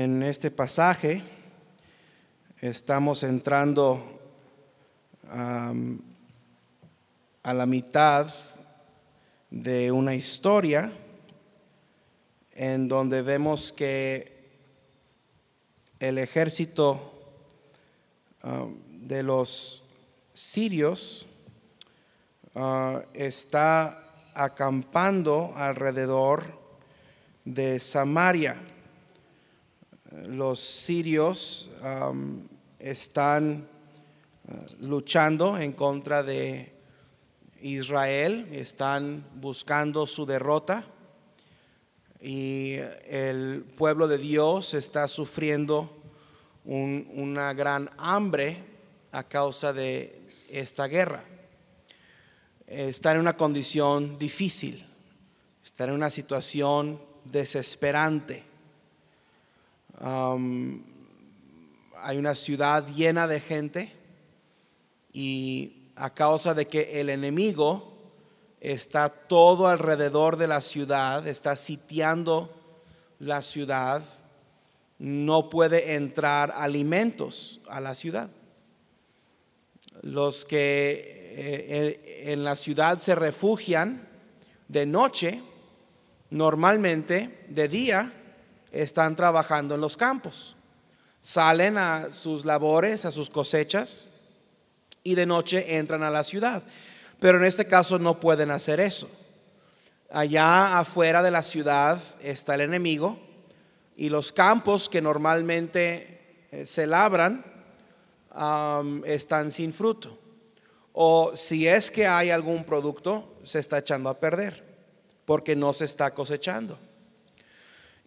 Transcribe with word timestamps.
En 0.00 0.22
este 0.22 0.52
pasaje 0.52 1.24
estamos 2.60 3.24
entrando 3.24 4.00
a 5.28 5.74
la 7.52 7.66
mitad 7.66 8.32
de 9.50 9.90
una 9.90 10.14
historia 10.14 10.92
en 12.52 12.86
donde 12.86 13.22
vemos 13.22 13.72
que 13.72 14.38
el 15.98 16.18
ejército 16.18 17.12
de 19.00 19.24
los 19.24 19.82
sirios 20.32 21.26
uh, 22.54 23.00
está 23.14 24.30
acampando 24.32 25.52
alrededor 25.56 26.56
de 27.44 27.80
Samaria. 27.80 28.62
Los 30.10 30.60
sirios 30.60 31.70
um, 31.82 32.42
están 32.78 33.68
uh, 34.48 34.86
luchando 34.86 35.58
en 35.58 35.72
contra 35.72 36.22
de 36.22 36.72
Israel, 37.60 38.48
están 38.52 39.24
buscando 39.34 40.06
su 40.06 40.24
derrota 40.24 40.86
y 42.20 42.76
el 43.06 43.64
pueblo 43.76 44.08
de 44.08 44.16
Dios 44.18 44.72
está 44.74 45.08
sufriendo 45.08 45.94
un- 46.64 47.06
una 47.14 47.52
gran 47.52 47.90
hambre 47.98 48.64
a 49.12 49.24
causa 49.24 49.72
de 49.74 50.20
esta 50.48 50.86
guerra. 50.86 51.22
Está 52.66 53.12
en 53.12 53.20
una 53.20 53.36
condición 53.36 54.18
difícil, 54.18 54.86
está 55.62 55.84
en 55.84 55.92
una 55.92 56.10
situación 56.10 57.00
desesperante. 57.24 58.47
Hay 60.00 60.86
una 62.16 62.34
ciudad 62.34 62.86
llena 62.86 63.26
de 63.26 63.40
gente 63.40 63.92
y 65.12 65.90
a 65.96 66.10
causa 66.10 66.54
de 66.54 66.66
que 66.68 67.00
el 67.00 67.10
enemigo 67.10 67.92
está 68.60 69.08
todo 69.08 69.66
alrededor 69.66 70.36
de 70.36 70.46
la 70.46 70.60
ciudad, 70.60 71.26
está 71.26 71.56
sitiando 71.56 72.54
la 73.18 73.42
ciudad, 73.42 74.02
no 74.98 75.48
puede 75.48 75.94
entrar 75.94 76.52
alimentos 76.54 77.60
a 77.68 77.80
la 77.80 77.94
ciudad. 77.94 78.30
Los 80.02 80.44
que 80.44 80.92
eh, 80.92 81.66
eh, 81.68 82.32
en 82.32 82.44
la 82.44 82.54
ciudad 82.56 82.98
se 82.98 83.14
refugian 83.14 84.08
de 84.68 84.86
noche, 84.86 85.42
normalmente 86.30 87.46
de 87.48 87.68
día 87.68 88.12
están 88.72 89.16
trabajando 89.16 89.74
en 89.74 89.80
los 89.80 89.96
campos. 89.96 90.56
Salen 91.20 91.78
a 91.78 92.12
sus 92.12 92.44
labores, 92.44 93.04
a 93.04 93.12
sus 93.12 93.30
cosechas, 93.30 94.06
y 95.02 95.14
de 95.14 95.26
noche 95.26 95.76
entran 95.76 96.02
a 96.02 96.10
la 96.10 96.24
ciudad. 96.24 96.62
Pero 97.18 97.38
en 97.38 97.44
este 97.44 97.66
caso 97.66 97.98
no 97.98 98.20
pueden 98.20 98.50
hacer 98.50 98.80
eso. 98.80 99.08
Allá 100.10 100.78
afuera 100.78 101.22
de 101.22 101.30
la 101.30 101.42
ciudad 101.42 102.00
está 102.20 102.54
el 102.54 102.62
enemigo 102.62 103.18
y 103.96 104.08
los 104.08 104.32
campos 104.32 104.88
que 104.88 105.02
normalmente 105.02 106.46
eh, 106.50 106.64
se 106.64 106.86
labran 106.86 107.44
están 109.04 109.50
sin 109.50 109.72
fruto. 109.72 110.16
O 110.92 111.32
si 111.34 111.66
es 111.66 111.90
que 111.90 112.06
hay 112.06 112.30
algún 112.30 112.64
producto, 112.64 113.36
se 113.44 113.58
está 113.58 113.78
echando 113.78 114.08
a 114.08 114.20
perder 114.20 114.64
porque 115.24 115.56
no 115.56 115.72
se 115.72 115.84
está 115.84 116.12
cosechando. 116.12 116.78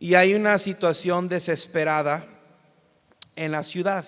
Y 0.03 0.15
hay 0.15 0.33
una 0.33 0.57
situación 0.57 1.29
desesperada 1.29 2.25
en 3.35 3.51
la 3.51 3.61
ciudad. 3.61 4.03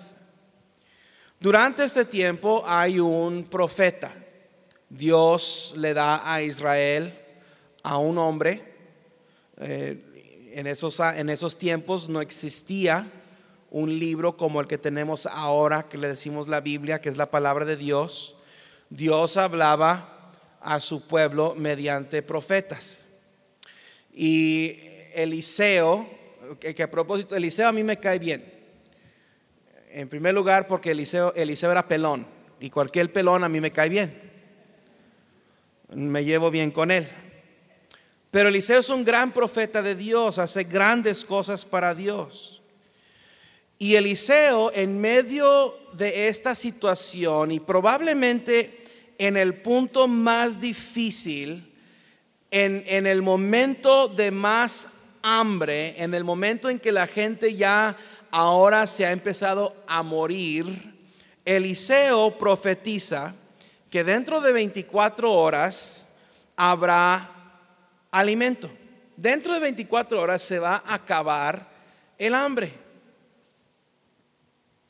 Durante 1.39 1.83
este 1.83 2.03
tiempo 2.03 2.63
hay 2.65 2.99
un 2.99 3.43
profeta. 3.43 4.11
Dios 4.89 5.75
le 5.77 5.93
da 5.93 6.33
a 6.33 6.41
Israel 6.41 7.13
a 7.83 7.99
un 7.99 8.17
hombre. 8.17 8.73
eh, 9.59 10.51
en, 10.55 10.65
esos, 10.65 10.99
en 10.99 11.29
esos 11.29 11.59
tiempos 11.59 12.09
no 12.09 12.21
existía 12.21 13.07
un 13.69 13.99
libro 13.99 14.35
como 14.35 14.61
el 14.61 14.67
que 14.67 14.79
tenemos 14.79 15.27
ahora, 15.27 15.89
que 15.89 15.99
le 15.99 16.07
decimos 16.07 16.47
la 16.47 16.59
Biblia, 16.59 17.01
que 17.01 17.09
es 17.09 17.17
la 17.17 17.29
palabra 17.29 17.65
de 17.65 17.77
Dios. 17.77 18.35
Dios 18.89 19.37
hablaba 19.37 20.31
a 20.59 20.79
su 20.79 21.05
pueblo 21.05 21.53
mediante 21.55 22.23
profetas. 22.23 23.05
Y 24.11 24.92
Eliseo, 25.13 26.07
que, 26.59 26.83
a 26.83 26.91
propósito, 26.91 27.35
Eliseo 27.35 27.67
a 27.67 27.71
mí 27.71 27.83
me 27.83 27.99
cae 27.99 28.19
bien. 28.19 28.43
En 29.91 30.09
primer 30.09 30.33
lugar, 30.33 30.67
porque 30.67 30.91
Eliseo, 30.91 31.33
Eliseo 31.35 31.71
era 31.71 31.87
pelón 31.87 32.27
y 32.59 32.69
cualquier 32.69 33.11
pelón 33.11 33.43
a 33.43 33.49
mí 33.49 33.59
me 33.59 33.71
cae 33.71 33.89
bien. 33.89 34.31
Me 35.89 36.23
llevo 36.23 36.49
bien 36.49 36.71
con 36.71 36.91
él. 36.91 37.07
Pero 38.31 38.49
Eliseo 38.49 38.79
es 38.79 38.89
un 38.89 39.05
gran 39.05 39.31
profeta 39.31 39.83
de 39.83 39.93
Dios, 39.93 40.39
hace 40.39 40.63
grandes 40.63 41.23
cosas 41.23 41.65
para 41.65 41.93
Dios. 41.93 42.63
Y 43.77 43.95
Eliseo, 43.95 44.71
en 44.73 44.99
medio 44.99 45.77
de 45.93 46.27
esta 46.29 46.55
situación 46.55 47.51
y 47.51 47.59
probablemente 47.59 48.83
en 49.17 49.37
el 49.37 49.55
punto 49.55 50.07
más 50.07 50.59
difícil, 50.59 51.71
en, 52.49 52.83
en 52.87 53.05
el 53.05 53.21
momento 53.21 54.07
de 54.07 54.31
más 54.31 54.89
hambre, 55.23 55.95
en 55.97 56.13
el 56.13 56.23
momento 56.23 56.69
en 56.69 56.79
que 56.79 56.91
la 56.91 57.07
gente 57.07 57.55
ya 57.55 57.97
ahora 58.29 58.85
se 58.85 59.05
ha 59.05 59.11
empezado 59.11 59.75
a 59.87 60.03
morir, 60.03 60.93
Eliseo 61.45 62.37
profetiza 62.37 63.33
que 63.89 64.03
dentro 64.03 64.41
de 64.41 64.53
24 64.53 65.31
horas 65.31 66.05
habrá 66.55 67.29
alimento. 68.11 68.69
Dentro 69.15 69.53
de 69.53 69.59
24 69.59 70.21
horas 70.21 70.41
se 70.41 70.59
va 70.59 70.83
a 70.85 70.95
acabar 70.95 71.69
el 72.17 72.33
hambre. 72.33 72.73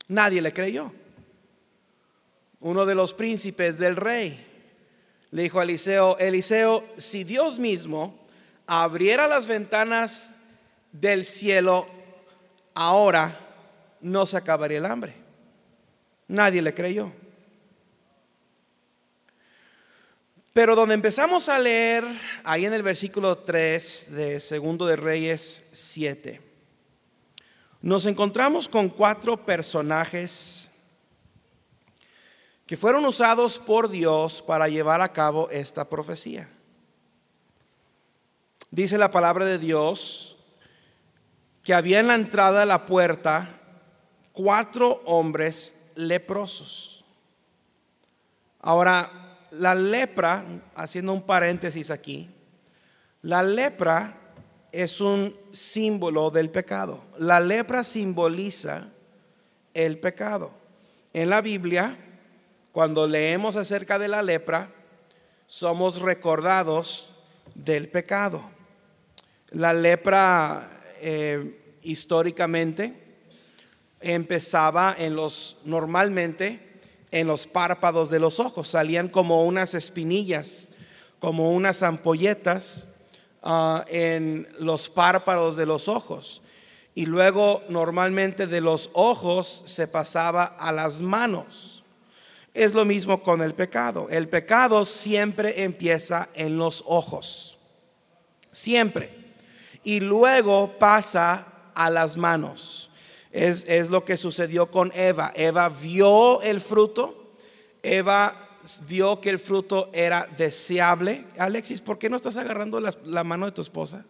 Nadie 0.07 0.41
le 0.41 0.53
creyó. 0.53 0.91
Uno 2.59 2.85
de 2.85 2.95
los 2.95 3.13
príncipes 3.13 3.77
del 3.77 3.95
rey 3.95 4.47
le 5.31 5.43
dijo 5.43 5.59
a 5.59 5.63
Eliseo, 5.63 6.17
Eliseo, 6.17 6.85
si 6.95 7.23
Dios 7.23 7.59
mismo 7.59 8.22
abriera 8.81 9.27
las 9.27 9.45
ventanas 9.45 10.33
del 10.91 11.25
cielo 11.25 11.87
ahora, 12.73 13.39
no 14.01 14.25
se 14.25 14.37
acabaría 14.37 14.79
el 14.79 14.85
hambre. 14.85 15.13
Nadie 16.27 16.61
le 16.61 16.73
creyó. 16.73 17.11
Pero 20.53 20.75
donde 20.75 20.95
empezamos 20.95 21.49
a 21.49 21.59
leer, 21.59 22.05
ahí 22.43 22.65
en 22.65 22.73
el 22.73 22.83
versículo 22.83 23.37
3 23.37 24.11
de 24.11 24.39
Segundo 24.39 24.85
de 24.85 24.95
Reyes 24.95 25.63
7, 25.71 26.41
nos 27.81 28.05
encontramos 28.05 28.69
con 28.69 28.89
cuatro 28.89 29.45
personajes 29.45 30.69
que 32.65 32.77
fueron 32.77 33.05
usados 33.05 33.59
por 33.59 33.89
Dios 33.89 34.41
para 34.41 34.67
llevar 34.67 35.01
a 35.01 35.11
cabo 35.11 35.49
esta 35.49 35.89
profecía. 35.89 36.49
Dice 38.73 38.97
la 38.97 39.11
palabra 39.11 39.45
de 39.45 39.59
Dios 39.59 40.35
que 41.61 41.75
había 41.75 41.99
en 41.99 42.07
la 42.07 42.15
entrada 42.15 42.61
de 42.61 42.65
la 42.65 42.87
puerta 42.87 43.61
cuatro 44.31 45.03
hombres 45.05 45.75
leprosos. 45.93 47.05
Ahora, 48.59 49.37
la 49.51 49.75
lepra, 49.75 50.43
haciendo 50.73 51.13
un 51.13 51.21
paréntesis 51.21 51.91
aquí, 51.91 52.31
la 53.21 53.43
lepra 53.43 54.17
es 54.71 54.99
un 55.01 55.37
símbolo 55.51 56.31
del 56.31 56.49
pecado. 56.49 57.03
La 57.19 57.39
lepra 57.39 57.83
simboliza 57.83 58.87
el 59.75 59.99
pecado. 59.99 60.51
En 61.13 61.29
la 61.29 61.41
Biblia, 61.41 61.95
cuando 62.71 63.05
leemos 63.05 63.55
acerca 63.55 63.99
de 63.99 64.07
la 64.07 64.23
lepra, 64.23 64.71
somos 65.45 66.01
recordados 66.01 67.11
del 67.53 67.87
pecado. 67.87 68.51
La 69.53 69.71
lepra 69.71 70.67
eh, 70.99 71.77
históricamente 71.83 72.91
empezaba 74.01 74.95
en 74.97 75.15
los, 75.15 75.57
normalmente, 75.63 76.81
en 77.11 77.27
los 77.27 77.45
párpados 77.45 78.09
de 78.09 78.19
los 78.19 78.39
ojos. 78.39 78.69
Salían 78.69 79.09
como 79.09 79.45
unas 79.45 79.75
espinillas, 79.75 80.69
como 81.19 81.51
unas 81.51 81.83
ampolletas 81.83 82.87
ah, 83.43 83.85
en 83.89 84.47
los 84.57 84.89
párpados 84.89 85.55
de 85.55 85.67
los 85.67 85.87
ojos. 85.87 86.41
Y 86.95 87.05
luego 87.05 87.61
normalmente 87.69 88.47
de 88.47 88.59
los 88.59 88.89
ojos 88.93 89.61
se 89.65 89.87
pasaba 89.87 90.45
a 90.45 90.71
las 90.71 90.99
manos. 91.01 91.83
Es 92.55 92.73
lo 92.73 92.85
mismo 92.85 93.21
con 93.21 93.43
el 93.43 93.53
pecado. 93.53 94.07
El 94.09 94.29
pecado 94.29 94.83
siempre 94.83 95.61
empieza 95.63 96.29
en 96.33 96.57
los 96.57 96.83
ojos. 96.87 97.59
Siempre. 98.51 99.22
Y 99.83 99.99
luego 99.99 100.77
pasa 100.79 101.47
a 101.75 101.89
las 101.89 102.17
manos. 102.17 102.89
Es, 103.31 103.65
es 103.67 103.89
lo 103.89 104.05
que 104.05 104.17
sucedió 104.17 104.69
con 104.71 104.91
Eva. 104.95 105.31
Eva 105.35 105.69
vio 105.69 106.41
el 106.41 106.61
fruto. 106.61 107.35
Eva 107.81 108.33
vio 108.87 109.19
que 109.19 109.29
el 109.29 109.39
fruto 109.39 109.89
era 109.93 110.27
deseable. 110.37 111.25
Alexis, 111.37 111.81
¿por 111.81 111.97
qué 111.97 112.09
no 112.09 112.15
estás 112.15 112.37
agarrando 112.37 112.79
la, 112.79 112.93
la 113.05 113.23
mano 113.23 113.45
de 113.45 113.51
tu 113.51 113.61
esposa? 113.61 114.05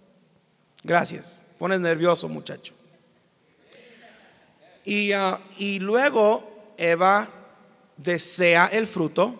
Gracias. 0.84 1.42
Pones 1.58 1.80
nervioso, 1.80 2.28
muchacho. 2.28 2.74
Y, 4.84 5.14
ah, 5.14 5.40
y 5.58 5.80
luego 5.80 6.74
Eva 6.78 7.30
desea 7.98 8.68
el 8.68 8.88
fruto 8.88 9.36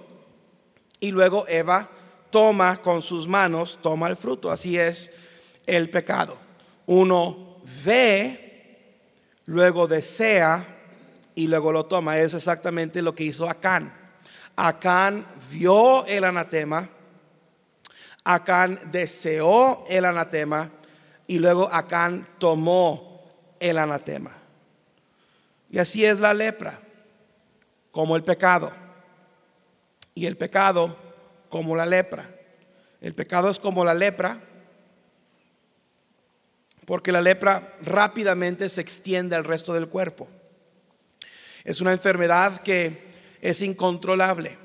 y 1.00 1.12
luego 1.12 1.46
Eva 1.48 1.90
toma 2.30 2.82
con 2.82 3.02
sus 3.02 3.28
manos, 3.28 3.78
toma 3.82 4.08
el 4.08 4.16
fruto. 4.16 4.50
Así 4.50 4.78
es 4.78 5.12
el 5.66 5.90
pecado. 5.90 6.38
Uno 6.86 7.62
ve, 7.86 9.00
luego 9.46 9.88
desea 9.88 10.66
y 11.36 11.48
luego 11.48 11.72
lo 11.72 11.86
toma. 11.86 12.18
Es 12.18 12.34
exactamente 12.34 13.02
lo 13.02 13.14
que 13.14 13.24
hizo 13.24 13.50
Acán. 13.50 13.94
Acán 14.56 15.26
vio 15.52 16.06
el 16.06 16.24
anatema, 16.24 16.90
Acán 18.24 18.80
deseó 18.92 19.84
el 19.90 20.06
anatema 20.06 20.70
y 21.28 21.40
luego 21.40 21.70
Acán 21.74 22.28
tomó 22.38 23.22
el 23.60 23.78
anatema. 23.78 24.32
Y 25.70 25.80
así 25.80 26.06
es 26.06 26.20
la 26.20 26.34
lepra, 26.34 26.80
como 27.92 28.16
el 28.16 28.24
pecado. 28.24 28.72
Y 30.14 30.28
el 30.28 30.38
pecado 30.38 30.96
como 31.50 31.76
la 31.76 31.86
lepra. 31.86 32.30
El 33.02 33.16
pecado 33.16 33.50
es 33.50 33.60
como 33.60 33.84
la 33.84 33.94
lepra, 33.94 34.40
porque 36.86 37.12
la 37.12 37.22
lepra 37.22 37.76
rápidamente 37.82 38.70
se 38.70 38.82
extiende 38.82 39.36
al 39.36 39.44
resto 39.44 39.74
del 39.74 39.88
cuerpo. 39.88 40.28
Es 41.64 41.82
una 41.82 41.94
enfermedad 41.94 42.62
que 42.62 43.04
es 43.42 43.62
incontrolable. 43.62 44.58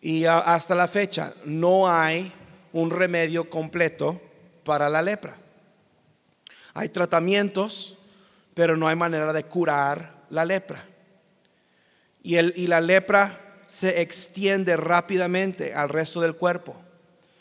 Y 0.00 0.24
hasta 0.24 0.74
la 0.74 0.88
fecha 0.88 1.34
no 1.44 1.90
hay 1.90 2.32
un 2.72 2.90
remedio 2.90 3.50
completo 3.50 4.20
para 4.64 4.88
la 4.88 5.02
lepra. 5.02 5.36
Hay 6.72 6.88
tratamientos, 6.88 7.98
pero 8.54 8.76
no 8.76 8.88
hay 8.88 8.96
manera 8.96 9.32
de 9.32 9.44
curar 9.44 10.24
la 10.30 10.44
lepra. 10.44 10.86
Y, 12.22 12.36
el, 12.36 12.54
y 12.56 12.66
la 12.66 12.80
lepra 12.80 13.40
se 13.66 14.00
extiende 14.00 14.76
rápidamente 14.76 15.74
al 15.74 15.88
resto 15.88 16.20
del 16.20 16.34
cuerpo, 16.34 16.76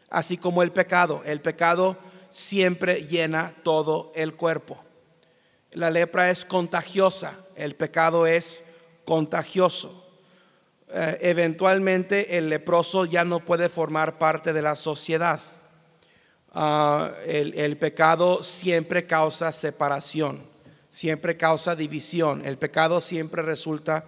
así 0.09 0.37
como 0.37 0.61
el 0.61 0.71
pecado. 0.71 1.21
El 1.25 1.41
pecado 1.41 1.97
siempre 2.29 3.07
llena 3.07 3.55
todo 3.63 4.11
el 4.15 4.35
cuerpo. 4.35 4.83
La 5.71 5.89
lepra 5.89 6.29
es 6.31 6.45
contagiosa, 6.45 7.37
el 7.55 7.75
pecado 7.75 8.25
es 8.25 8.63
contagioso. 9.05 10.05
Eh, 10.91 11.17
eventualmente 11.21 12.37
el 12.37 12.49
leproso 12.49 13.05
ya 13.05 13.23
no 13.23 13.45
puede 13.45 13.69
formar 13.69 14.17
parte 14.17 14.53
de 14.53 14.61
la 14.61 14.75
sociedad. 14.75 15.39
Ah, 16.51 17.11
el, 17.27 17.77
pecado 17.77 18.41
siempre 18.41 19.05
causa 19.05 19.51
separación, 19.51 20.43
siempre 20.89 21.37
causa 21.37 21.75
división. 21.75 22.43
El 22.43 22.57
pecado 22.57 23.01
siempre 23.01 23.43
resulta 23.43 24.05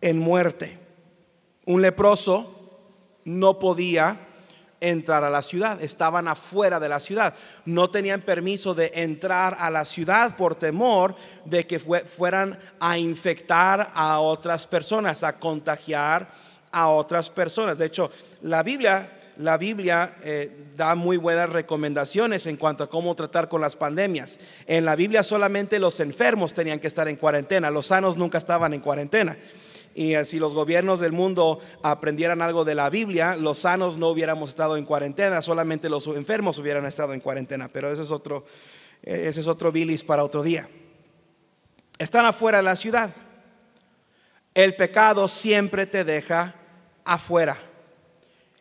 en 0.00 0.18
muerte. 0.18 0.78
Un 1.66 1.82
leproso 1.82 2.60
no 3.24 3.58
podía 3.58 4.28
entrar 4.80 5.22
a 5.24 5.30
la 5.30 5.42
ciudad, 5.42 5.82
estaban 5.82 6.26
afuera 6.28 6.80
de 6.80 6.88
la 6.88 7.00
ciudad, 7.00 7.34
no 7.64 7.90
tenían 7.90 8.22
permiso 8.22 8.74
de 8.74 8.90
entrar 8.94 9.56
a 9.58 9.70
la 9.70 9.84
ciudad 9.84 10.36
por 10.36 10.54
temor 10.54 11.14
de 11.44 11.66
que 11.66 11.78
fueran 11.78 12.58
a 12.80 12.98
infectar 12.98 13.90
a 13.94 14.20
otras 14.20 14.66
personas, 14.66 15.22
a 15.22 15.38
contagiar 15.38 16.28
a 16.72 16.88
otras 16.88 17.30
personas. 17.30 17.78
De 17.78 17.86
hecho, 17.86 18.10
la 18.42 18.62
Biblia 18.62 19.10
la 19.40 19.56
Biblia 19.56 20.16
eh, 20.22 20.66
da 20.76 20.94
muy 20.94 21.16
buenas 21.16 21.48
recomendaciones 21.48 22.46
en 22.46 22.56
cuanto 22.56 22.84
a 22.84 22.90
cómo 22.90 23.14
tratar 23.14 23.48
con 23.48 23.62
las 23.62 23.74
pandemias. 23.74 24.38
En 24.66 24.84
la 24.84 24.96
Biblia 24.96 25.22
solamente 25.22 25.78
los 25.78 25.98
enfermos 26.00 26.52
tenían 26.52 26.78
que 26.78 26.88
estar 26.88 27.08
en 27.08 27.16
cuarentena, 27.16 27.70
los 27.70 27.86
sanos 27.86 28.18
nunca 28.18 28.36
estaban 28.36 28.74
en 28.74 28.80
cuarentena. 28.80 29.38
Y 30.00 30.14
si 30.24 30.38
los 30.38 30.54
gobiernos 30.54 30.98
del 30.98 31.12
mundo 31.12 31.58
aprendieran 31.82 32.40
algo 32.40 32.64
de 32.64 32.74
la 32.74 32.88
Biblia, 32.88 33.36
los 33.36 33.58
sanos 33.58 33.98
no 33.98 34.08
hubiéramos 34.08 34.48
estado 34.48 34.78
en 34.78 34.86
cuarentena, 34.86 35.42
solamente 35.42 35.90
los 35.90 36.06
enfermos 36.06 36.56
hubieran 36.56 36.86
estado 36.86 37.12
en 37.12 37.20
cuarentena. 37.20 37.68
Pero 37.68 37.92
ese 37.92 38.04
es 38.04 38.10
otro, 38.10 38.46
eh, 39.02 39.26
ese 39.26 39.42
es 39.42 39.46
otro 39.46 39.70
bilis 39.70 40.02
para 40.02 40.24
otro 40.24 40.42
día. 40.42 40.70
Están 41.98 42.24
afuera 42.24 42.56
de 42.56 42.64
la 42.64 42.76
ciudad. 42.76 43.10
El 44.54 44.74
pecado 44.74 45.28
siempre 45.28 45.84
te 45.84 46.02
deja 46.02 46.54
afuera. 47.04 47.58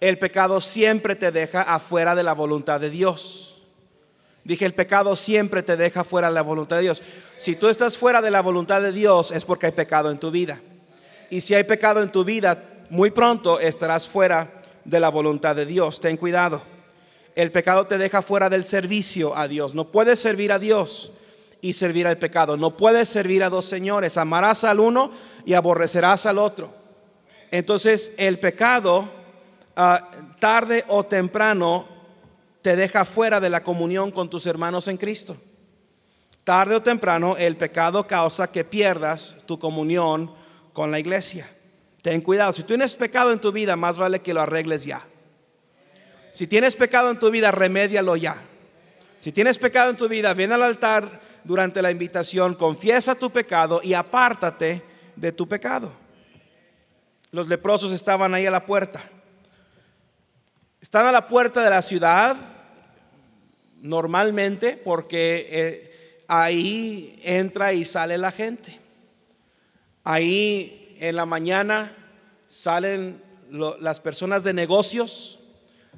El 0.01 0.19
pecado 0.19 0.59
siempre 0.59 1.15
te 1.15 1.31
deja 1.31 1.61
afuera 1.61 2.15
de 2.15 2.23
la 2.23 2.33
voluntad 2.33 2.81
de 2.81 2.89
Dios. 2.89 3.63
Dije, 4.43 4.65
el 4.65 4.73
pecado 4.73 5.15
siempre 5.15 5.63
te 5.63 5.77
deja 5.77 6.03
fuera 6.03 6.27
de 6.27 6.33
la 6.33 6.43
voluntad 6.43 6.75
de 6.75 6.81
Dios. 6.81 7.01
Si 7.37 7.55
tú 7.55 7.69
estás 7.69 7.97
fuera 7.97 8.21
de 8.21 8.29
la 8.29 8.41
voluntad 8.41 8.81
de 8.81 8.91
Dios 8.91 9.31
es 9.31 9.45
porque 9.45 9.67
hay 9.67 9.71
pecado 9.71 10.11
en 10.11 10.19
tu 10.19 10.31
vida. 10.31 10.59
Y 11.29 11.41
si 11.41 11.53
hay 11.53 11.63
pecado 11.63 12.01
en 12.01 12.11
tu 12.11 12.23
vida, 12.23 12.63
muy 12.89 13.11
pronto 13.11 13.59
estarás 13.59 14.07
fuera 14.07 14.61
de 14.83 14.99
la 14.99 15.09
voluntad 15.09 15.55
de 15.55 15.65
Dios. 15.65 15.99
Ten 15.99 16.17
cuidado. 16.17 16.61
El 17.35 17.51
pecado 17.51 17.87
te 17.87 17.97
deja 17.97 18.21
fuera 18.21 18.49
del 18.49 18.63
servicio 18.63 19.37
a 19.37 19.47
Dios. 19.47 19.75
No 19.75 19.91
puedes 19.91 20.19
servir 20.19 20.51
a 20.51 20.59
Dios 20.59 21.11
y 21.61 21.73
servir 21.73 22.07
al 22.07 22.17
pecado. 22.17 22.57
No 22.57 22.75
puedes 22.75 23.09
servir 23.09 23.43
a 23.43 23.49
dos 23.49 23.65
señores. 23.65 24.17
Amarás 24.17 24.63
al 24.63 24.79
uno 24.79 25.11
y 25.45 25.53
aborrecerás 25.53 26.25
al 26.25 26.37
otro. 26.37 26.73
Entonces 27.51 28.11
el 28.17 28.39
pecado, 28.39 29.09
ah, 29.75 30.09
tarde 30.39 30.83
o 30.87 31.05
temprano, 31.05 31.87
te 32.61 32.75
deja 32.75 33.05
fuera 33.05 33.39
de 33.39 33.49
la 33.49 33.63
comunión 33.63 34.11
con 34.11 34.29
tus 34.29 34.45
hermanos 34.45 34.87
en 34.87 34.97
Cristo. 34.97 35.37
Tarde 36.43 36.75
o 36.75 36.81
temprano 36.81 37.37
el 37.37 37.55
pecado 37.57 38.05
causa 38.05 38.51
que 38.51 38.63
pierdas 38.63 39.35
tu 39.45 39.59
comunión 39.59 40.33
con 40.73 40.91
la 40.91 40.99
iglesia. 40.99 41.49
Ten 42.01 42.21
cuidado, 42.21 42.53
si 42.53 42.63
tienes 42.63 42.95
pecado 42.95 43.31
en 43.31 43.39
tu 43.39 43.51
vida, 43.51 43.75
más 43.75 43.97
vale 43.97 44.19
que 44.21 44.33
lo 44.33 44.41
arregles 44.41 44.85
ya. 44.85 45.05
Si 46.33 46.47
tienes 46.47 46.75
pecado 46.75 47.11
en 47.11 47.19
tu 47.19 47.29
vida, 47.29 47.51
remédialo 47.51 48.15
ya. 48.15 48.41
Si 49.19 49.31
tienes 49.31 49.57
pecado 49.57 49.89
en 49.89 49.97
tu 49.97 50.07
vida, 50.07 50.33
ven 50.33 50.51
al 50.53 50.63
altar 50.63 51.19
durante 51.43 51.81
la 51.81 51.91
invitación, 51.91 52.55
confiesa 52.55 53.15
tu 53.15 53.29
pecado 53.31 53.81
y 53.83 53.93
apártate 53.93 54.81
de 55.15 55.31
tu 55.31 55.47
pecado. 55.47 55.91
Los 57.31 57.47
leprosos 57.47 57.91
estaban 57.91 58.33
ahí 58.33 58.45
a 58.45 58.51
la 58.51 58.65
puerta. 58.65 59.03
Están 60.81 61.05
a 61.05 61.11
la 61.11 61.27
puerta 61.27 61.61
de 61.61 61.69
la 61.69 61.81
ciudad 61.81 62.37
normalmente 63.81 64.77
porque 64.77 65.47
eh, 65.49 66.23
ahí 66.27 67.19
entra 67.23 67.73
y 67.73 67.83
sale 67.85 68.17
la 68.17 68.31
gente. 68.31 68.78
Ahí 70.11 70.97
en 70.99 71.15
la 71.15 71.27
mañana 71.27 71.95
salen 72.47 73.21
las 73.79 73.99
personas 73.99 74.43
de 74.43 74.53
negocios, 74.53 75.37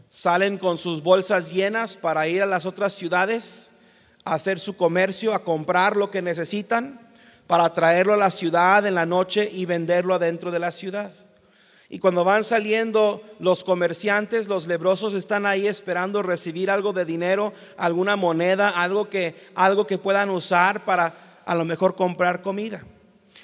salen 0.10 0.58
con 0.58 0.78
sus 0.78 1.02
bolsas 1.02 1.54
llenas 1.54 1.96
para 1.96 2.28
ir 2.28 2.44
a 2.44 2.46
las 2.46 2.66
otras 2.66 2.92
ciudades 2.92 3.72
a 4.26 4.34
hacer 4.34 4.60
su 4.60 4.76
comercio, 4.76 5.34
a 5.34 5.46
comprar 5.46 5.96
lo 5.96 6.12
que 6.12 6.22
necesitan, 6.22 7.10
para 7.48 7.74
traerlo 7.74 8.14
a 8.14 8.18
la 8.18 8.32
ciudad 8.32 8.86
en 8.86 8.96
la 8.96 9.06
noche 9.06 9.50
y 9.50 9.66
venderlo 9.66 10.16
adentro 10.16 10.52
de 10.52 10.60
la 10.60 10.74
ciudad. 10.74 11.14
Y 11.88 12.00
cuando 12.00 12.26
van 12.26 12.44
saliendo 12.44 13.24
los 13.40 13.64
comerciantes, 13.64 14.50
los 14.50 14.68
lebrosos 14.68 15.14
están 15.14 15.46
ahí 15.46 15.68
esperando 15.68 16.22
recibir 16.22 16.70
algo 16.70 16.92
de 16.92 17.06
dinero, 17.06 17.54
alguna 17.78 18.18
moneda, 18.18 18.72
algo 18.72 19.10
que, 19.10 19.36
algo 19.56 19.88
que 19.88 19.98
puedan 19.98 20.30
usar 20.32 20.84
para 20.84 21.42
a 21.46 21.56
lo 21.56 21.64
mejor 21.64 21.96
comprar 21.96 22.42
comida. 22.42 22.84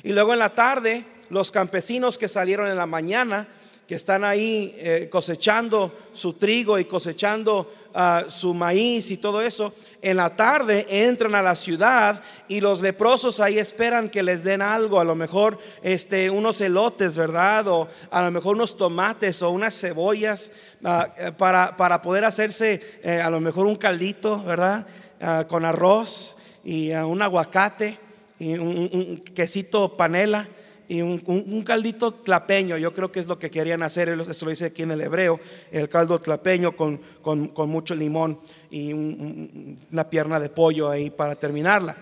Y 0.04 0.14
luego 0.14 0.34
en 0.34 0.40
la 0.40 0.54
tarde, 0.54 1.06
los 1.30 1.52
campesinos 1.52 2.18
que 2.18 2.28
salieron 2.28 2.68
en 2.70 2.76
la 2.76 2.86
mañana, 2.86 3.48
que 3.88 3.96
están 3.96 4.26
ahí 4.26 4.76
eh, 4.78 5.08
cosechando 5.10 5.94
su 6.12 6.34
trigo 6.34 6.78
y 6.78 6.84
cosechando 6.84 7.72
ah, 7.94 8.26
su 8.28 8.54
maíz 8.54 9.10
y 9.12 9.18
todo 9.18 9.42
eso, 9.42 9.74
en 10.02 10.18
la 10.18 10.36
tarde 10.36 10.86
entran 10.90 11.36
a 11.36 11.42
la 11.42 11.56
ciudad 11.56 12.22
y 12.50 12.60
los 12.60 12.82
leprosos 12.82 13.40
ahí 13.40 13.58
esperan 13.58 14.10
que 14.10 14.24
les 14.24 14.44
den 14.44 14.62
algo, 14.62 15.00
a 15.00 15.06
lo 15.06 15.16
mejor 15.16 15.58
este, 15.82 16.30
unos 16.30 16.60
elotes, 16.60 17.16
¿verdad? 17.16 17.66
O 17.70 17.88
a 18.12 18.22
lo 18.24 18.32
mejor 18.32 18.58
unos 18.58 18.76
tomates 18.76 19.42
o 19.42 19.52
unas 19.52 19.80
cebollas 19.80 20.52
ah, 20.84 21.08
eh, 21.18 21.32
para, 21.32 21.78
para, 21.78 22.02
poder 22.02 22.26
hacerse 22.26 23.00
eh, 23.04 23.22
a 23.22 23.30
lo 23.30 23.40
mejor 23.40 23.66
un 23.68 23.78
caldito, 23.78 24.44
¿verdad? 24.44 24.86
Ah, 25.22 25.46
con 25.48 25.64
arroz 25.64 26.36
y 26.66 26.92
un 26.92 27.22
aguacate 27.22 28.07
y 28.40 28.54
un, 28.58 29.22
quesito 29.34 29.96
panela 29.98 30.48
y 30.88 31.02
un, 31.02 31.64
caldito 31.66 32.14
tlapeño, 32.14 32.78
yo 32.78 32.94
creo 32.94 33.12
que 33.12 33.20
es 33.20 33.28
lo 33.28 33.38
que 33.38 33.52
querían 33.52 33.84
hacer, 33.84 34.10
eso 34.10 34.46
lo 34.46 34.52
dice 34.52 34.66
aquí 34.66 34.84
en 34.84 34.92
el 34.92 35.02
hebreo, 35.02 35.40
el 35.72 35.90
caldo 35.90 36.20
tlapeño 36.20 36.76
con, 36.76 37.02
mucho 37.68 37.94
limón 37.94 38.40
y 38.72 38.94
una 38.94 40.10
pierna 40.10 40.40
de 40.40 40.50
pollo 40.50 40.90
ahí 40.90 41.10
para 41.10 41.36
terminarla. 41.36 41.98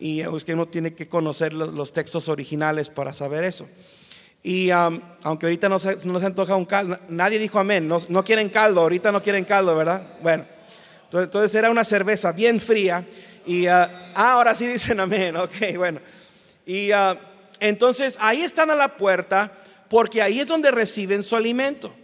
Y 0.00 0.20
es 0.20 0.44
que 0.44 0.54
uno 0.54 0.66
tiene 0.66 0.94
que 0.94 1.08
conocer 1.08 1.52
los, 1.52 1.92
textos 1.92 2.28
originales 2.28 2.90
para 2.90 3.12
saber 3.12 3.44
eso. 3.44 3.68
Y 4.42 4.70
um, 4.72 5.00
aunque 5.22 5.46
ahorita 5.46 5.68
no 5.68 5.78
se, 5.78 5.96
no 6.04 6.20
se 6.20 6.26
antoja 6.26 6.54
un 6.56 6.66
caldo, 6.66 6.98
nadie 7.08 7.38
dijo 7.38 7.58
amén, 7.58 7.88
no, 7.88 7.98
no, 8.08 8.24
quieren 8.24 8.50
caldo, 8.50 8.82
ahorita 8.82 9.10
no 9.10 9.22
quieren 9.22 9.44
caldo, 9.44 9.74
¿verdad? 9.74 10.18
Bueno, 10.22 10.44
entonces, 11.22 11.54
era 11.54 11.70
una 11.70 11.84
cerveza 11.84 12.32
bien 12.32 12.60
fría 12.60 13.06
y 13.46 13.66
uh, 13.66 13.70
ah, 13.70 14.32
ahora 14.32 14.54
sí 14.54 14.66
dicen 14.66 15.00
amén, 15.00 15.36
ok, 15.36 15.76
bueno. 15.76 16.00
Y 16.66 16.92
uh, 16.92 17.16
entonces 17.60 18.16
ahí 18.20 18.42
están 18.42 18.70
a 18.70 18.74
la 18.74 18.96
puerta 18.96 19.52
porque 19.88 20.22
ahí 20.22 20.40
es 20.40 20.48
donde 20.48 20.70
reciben 20.70 21.22
su 21.22 21.36
alimento. 21.36 21.94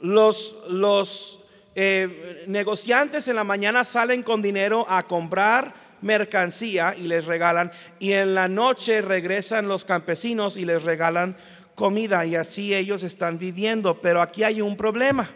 Los, 0.00 0.56
los 0.68 1.40
eh, 1.74 2.44
negociantes 2.46 3.28
en 3.28 3.36
la 3.36 3.44
mañana 3.44 3.84
salen 3.84 4.22
con 4.22 4.42
dinero 4.42 4.86
a 4.88 5.06
comprar 5.06 5.74
mercancía 6.00 6.94
y 6.96 7.08
les 7.08 7.24
regalan 7.24 7.72
y 7.98 8.12
en 8.12 8.34
la 8.34 8.46
noche 8.46 9.02
regresan 9.02 9.66
los 9.66 9.84
campesinos 9.84 10.56
y 10.56 10.64
les 10.64 10.82
regalan 10.82 11.36
comida 11.74 12.24
y 12.24 12.36
así 12.36 12.74
ellos 12.74 13.02
están 13.02 13.38
viviendo. 13.38 14.00
Pero 14.00 14.22
aquí 14.22 14.44
hay 14.44 14.60
un 14.60 14.76
problema 14.76 15.30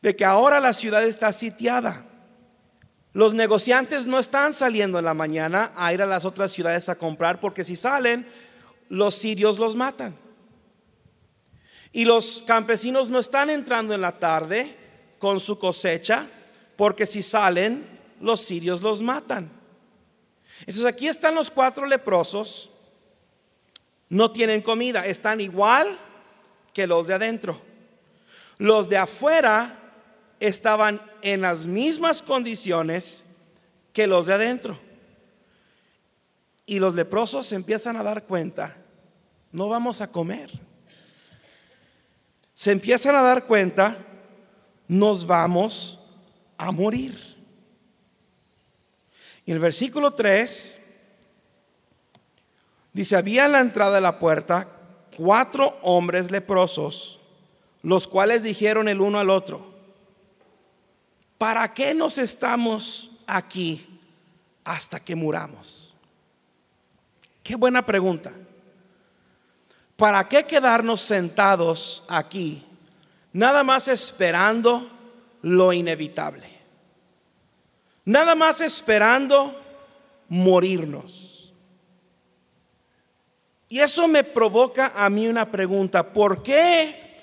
de 0.00 0.16
que 0.16 0.24
ahora 0.24 0.60
la 0.60 0.72
ciudad 0.72 1.04
está 1.04 1.32
sitiada. 1.32 2.04
Los 3.12 3.34
negociantes 3.34 4.06
no 4.06 4.18
están 4.18 4.52
saliendo 4.52 4.98
en 4.98 5.04
la 5.04 5.14
mañana 5.14 5.72
a 5.76 5.92
ir 5.92 6.00
a 6.00 6.06
las 6.06 6.24
otras 6.24 6.52
ciudades 6.52 6.88
a 6.88 6.94
comprar 6.94 7.40
porque 7.40 7.64
si 7.64 7.76
salen, 7.76 8.26
los 8.88 9.14
sirios 9.14 9.58
los 9.58 9.76
matan. 9.76 10.16
Y 11.92 12.06
los 12.06 12.42
campesinos 12.46 13.10
no 13.10 13.18
están 13.18 13.50
entrando 13.50 13.94
en 13.94 14.00
la 14.00 14.18
tarde 14.18 14.76
con 15.18 15.40
su 15.40 15.58
cosecha 15.58 16.26
porque 16.76 17.04
si 17.04 17.22
salen, 17.22 17.86
los 18.20 18.40
sirios 18.40 18.80
los 18.80 19.02
matan. 19.02 19.50
Entonces 20.60 20.86
aquí 20.86 21.06
están 21.06 21.34
los 21.34 21.50
cuatro 21.50 21.86
leprosos, 21.86 22.70
no 24.08 24.30
tienen 24.30 24.62
comida, 24.62 25.04
están 25.04 25.40
igual 25.40 25.98
que 26.72 26.86
los 26.86 27.06
de 27.06 27.14
adentro. 27.14 27.60
Los 28.58 28.88
de 28.88 28.96
afuera 28.96 29.81
estaban 30.42 31.00
en 31.22 31.40
las 31.40 31.66
mismas 31.66 32.20
condiciones 32.20 33.24
que 33.92 34.08
los 34.08 34.26
de 34.26 34.34
adentro. 34.34 34.76
Y 36.66 36.80
los 36.80 36.94
leprosos 36.94 37.46
se 37.46 37.54
empiezan 37.54 37.96
a 37.96 38.02
dar 38.02 38.24
cuenta, 38.24 38.76
no 39.52 39.68
vamos 39.68 40.00
a 40.00 40.10
comer. 40.10 40.50
Se 42.54 42.72
empiezan 42.72 43.14
a 43.14 43.22
dar 43.22 43.46
cuenta, 43.46 43.96
nos 44.88 45.28
vamos 45.28 46.00
a 46.56 46.72
morir. 46.72 47.36
Y 49.46 49.52
el 49.52 49.60
versículo 49.60 50.14
3 50.14 50.80
dice, 52.92 53.14
había 53.14 53.46
en 53.46 53.52
la 53.52 53.60
entrada 53.60 53.94
de 53.94 54.00
la 54.00 54.18
puerta 54.18 54.68
cuatro 55.16 55.78
hombres 55.82 56.32
leprosos, 56.32 57.20
los 57.82 58.08
cuales 58.08 58.42
dijeron 58.42 58.88
el 58.88 59.00
uno 59.00 59.20
al 59.20 59.30
otro, 59.30 59.71
¿para 61.42 61.74
qué 61.74 61.92
nos 61.92 62.18
estamos 62.18 63.10
aquí 63.26 63.84
hasta 64.62 65.00
que 65.00 65.16
muramos? 65.16 65.92
Qué 67.42 67.56
buena 67.56 67.84
pregunta. 67.84 68.32
¿Para 69.96 70.28
qué 70.28 70.44
quedarnos 70.46 71.00
sentados 71.00 72.04
aquí 72.08 72.64
nada 73.32 73.64
más 73.64 73.88
esperando 73.88 74.88
lo 75.42 75.72
inevitable? 75.72 76.46
Nada 78.04 78.36
más 78.36 78.60
esperando 78.60 79.60
morirnos. 80.28 81.52
Y 83.68 83.80
eso 83.80 84.06
me 84.06 84.22
provoca 84.22 84.92
a 84.94 85.10
mí 85.10 85.26
una 85.26 85.50
pregunta. 85.50 86.12
¿Por 86.12 86.44
qué 86.44 87.18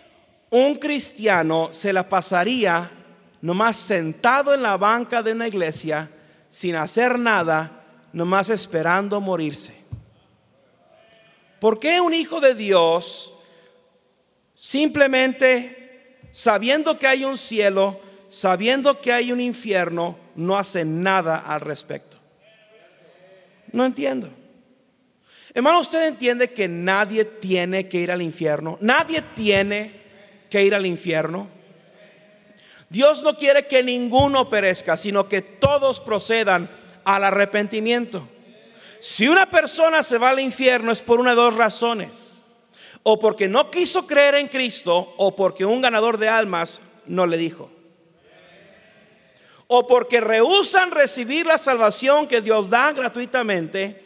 un 0.49 0.75
cristiano 0.75 1.69
se 1.71 1.93
la 1.93 2.09
pasaría 2.09 2.98
nomás 3.41 3.77
sentado 3.77 4.53
en 4.53 4.61
la 4.61 4.77
banca 4.77 5.21
de 5.21 5.31
una 5.31 5.47
iglesia, 5.47 6.09
sin 6.49 6.75
hacer 6.75 7.19
nada, 7.19 7.83
nomás 8.11 8.49
esperando 8.49 9.21
morirse. 9.21 9.75
¿Por 11.59 11.79
qué 11.79 12.01
un 12.01 12.13
hijo 12.13 12.39
de 12.39 12.55
Dios, 12.55 13.33
simplemente 14.53 16.17
sabiendo 16.31 16.97
que 16.97 17.07
hay 17.07 17.25
un 17.25 17.37
cielo, 17.37 17.99
sabiendo 18.29 19.01
que 19.01 19.11
hay 19.11 19.31
un 19.31 19.41
infierno, 19.41 20.17
no 20.35 20.57
hace 20.57 20.85
nada 20.85 21.37
al 21.37 21.61
respecto? 21.61 22.17
No 23.71 23.85
entiendo. 23.85 24.29
Hermano, 25.53 25.81
usted 25.81 26.07
entiende 26.07 26.51
que 26.51 26.67
nadie 26.67 27.25
tiene 27.25 27.89
que 27.89 27.99
ir 27.99 28.11
al 28.11 28.21
infierno. 28.21 28.77
Nadie 28.81 29.21
tiene 29.35 29.99
que 30.49 30.63
ir 30.63 30.73
al 30.73 30.85
infierno. 30.85 31.49
Dios 32.89 33.21
no 33.21 33.37
quiere 33.37 33.67
que 33.67 33.83
ninguno 33.83 34.49
perezca, 34.49 34.97
sino 34.97 35.29
que 35.29 35.41
todos 35.41 36.01
procedan 36.01 36.69
al 37.03 37.23
arrepentimiento. 37.23 38.27
Si 38.99 39.27
una 39.27 39.49
persona 39.49 40.03
se 40.03 40.17
va 40.17 40.29
al 40.29 40.39
infierno 40.39 40.91
es 40.91 41.01
por 41.01 41.19
una 41.19 41.31
de 41.31 41.37
dos 41.37 41.55
razones. 41.55 42.43
O 43.03 43.17
porque 43.17 43.47
no 43.47 43.71
quiso 43.71 44.05
creer 44.05 44.35
en 44.35 44.47
Cristo 44.47 45.13
o 45.17 45.35
porque 45.35 45.65
un 45.65 45.81
ganador 45.81 46.17
de 46.17 46.27
almas 46.27 46.81
no 47.05 47.25
le 47.25 47.37
dijo. 47.37 47.71
O 49.67 49.87
porque 49.87 50.19
rehusan 50.19 50.91
recibir 50.91 51.45
la 51.45 51.57
salvación 51.57 52.27
que 52.27 52.41
Dios 52.41 52.69
da 52.69 52.91
gratuitamente. 52.91 54.03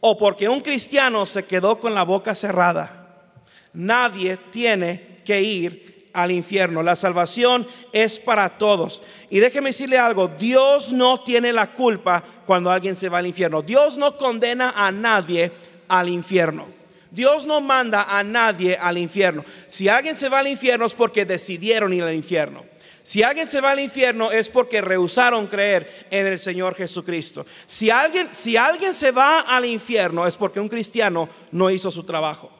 O 0.00 0.16
porque 0.16 0.48
un 0.48 0.60
cristiano 0.60 1.26
se 1.26 1.44
quedó 1.44 1.78
con 1.78 1.94
la 1.94 2.04
boca 2.04 2.34
cerrada. 2.34 3.26
Nadie 3.74 4.36
tiene 4.36 5.20
que 5.24 5.42
ir 5.42 5.89
al 6.12 6.30
infierno. 6.30 6.82
La 6.82 6.96
salvación 6.96 7.66
es 7.92 8.18
para 8.18 8.58
todos. 8.58 9.02
Y 9.28 9.38
déjeme 9.38 9.70
decirle 9.70 9.98
algo, 9.98 10.28
Dios 10.28 10.92
no 10.92 11.22
tiene 11.22 11.52
la 11.52 11.72
culpa 11.72 12.22
cuando 12.46 12.70
alguien 12.70 12.96
se 12.96 13.08
va 13.08 13.18
al 13.18 13.26
infierno. 13.26 13.62
Dios 13.62 13.98
no 13.98 14.16
condena 14.16 14.72
a 14.76 14.90
nadie 14.90 15.52
al 15.88 16.08
infierno. 16.08 16.66
Dios 17.10 17.44
no 17.44 17.60
manda 17.60 18.04
a 18.04 18.22
nadie 18.22 18.76
al 18.80 18.96
infierno. 18.96 19.44
Si 19.66 19.88
alguien 19.88 20.14
se 20.14 20.28
va 20.28 20.38
al 20.38 20.46
infierno 20.46 20.86
es 20.86 20.94
porque 20.94 21.24
decidieron 21.24 21.92
ir 21.92 22.04
al 22.04 22.14
infierno. 22.14 22.64
Si 23.02 23.22
alguien 23.22 23.46
se 23.46 23.60
va 23.60 23.72
al 23.72 23.80
infierno 23.80 24.30
es 24.30 24.48
porque 24.48 24.80
rehusaron 24.80 25.46
creer 25.46 26.06
en 26.10 26.26
el 26.26 26.38
Señor 26.38 26.74
Jesucristo. 26.74 27.44
Si 27.66 27.90
alguien, 27.90 28.28
si 28.32 28.56
alguien 28.56 28.94
se 28.94 29.10
va 29.10 29.40
al 29.40 29.64
infierno 29.64 30.26
es 30.26 30.36
porque 30.36 30.60
un 30.60 30.68
cristiano 30.68 31.28
no 31.50 31.70
hizo 31.70 31.90
su 31.90 32.04
trabajo. 32.04 32.52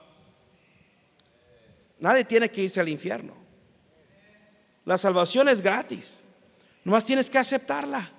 Nadie 2.01 2.25
tiene 2.25 2.51
que 2.51 2.63
irse 2.63 2.81
al 2.81 2.89
infierno. 2.89 3.40
La 4.85 4.99
salvación 4.99 5.49
es 5.49 5.61
gratis. 5.61 6.25
Nomás 6.85 7.05
tienes 7.05 7.29
que 7.29 7.39
aceptarla. 7.39 8.11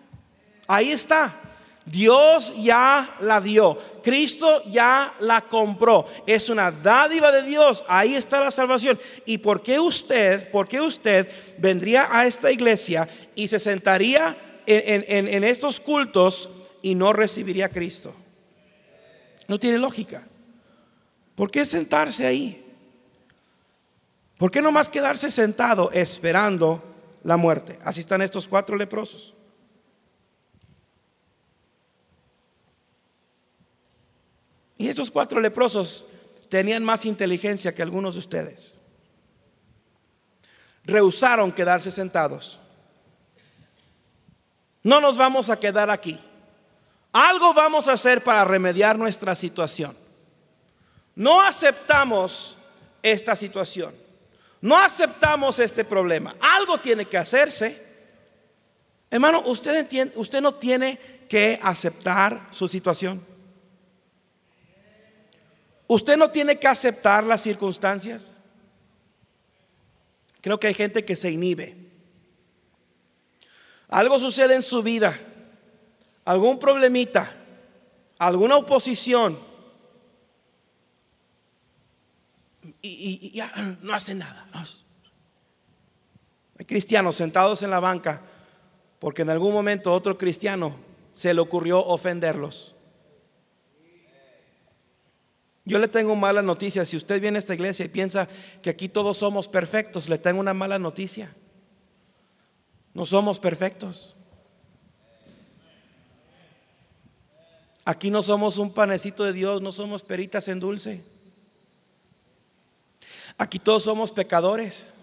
Ahí 0.68 0.92
está. 0.92 1.40
Dios 1.86 2.54
ya 2.58 3.18
la 3.22 3.42
dio. 3.42 3.78
Cristo 4.04 4.64
ya 4.70 5.14
la 5.20 5.42
compró. 5.42 6.08
Es 6.28 6.50
una 6.50 6.72
dádiva 6.72 7.32
de 7.32 7.42
Dios. 7.44 7.84
Ahí 7.88 8.16
está 8.16 8.40
la 8.40 8.52
salvación. 8.52 9.00
¿Y 9.26 9.40
por 9.40 9.64
qué 9.64 9.80
usted, 9.80 10.50
por 10.52 10.68
qué 10.68 10.80
usted 10.80 11.30
vendría 11.58 12.08
a 12.12 12.26
esta 12.26 12.52
iglesia 12.52 13.10
y 13.36 13.48
se 13.48 13.60
sentaría 13.60 14.38
en, 14.68 15.28
en 15.28 15.44
estos 15.44 15.80
cultos 15.80 16.50
y 16.82 16.94
no 16.94 17.14
recibiría 17.14 17.66
a 17.66 17.70
Cristo? 17.70 18.14
No 19.48 19.60
tiene 19.60 19.80
lógica. 19.80 20.28
¿Por 21.36 21.50
qué 21.50 21.66
sentarse 21.66 22.26
ahí? 22.28 22.64
¿Por 24.42 24.50
qué 24.50 24.60
no 24.60 24.72
más 24.72 24.90
quedarse 24.90 25.30
sentado 25.30 25.92
esperando 25.92 26.84
la 27.22 27.38
muerte? 27.38 27.78
Así 27.86 28.00
están 28.00 28.24
estos 28.24 28.48
cuatro 28.48 28.76
leprosos. 28.76 29.36
Y 34.80 34.88
esos 34.90 35.12
cuatro 35.12 35.40
leprosos 35.40 36.08
tenían 36.50 36.84
más 36.84 37.06
inteligencia 37.06 37.76
que 37.76 37.84
algunos 37.84 38.16
de 38.16 38.20
ustedes. 38.22 38.74
Rehusaron 40.86 41.52
quedarse 41.52 41.92
sentados. 41.92 42.58
No 44.82 45.00
nos 45.02 45.20
vamos 45.20 45.52
a 45.52 45.60
quedar 45.60 45.92
aquí. 45.92 46.20
Algo 47.12 47.54
vamos 47.54 47.88
a 47.88 47.94
hacer 47.94 48.24
para 48.24 48.44
remediar 48.44 48.98
nuestra 48.98 49.36
situación. 49.36 49.96
No 51.14 51.44
aceptamos 51.44 52.58
esta 53.04 53.36
situación. 53.36 54.01
No 54.62 54.78
aceptamos 54.78 55.60
este 55.60 55.84
problema. 55.84 56.36
Algo 56.40 56.80
tiene 56.80 57.06
que 57.06 57.18
hacerse. 57.18 57.82
Hermano, 59.10 59.42
usted 59.46 59.76
entiende, 59.76 60.14
usted 60.16 60.40
no 60.40 60.54
tiene 60.54 61.00
que 61.28 61.60
aceptar 61.62 62.48
su 62.52 62.68
situación. 62.68 63.26
Usted 65.88 66.16
no 66.16 66.32
tiene 66.32 66.58
que 66.58 66.68
aceptar 66.68 67.24
las 67.24 67.42
circunstancias. 67.42 68.32
Creo 70.40 70.60
que 70.60 70.68
hay 70.68 70.74
gente 70.74 71.04
que 71.04 71.16
se 71.16 71.32
inhibe. 71.32 71.76
Algo 73.90 74.20
sucede 74.20 74.56
en 74.56 74.62
su 74.62 74.82
vida, 74.82 75.20
algún 76.24 76.60
problemita, 76.60 77.36
alguna 78.18 78.56
oposición, 78.56 79.38
y, 82.82 83.32
ya 83.32 83.78
no 83.82 83.94
hace 83.94 84.16
nada. 84.16 84.48
Hay 86.58 86.66
cristianos 86.66 87.16
sentados 87.16 87.64
en 87.64 87.70
la 87.70 87.80
banca 87.80 88.22
porque 89.00 89.24
en 89.24 89.30
algún 89.30 89.54
momento 89.54 89.94
otro 89.94 90.18
cristiano 90.18 90.76
se 91.14 91.34
le 91.34 91.42
ocurrió 91.42 91.84
ofenderlos. 91.84 92.76
Yo 95.66 95.80
le 95.80 95.88
tengo 95.88 96.16
mala 96.16 96.42
noticia. 96.42 96.86
Si 96.86 96.98
usted 96.98 97.22
viene 97.22 97.38
a 97.38 97.40
esta 97.40 97.54
iglesia 97.54 97.86
y 97.86 97.90
piensa 97.90 98.28
que 98.62 98.70
aquí 98.70 98.90
todos 98.90 99.18
somos 99.18 99.48
perfectos, 99.48 100.10
le 100.10 100.18
tengo 100.18 100.40
una 100.40 100.54
mala 100.54 100.80
noticia. 100.80 101.36
No 102.94 103.06
somos 103.06 103.40
perfectos. 103.40 104.16
Aquí 107.86 108.12
no 108.12 108.22
somos 108.22 108.58
un 108.58 108.74
panecito 108.74 109.24
de 109.24 109.34
Dios, 109.34 109.62
no 109.62 109.72
somos 109.72 110.04
peritas 110.04 110.48
en 110.48 110.60
dulce. 110.60 111.04
Aquí 113.38 113.60
todos 113.60 113.84
somos 113.84 114.12
pecadores, 114.12 114.94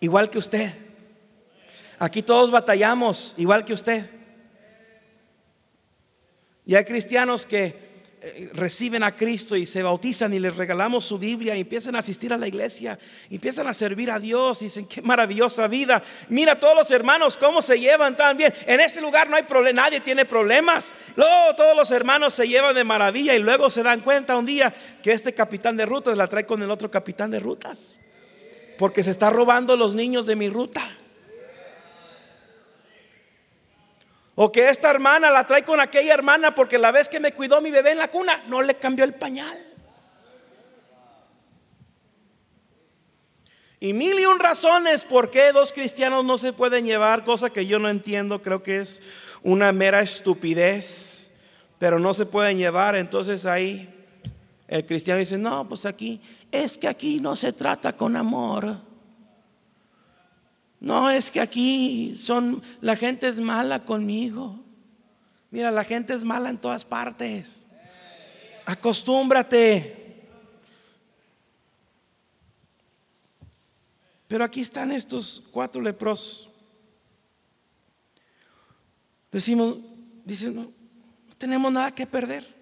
igual 0.00 0.30
que 0.30 0.38
usted. 0.38 0.72
Aquí 1.98 2.22
todos 2.22 2.50
batallamos, 2.50 3.34
igual 3.36 3.64
que 3.64 3.72
usted. 3.72 4.10
Y 6.66 6.74
hay 6.74 6.84
cristianos 6.84 7.46
que 7.46 7.91
reciben 8.52 9.02
a 9.02 9.16
Cristo 9.16 9.56
y 9.56 9.66
se 9.66 9.82
bautizan 9.82 10.32
y 10.32 10.38
les 10.38 10.54
regalamos 10.54 11.04
su 11.04 11.18
Biblia 11.18 11.56
y 11.56 11.60
empiezan 11.60 11.96
a 11.96 11.98
asistir 11.98 12.32
a 12.32 12.38
la 12.38 12.46
iglesia, 12.46 12.98
empiezan 13.30 13.66
a 13.66 13.74
servir 13.74 14.10
a 14.10 14.18
Dios 14.18 14.62
y 14.62 14.66
dicen, 14.66 14.86
qué 14.86 15.02
maravillosa 15.02 15.66
vida. 15.68 16.02
Mira 16.28 16.58
todos 16.58 16.76
los 16.76 16.90
hermanos 16.90 17.36
cómo 17.36 17.60
se 17.62 17.80
llevan 17.80 18.16
tan 18.16 18.36
bien. 18.36 18.52
En 18.66 18.80
este 18.80 19.00
lugar 19.00 19.28
no 19.28 19.36
hay 19.36 19.42
problema, 19.42 19.82
nadie 19.82 20.00
tiene 20.00 20.24
problemas. 20.24 20.92
Luego 21.16 21.56
todos 21.56 21.76
los 21.76 21.90
hermanos 21.90 22.34
se 22.34 22.46
llevan 22.46 22.74
de 22.74 22.84
maravilla 22.84 23.34
y 23.34 23.40
luego 23.40 23.70
se 23.70 23.82
dan 23.82 24.00
cuenta 24.00 24.36
un 24.36 24.46
día 24.46 24.72
que 25.02 25.12
este 25.12 25.34
capitán 25.34 25.76
de 25.76 25.86
rutas 25.86 26.16
la 26.16 26.28
trae 26.28 26.46
con 26.46 26.62
el 26.62 26.70
otro 26.70 26.90
capitán 26.90 27.30
de 27.30 27.40
rutas. 27.40 27.98
Porque 28.78 29.02
se 29.02 29.10
está 29.10 29.30
robando 29.30 29.76
los 29.76 29.94
niños 29.94 30.26
de 30.26 30.36
mi 30.36 30.48
ruta. 30.48 30.82
O 34.34 34.50
que 34.50 34.68
esta 34.68 34.90
hermana 34.90 35.30
la 35.30 35.46
trae 35.46 35.62
con 35.62 35.80
aquella 35.80 36.14
hermana 36.14 36.54
porque 36.54 36.78
la 36.78 36.90
vez 36.90 37.08
que 37.08 37.20
me 37.20 37.32
cuidó 37.32 37.60
mi 37.60 37.70
bebé 37.70 37.92
en 37.92 37.98
la 37.98 38.08
cuna 38.08 38.42
no 38.48 38.62
le 38.62 38.76
cambió 38.76 39.04
el 39.04 39.14
pañal. 39.14 39.58
Y 43.78 43.92
mil 43.92 44.18
y 44.20 44.26
un 44.26 44.38
razones 44.38 45.04
por 45.04 45.30
qué 45.30 45.50
dos 45.52 45.72
cristianos 45.72 46.24
no 46.24 46.38
se 46.38 46.52
pueden 46.52 46.86
llevar, 46.86 47.24
cosa 47.24 47.50
que 47.50 47.66
yo 47.66 47.80
no 47.80 47.88
entiendo, 47.88 48.40
creo 48.40 48.62
que 48.62 48.78
es 48.78 49.02
una 49.42 49.72
mera 49.72 50.00
estupidez, 50.00 51.32
pero 51.78 51.98
no 51.98 52.14
se 52.14 52.24
pueden 52.24 52.58
llevar. 52.58 52.94
Entonces 52.94 53.44
ahí 53.44 53.92
el 54.68 54.86
cristiano 54.86 55.18
dice, 55.18 55.36
no, 55.36 55.68
pues 55.68 55.84
aquí, 55.84 56.22
es 56.52 56.78
que 56.78 56.86
aquí 56.86 57.20
no 57.20 57.34
se 57.34 57.52
trata 57.52 57.96
con 57.96 58.16
amor. 58.16 58.91
No, 60.82 61.08
es 61.08 61.30
que 61.30 61.40
aquí 61.40 62.16
son, 62.16 62.60
la 62.80 62.96
gente 62.96 63.28
es 63.28 63.38
mala 63.38 63.84
conmigo. 63.84 64.58
Mira, 65.52 65.70
la 65.70 65.84
gente 65.84 66.12
es 66.12 66.24
mala 66.24 66.50
en 66.50 66.58
todas 66.58 66.84
partes. 66.84 67.68
Acostúmbrate. 68.66 70.26
Pero 74.26 74.42
aquí 74.42 74.60
están 74.60 74.90
estos 74.90 75.44
cuatro 75.52 75.80
leprosos. 75.80 76.50
Decimos, 79.30 79.76
dicen, 80.24 80.52
no, 80.52 80.62
no 80.62 81.34
tenemos 81.38 81.72
nada 81.72 81.94
que 81.94 82.08
perder. 82.08 82.52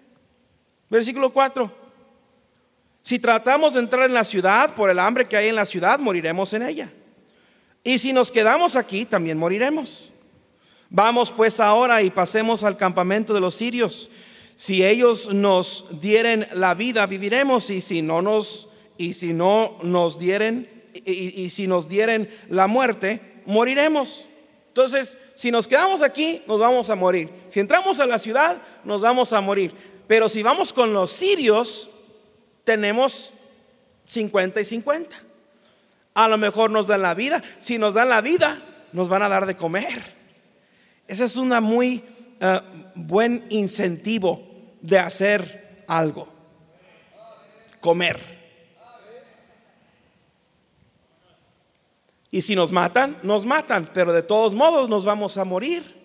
Versículo 0.91 1.33
4. 1.33 1.75
Si 3.01 3.17
tratamos 3.17 3.73
de 3.73 3.79
entrar 3.79 4.07
en 4.07 4.13
la 4.13 4.23
ciudad 4.23 4.75
por 4.75 4.91
el 4.91 4.99
hambre 4.99 5.27
que 5.27 5.37
hay 5.37 5.47
en 5.47 5.55
la 5.55 5.65
ciudad, 5.65 5.97
moriremos 5.97 6.53
en 6.53 6.61
ella. 6.61 6.93
Y 7.83 7.99
si 7.99 8.13
nos 8.13 8.31
quedamos 8.31 8.75
aquí, 8.75 9.05
también 9.05 9.37
moriremos. 9.37 10.11
Vamos 10.89 11.31
pues 11.31 11.59
ahora 11.59 12.01
y 12.03 12.11
pasemos 12.11 12.63
al 12.63 12.77
campamento 12.77 13.33
de 13.33 13.39
los 13.39 13.55
sirios. 13.55 14.09
Si 14.55 14.85
ellos 14.85 15.33
nos 15.33 15.85
dieren 16.01 16.45
la 16.53 16.75
vida, 16.75 17.05
viviremos, 17.07 17.69
y 17.69 17.81
si 17.81 18.01
no 18.01 18.21
nos, 18.21 18.67
y 18.97 19.13
si 19.13 19.33
no 19.33 19.77
nos 19.81 20.19
dieren, 20.19 20.69
y, 20.93 21.49
si 21.49 21.65
nos 21.65 21.87
dieren 21.87 22.29
la 22.49 22.67
muerte, 22.67 23.21
moriremos. 23.45 24.27
Entonces, 24.67 25.17
si 25.33 25.49
nos 25.49 25.67
quedamos 25.67 26.01
aquí, 26.01 26.41
nos 26.45 26.59
vamos 26.59 26.89
a 26.89 26.95
morir. 26.95 27.29
Si 27.47 27.59
entramos 27.59 27.99
a 27.99 28.05
la 28.05 28.19
ciudad, 28.19 28.61
nos 28.83 29.01
vamos 29.01 29.33
a 29.33 29.41
morir. 29.41 29.73
Pero 30.07 30.29
si 30.29 30.43
vamos 30.43 30.73
con 30.73 30.93
los 30.93 31.09
sirios, 31.09 31.89
tenemos 32.63 33.31
50 34.05 34.61
y 34.61 34.65
50. 34.65 35.30
A 36.13 36.27
lo 36.27 36.37
mejor 36.37 36.71
nos 36.71 36.87
dan 36.87 37.01
la 37.01 37.13
vida. 37.13 37.41
Si 37.57 37.77
nos 37.77 37.93
dan 37.93 38.09
la 38.09 38.21
vida, 38.21 38.61
nos 38.91 39.09
van 39.09 39.23
a 39.23 39.29
dar 39.29 39.45
de 39.45 39.55
comer. 39.55 40.15
Ese 41.07 41.25
es 41.25 41.35
un 41.37 41.49
muy 41.63 42.03
eh, 42.39 42.59
buen 42.95 43.45
incentivo 43.49 44.41
de 44.81 44.99
hacer 44.99 45.83
algo. 45.87 46.27
Comer. 47.79 48.41
Y 52.29 52.41
si 52.41 52.55
nos 52.55 52.71
matan, 52.71 53.17
nos 53.23 53.45
matan, 53.45 53.89
pero 53.93 54.13
de 54.13 54.23
todos 54.23 54.53
modos 54.53 54.87
nos 54.87 55.03
vamos 55.05 55.37
a 55.37 55.43
morir. 55.43 56.01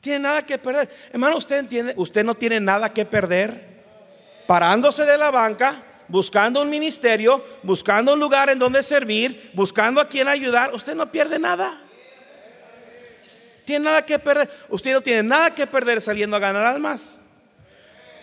Tiene 0.00 0.20
nada 0.20 0.46
que 0.46 0.56
perder. 0.56 0.88
Hermano, 1.12 1.36
usted 1.36 1.58
entiende, 1.58 1.94
usted 1.96 2.24
no 2.24 2.34
tiene 2.34 2.60
nada 2.60 2.92
que 2.92 3.04
perder 3.04 3.82
parándose 4.46 5.04
de 5.04 5.18
la 5.18 5.30
banca 5.30 5.84
buscando 6.10 6.60
un 6.60 6.68
ministerio, 6.68 7.42
buscando 7.62 8.12
un 8.12 8.20
lugar 8.20 8.50
en 8.50 8.58
donde 8.58 8.82
servir, 8.82 9.50
buscando 9.54 10.00
a 10.00 10.08
quien 10.08 10.28
ayudar, 10.28 10.74
usted 10.74 10.94
no 10.94 11.10
pierde 11.10 11.38
nada. 11.38 11.80
Tiene 13.64 13.84
nada 13.84 14.04
que 14.04 14.18
perder. 14.18 14.50
Usted 14.68 14.92
no 14.92 15.00
tiene 15.00 15.22
nada 15.22 15.54
que 15.54 15.66
perder 15.66 16.00
saliendo 16.00 16.36
a 16.36 16.40
ganar 16.40 16.64
almas. 16.64 17.20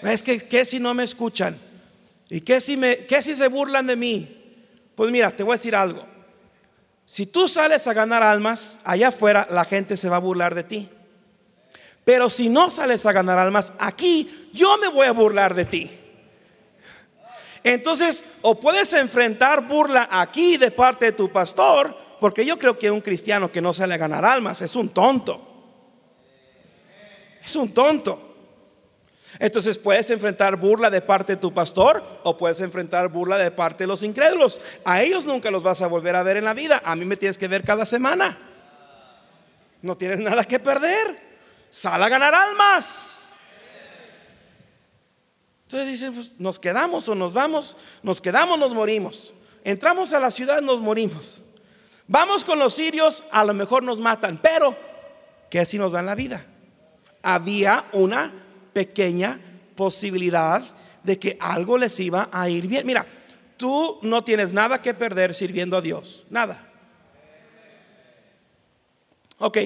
Es 0.03 0.21
que, 0.21 0.39
¿qué 0.39 0.65
si 0.65 0.79
no 0.79 0.93
me 0.93 1.03
escuchan? 1.03 1.57
¿Y 2.29 2.41
qué 2.41 2.59
si, 2.59 2.75
me, 2.75 2.97
qué 3.05 3.21
si 3.21 3.35
se 3.35 3.47
burlan 3.47 3.87
de 3.87 3.95
mí? 3.95 4.65
Pues 4.95 5.09
mira, 5.09 5.31
te 5.31 5.43
voy 5.43 5.53
a 5.53 5.55
decir 5.55 5.75
algo. 5.75 6.05
Si 7.05 7.25
tú 7.25 7.47
sales 7.47 7.87
a 7.87 7.93
ganar 7.93 8.21
almas, 8.21 8.79
allá 8.83 9.07
afuera 9.07 9.47
la 9.49 9.63
gente 9.63 9.95
se 9.95 10.09
va 10.09 10.17
a 10.17 10.19
burlar 10.19 10.53
de 10.53 10.63
ti. 10.63 10.89
Pero 12.03 12.29
si 12.29 12.49
no 12.49 12.69
sales 12.69 13.05
a 13.05 13.13
ganar 13.13 13.39
almas, 13.39 13.71
aquí 13.79 14.49
yo 14.53 14.77
me 14.77 14.89
voy 14.89 15.07
a 15.07 15.13
burlar 15.13 15.55
de 15.55 15.65
ti. 15.65 15.91
Entonces, 17.63 18.23
o 18.41 18.59
puedes 18.59 18.93
enfrentar 18.93 19.67
burla 19.67 20.07
aquí 20.11 20.57
de 20.57 20.71
parte 20.71 21.05
de 21.05 21.11
tu 21.11 21.31
pastor, 21.31 21.95
porque 22.19 22.45
yo 22.45 22.57
creo 22.57 22.77
que 22.77 22.91
un 22.91 23.01
cristiano 23.01 23.51
que 23.51 23.61
no 23.61 23.73
sale 23.73 23.93
a 23.93 23.97
ganar 23.97 24.25
almas 24.25 24.61
es 24.61 24.75
un 24.75 24.89
tonto. 24.89 25.41
Es 27.43 27.55
un 27.55 27.73
tonto. 27.73 28.27
Entonces 29.39 29.77
puedes 29.77 30.09
enfrentar 30.09 30.55
burla 30.55 30.89
de 30.89 31.01
parte 31.01 31.33
de 31.33 31.41
tu 31.41 31.53
pastor 31.53 32.03
o 32.23 32.35
puedes 32.37 32.59
enfrentar 32.61 33.09
burla 33.09 33.37
de 33.37 33.51
parte 33.51 33.83
de 33.83 33.87
los 33.87 34.01
incrédulos. 34.03 34.59
A 34.83 35.03
ellos 35.03 35.25
nunca 35.25 35.51
los 35.51 35.63
vas 35.63 35.81
a 35.81 35.87
volver 35.87 36.15
a 36.15 36.23
ver 36.23 36.37
en 36.37 36.45
la 36.45 36.53
vida. 36.53 36.81
A 36.83 36.95
mí 36.95 37.05
me 37.05 37.17
tienes 37.17 37.37
que 37.37 37.47
ver 37.47 37.63
cada 37.63 37.85
semana. 37.85 38.37
No 39.81 39.95
tienes 39.95 40.19
nada 40.19 40.43
que 40.43 40.59
perder. 40.59 41.27
Sal 41.69 42.01
a 42.01 42.09
ganar 42.09 42.33
almas. 42.33 43.16
Entonces 45.67 45.89
dicen, 45.89 46.13
pues, 46.13 46.31
nos 46.37 46.59
quedamos 46.59 47.09
o 47.09 47.15
nos 47.15 47.33
vamos, 47.33 47.75
nos 48.01 48.21
quedamos, 48.21 48.57
nos 48.57 48.73
morimos. 48.73 49.33
Entramos 49.65 50.13
a 50.13 50.19
la 50.21 50.31
ciudad, 50.31 50.61
nos 50.61 50.79
morimos. 50.79 51.43
Vamos 52.07 52.45
con 52.45 52.57
los 52.57 52.73
sirios, 52.73 53.25
a 53.31 53.43
lo 53.43 53.53
mejor 53.53 53.83
nos 53.83 53.99
matan, 53.99 54.39
pero 54.41 54.73
¿qué 55.49 55.65
si 55.65 55.77
nos 55.77 55.91
dan 55.91 56.05
la 56.05 56.15
vida? 56.15 56.45
Había 57.21 57.83
una 57.91 58.31
pequeña 58.71 59.41
posibilidad 59.75 60.63
de 61.03 61.19
que 61.19 61.37
algo 61.41 61.77
les 61.77 61.99
iba 61.99 62.29
a 62.31 62.47
ir 62.47 62.65
bien. 62.67 62.87
Mira, 62.87 63.05
tú 63.57 63.99
no 64.03 64.23
tienes 64.23 64.53
nada 64.53 64.81
que 64.81 64.93
perder 64.93 65.35
sirviendo 65.35 65.75
a 65.75 65.81
Dios, 65.81 66.25
nada. 66.29 66.65
Ok, 69.37 69.57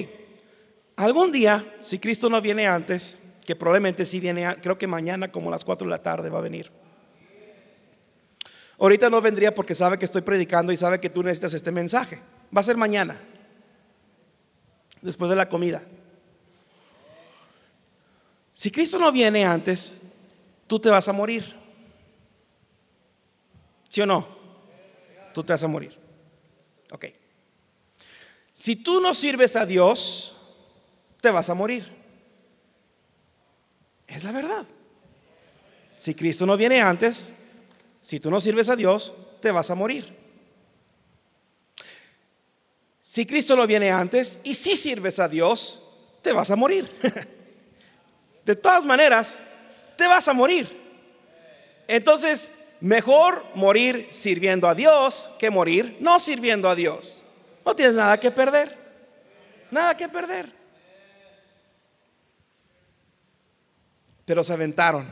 algún 0.96 1.30
día, 1.30 1.64
si 1.80 2.00
Cristo 2.00 2.28
no 2.28 2.40
viene 2.40 2.66
antes, 2.66 3.20
que 3.44 3.56
probablemente 3.56 4.06
sí 4.06 4.20
viene, 4.20 4.56
creo 4.60 4.78
que 4.78 4.86
mañana 4.86 5.30
como 5.30 5.48
a 5.48 5.52
las 5.52 5.64
4 5.64 5.86
de 5.86 5.90
la 5.90 6.02
tarde 6.02 6.30
va 6.30 6.38
a 6.38 6.42
venir. 6.42 6.70
Ahorita 8.78 9.10
no 9.10 9.20
vendría 9.20 9.54
porque 9.54 9.74
sabe 9.74 9.98
que 9.98 10.04
estoy 10.04 10.22
predicando 10.22 10.72
y 10.72 10.76
sabe 10.76 11.00
que 11.00 11.10
tú 11.10 11.22
necesitas 11.22 11.54
este 11.54 11.70
mensaje. 11.70 12.20
Va 12.54 12.60
a 12.60 12.64
ser 12.64 12.76
mañana, 12.76 13.20
después 15.00 15.30
de 15.30 15.36
la 15.36 15.48
comida. 15.48 15.82
Si 18.54 18.70
Cristo 18.70 18.98
no 18.98 19.10
viene 19.12 19.44
antes, 19.44 19.94
tú 20.66 20.78
te 20.78 20.90
vas 20.90 21.08
a 21.08 21.12
morir. 21.12 21.56
¿Sí 23.88 24.00
o 24.00 24.06
no? 24.06 24.26
Tú 25.34 25.44
te 25.44 25.52
vas 25.52 25.62
a 25.62 25.68
morir. 25.68 25.98
Ok. 26.90 27.06
Si 28.52 28.76
tú 28.76 29.00
no 29.00 29.14
sirves 29.14 29.56
a 29.56 29.64
Dios, 29.64 30.36
te 31.20 31.30
vas 31.30 31.48
a 31.50 31.54
morir. 31.54 32.01
Es 34.12 34.24
la 34.24 34.32
verdad. 34.32 34.66
Si 35.96 36.14
Cristo 36.14 36.44
no 36.44 36.56
viene 36.56 36.82
antes, 36.82 37.32
si 38.02 38.20
tú 38.20 38.30
no 38.30 38.40
sirves 38.40 38.68
a 38.68 38.76
Dios, 38.76 39.12
te 39.40 39.50
vas 39.50 39.70
a 39.70 39.74
morir. 39.74 40.14
Si 43.00 43.24
Cristo 43.24 43.56
no 43.56 43.66
viene 43.66 43.90
antes 43.90 44.38
y 44.44 44.54
si 44.54 44.76
sirves 44.76 45.18
a 45.18 45.28
Dios, 45.28 45.82
te 46.20 46.32
vas 46.32 46.50
a 46.50 46.56
morir. 46.56 46.88
De 48.44 48.54
todas 48.54 48.84
maneras, 48.84 49.40
te 49.96 50.06
vas 50.06 50.28
a 50.28 50.32
morir. 50.32 50.80
Entonces, 51.88 52.52
mejor 52.80 53.46
morir 53.54 54.08
sirviendo 54.10 54.68
a 54.68 54.74
Dios 54.74 55.30
que 55.38 55.50
morir 55.50 55.96
no 56.00 56.20
sirviendo 56.20 56.68
a 56.68 56.74
Dios. 56.74 57.22
No 57.64 57.74
tienes 57.74 57.94
nada 57.94 58.18
que 58.20 58.30
perder. 58.30 58.76
Nada 59.70 59.96
que 59.96 60.08
perder. 60.08 60.61
Pero 64.24 64.44
se 64.44 64.52
aventaron. 64.52 65.06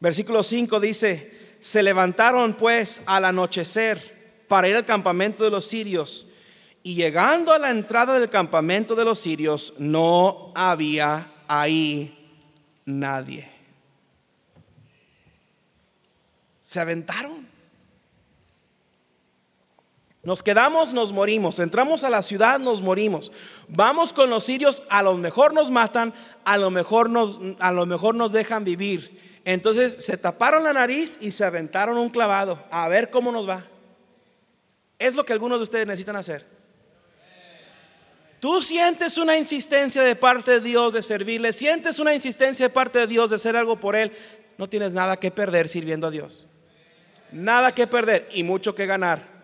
Versículo 0.00 0.42
5 0.42 0.78
dice, 0.80 1.56
se 1.60 1.82
levantaron 1.82 2.54
pues 2.54 3.02
al 3.06 3.24
anochecer 3.24 4.44
para 4.48 4.68
ir 4.68 4.76
al 4.76 4.84
campamento 4.84 5.44
de 5.44 5.50
los 5.50 5.66
sirios. 5.66 6.26
Y 6.82 6.94
llegando 6.94 7.52
a 7.52 7.58
la 7.58 7.70
entrada 7.70 8.18
del 8.18 8.30
campamento 8.30 8.94
de 8.94 9.04
los 9.04 9.18
sirios, 9.18 9.74
no 9.78 10.52
había 10.54 11.32
ahí 11.48 12.16
nadie. 12.84 13.50
Se 16.60 16.80
aventaron. 16.80 17.45
Nos 20.26 20.42
quedamos, 20.42 20.92
nos 20.92 21.12
morimos. 21.12 21.60
Entramos 21.60 22.02
a 22.02 22.10
la 22.10 22.20
ciudad, 22.20 22.58
nos 22.58 22.80
morimos. 22.80 23.30
Vamos 23.68 24.12
con 24.12 24.28
los 24.28 24.42
sirios, 24.42 24.82
a 24.88 25.04
lo 25.04 25.14
mejor 25.14 25.54
nos 25.54 25.70
matan, 25.70 26.12
a 26.44 26.58
lo 26.58 26.68
mejor 26.68 27.08
nos, 27.08 27.38
a 27.60 27.70
lo 27.70 27.86
mejor 27.86 28.16
nos 28.16 28.32
dejan 28.32 28.64
vivir. 28.64 29.40
Entonces 29.44 30.04
se 30.04 30.16
taparon 30.16 30.64
la 30.64 30.72
nariz 30.72 31.16
y 31.20 31.30
se 31.30 31.44
aventaron 31.44 31.96
un 31.96 32.10
clavado 32.10 32.64
a 32.72 32.88
ver 32.88 33.10
cómo 33.10 33.30
nos 33.30 33.48
va. 33.48 33.66
Es 34.98 35.14
lo 35.14 35.24
que 35.24 35.32
algunos 35.32 35.60
de 35.60 35.62
ustedes 35.62 35.86
necesitan 35.86 36.16
hacer. 36.16 36.44
Tú 38.40 38.60
sientes 38.60 39.18
una 39.18 39.38
insistencia 39.38 40.02
de 40.02 40.16
parte 40.16 40.50
de 40.50 40.60
Dios 40.60 40.92
de 40.92 41.04
servirle, 41.04 41.52
sientes 41.52 42.00
una 42.00 42.12
insistencia 42.12 42.66
de 42.66 42.74
parte 42.74 42.98
de 42.98 43.06
Dios 43.06 43.30
de 43.30 43.36
hacer 43.36 43.56
algo 43.56 43.78
por 43.78 43.94
Él, 43.94 44.10
no 44.58 44.68
tienes 44.68 44.92
nada 44.92 45.18
que 45.18 45.30
perder 45.30 45.68
sirviendo 45.68 46.08
a 46.08 46.10
Dios. 46.10 46.48
Nada 47.30 47.72
que 47.72 47.86
perder 47.86 48.28
y 48.32 48.42
mucho 48.42 48.74
que 48.74 48.86
ganar. 48.86 49.35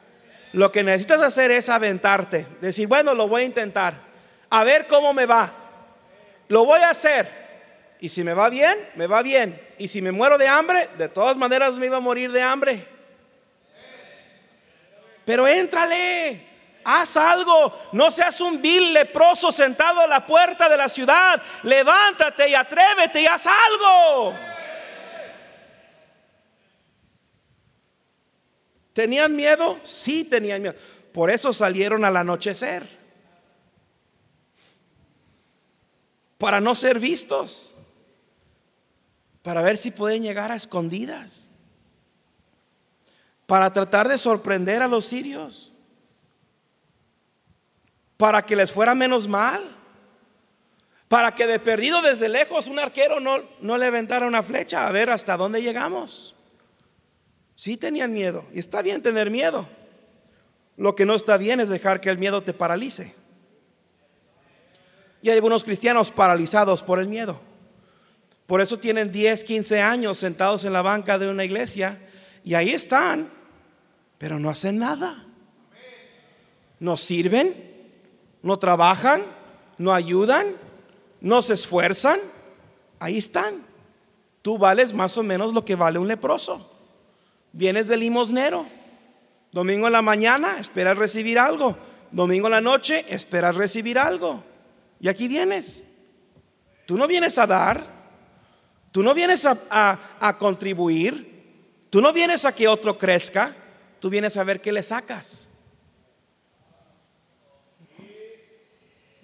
Lo 0.52 0.70
que 0.70 0.82
necesitas 0.82 1.22
hacer 1.22 1.50
es 1.50 1.68
aventarte, 1.68 2.46
decir, 2.60 2.86
bueno, 2.86 3.14
lo 3.14 3.26
voy 3.26 3.42
a 3.42 3.46
intentar, 3.46 3.94
a 4.50 4.64
ver 4.64 4.86
cómo 4.86 5.14
me 5.14 5.24
va. 5.24 5.52
Lo 6.48 6.66
voy 6.66 6.80
a 6.80 6.90
hacer. 6.90 7.42
Y 8.00 8.08
si 8.08 8.22
me 8.22 8.34
va 8.34 8.50
bien, 8.50 8.76
me 8.96 9.06
va 9.06 9.22
bien. 9.22 9.60
Y 9.78 9.88
si 9.88 10.02
me 10.02 10.12
muero 10.12 10.36
de 10.36 10.48
hambre, 10.48 10.90
de 10.98 11.08
todas 11.08 11.36
maneras 11.36 11.78
me 11.78 11.86
iba 11.86 11.96
a 11.96 12.00
morir 12.00 12.30
de 12.32 12.42
hambre. 12.42 12.86
Pero 15.24 15.46
éntrale, 15.46 16.46
haz 16.84 17.16
algo. 17.16 17.72
No 17.92 18.10
seas 18.10 18.40
un 18.40 18.60
vil 18.60 18.92
leproso 18.92 19.52
sentado 19.52 20.00
a 20.00 20.06
la 20.06 20.26
puerta 20.26 20.68
de 20.68 20.76
la 20.76 20.88
ciudad. 20.88 21.40
Levántate 21.62 22.48
y 22.48 22.54
atrévete 22.54 23.20
y 23.20 23.26
haz 23.26 23.46
algo. 23.46 24.51
¿Tenían 28.92 29.34
miedo? 29.34 29.80
Sí, 29.84 30.24
tenían 30.24 30.62
miedo. 30.62 30.74
Por 31.12 31.30
eso 31.30 31.52
salieron 31.52 32.04
al 32.04 32.16
anochecer. 32.16 32.86
Para 36.38 36.60
no 36.60 36.74
ser 36.74 36.98
vistos. 36.98 37.74
Para 39.42 39.62
ver 39.62 39.76
si 39.76 39.90
pueden 39.90 40.22
llegar 40.22 40.52
a 40.52 40.56
escondidas. 40.56 41.50
Para 43.46 43.72
tratar 43.72 44.08
de 44.08 44.18
sorprender 44.18 44.82
a 44.82 44.88
los 44.88 45.04
sirios. 45.04 45.72
Para 48.16 48.44
que 48.44 48.56
les 48.56 48.72
fuera 48.72 48.94
menos 48.94 49.28
mal. 49.28 49.76
Para 51.08 51.34
que 51.34 51.46
de 51.46 51.58
perdido 51.58 52.00
desde 52.00 52.28
lejos 52.28 52.68
un 52.68 52.78
arquero 52.78 53.20
no, 53.20 53.42
no 53.60 53.76
le 53.76 53.86
aventara 53.86 54.26
una 54.26 54.42
flecha 54.42 54.86
a 54.86 54.92
ver 54.92 55.10
hasta 55.10 55.36
dónde 55.36 55.60
llegamos. 55.60 56.34
Sí 57.56 57.76
tenían 57.76 58.12
miedo. 58.12 58.44
Y 58.52 58.58
está 58.58 58.82
bien 58.82 59.02
tener 59.02 59.30
miedo. 59.30 59.68
Lo 60.76 60.94
que 60.94 61.06
no 61.06 61.14
está 61.14 61.36
bien 61.36 61.60
es 61.60 61.68
dejar 61.68 62.00
que 62.00 62.10
el 62.10 62.18
miedo 62.18 62.42
te 62.42 62.52
paralice. 62.52 63.14
Y 65.22 65.28
hay 65.28 65.36
algunos 65.36 65.62
cristianos 65.62 66.10
paralizados 66.10 66.82
por 66.82 66.98
el 66.98 67.08
miedo. 67.08 67.40
Por 68.46 68.60
eso 68.60 68.78
tienen 68.78 69.12
10, 69.12 69.44
15 69.44 69.80
años 69.80 70.18
sentados 70.18 70.64
en 70.64 70.72
la 70.72 70.82
banca 70.82 71.18
de 71.18 71.28
una 71.28 71.44
iglesia 71.44 71.98
y 72.44 72.54
ahí 72.54 72.70
están, 72.70 73.30
pero 74.18 74.38
no 74.38 74.50
hacen 74.50 74.78
nada. 74.78 75.24
No 76.80 76.96
sirven, 76.96 77.54
no 78.42 78.58
trabajan, 78.58 79.22
no 79.78 79.92
ayudan, 79.94 80.56
no 81.20 81.40
se 81.40 81.54
esfuerzan. 81.54 82.18
Ahí 82.98 83.18
están. 83.18 83.64
Tú 84.42 84.58
vales 84.58 84.92
más 84.92 85.16
o 85.16 85.22
menos 85.22 85.54
lo 85.54 85.64
que 85.64 85.76
vale 85.76 86.00
un 86.00 86.08
leproso. 86.08 86.71
Vienes 87.52 87.88
de 87.88 87.96
limosnero. 87.96 88.66
Domingo 89.50 89.86
en 89.86 89.92
la 89.92 90.02
mañana 90.02 90.58
esperas 90.58 90.96
recibir 90.96 91.38
algo. 91.38 91.76
Domingo 92.10 92.46
en 92.46 92.52
la 92.52 92.60
noche 92.60 93.04
esperas 93.08 93.54
recibir 93.54 93.98
algo. 93.98 94.42
Y 95.00 95.08
aquí 95.08 95.28
vienes. 95.28 95.86
Tú 96.86 96.96
no 96.96 97.06
vienes 97.06 97.38
a 97.38 97.46
dar. 97.46 97.84
Tú 98.90 99.02
no 99.02 99.14
vienes 99.14 99.44
a, 99.44 99.98
a 100.20 100.38
contribuir. 100.38 101.86
Tú 101.90 102.00
no 102.00 102.12
vienes 102.12 102.44
a 102.44 102.52
que 102.54 102.68
otro 102.68 102.98
crezca. 102.98 103.54
Tú 104.00 104.10
vienes 104.10 104.36
a 104.36 104.44
ver 104.44 104.60
qué 104.60 104.72
le 104.72 104.82
sacas. 104.82 105.48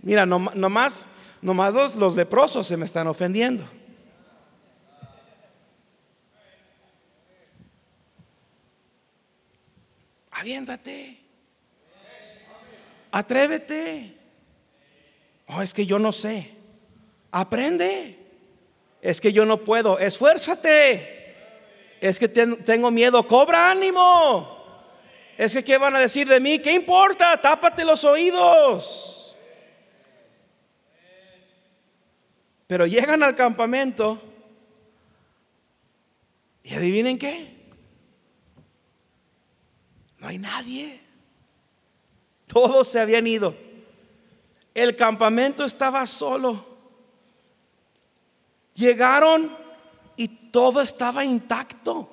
Mira, 0.02 0.24
no, 0.24 0.38
nomás, 0.54 1.08
nomás 1.42 1.74
los, 1.74 1.96
los 1.96 2.14
leprosos 2.14 2.66
se 2.66 2.76
me 2.76 2.84
están 2.84 3.08
ofendiendo. 3.08 3.68
Aviéntate. 10.38 11.18
Atrévete. 13.10 14.16
Oh, 15.48 15.62
es 15.62 15.74
que 15.74 15.84
yo 15.84 15.98
no 15.98 16.12
sé. 16.12 16.52
Aprende. 17.32 18.16
Es 19.02 19.20
que 19.20 19.32
yo 19.32 19.44
no 19.44 19.64
puedo. 19.64 19.98
Esfuérzate. 19.98 21.34
Es 22.00 22.20
que 22.20 22.28
tengo 22.28 22.90
miedo. 22.90 23.26
Cobra 23.26 23.70
ánimo. 23.70 24.56
Es 25.36 25.54
que 25.54 25.64
¿qué 25.64 25.78
van 25.78 25.96
a 25.96 26.00
decir 26.00 26.28
de 26.28 26.40
mí? 26.40 26.60
¿Qué 26.60 26.72
importa? 26.72 27.40
Tápate 27.40 27.84
los 27.84 28.04
oídos. 28.04 29.36
Pero 32.68 32.86
llegan 32.86 33.22
al 33.22 33.34
campamento 33.34 34.20
y 36.62 36.74
adivinen 36.74 37.18
qué. 37.18 37.57
No 40.18 40.28
hay 40.28 40.38
nadie. 40.38 41.00
Todos 42.46 42.88
se 42.88 43.00
habían 43.00 43.26
ido. 43.26 43.54
El 44.74 44.96
campamento 44.96 45.64
estaba 45.64 46.06
solo. 46.06 46.66
Llegaron 48.74 49.56
y 50.16 50.28
todo 50.28 50.80
estaba 50.80 51.24
intacto. 51.24 52.10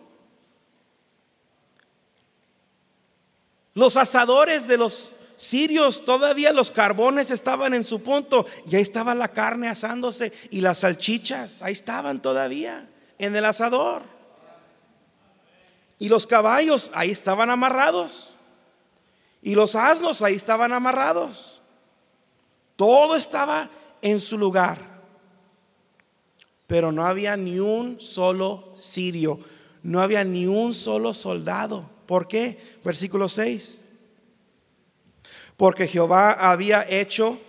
Los 3.74 3.98
asadores 3.98 4.68
de 4.68 4.78
los 4.78 5.14
sirios, 5.38 6.06
todavía 6.06 6.54
los 6.54 6.72
carbones 6.72 7.30
estaban 7.30 7.74
en 7.74 7.84
su 7.84 8.02
punto 8.02 8.46
y 8.66 8.76
ahí 8.76 8.82
estaba 8.82 9.14
la 9.16 9.28
carne 9.28 9.68
asándose 9.68 10.32
y 10.50 10.62
las 10.62 10.80
salchichas, 10.80 11.62
ahí 11.62 11.74
estaban 11.74 12.22
todavía 12.22 12.90
en 13.18 13.36
el 13.36 13.46
asador. 13.46 14.15
Y 15.98 16.10
los 16.10 16.28
caballos 16.28 16.92
ahí 16.94 17.12
estaban 17.12 17.50
amarrados. 17.50 18.34
Y 19.42 19.56
los 19.56 19.76
asnos 19.76 20.22
ahí 20.22 20.36
estaban 20.36 20.74
amarrados. 20.74 21.62
Todo 22.76 23.16
estaba 23.16 23.70
en 24.02 24.20
su 24.20 24.38
lugar. 24.38 24.78
Pero 26.68 26.92
no 26.92 27.06
había 27.06 27.38
ni 27.38 27.60
un 27.60 28.02
solo 28.02 28.74
sirio. 28.76 29.40
No 29.84 30.02
había 30.02 30.24
ni 30.24 30.48
un 30.48 30.74
solo 30.74 31.14
soldado. 31.14 31.90
¿Por 32.06 32.28
qué? 32.28 32.78
Versículo 32.84 33.30
6. 33.30 33.80
Porque 35.58 35.88
Jehová 35.88 36.32
había 36.32 36.86
hecho 36.90 37.40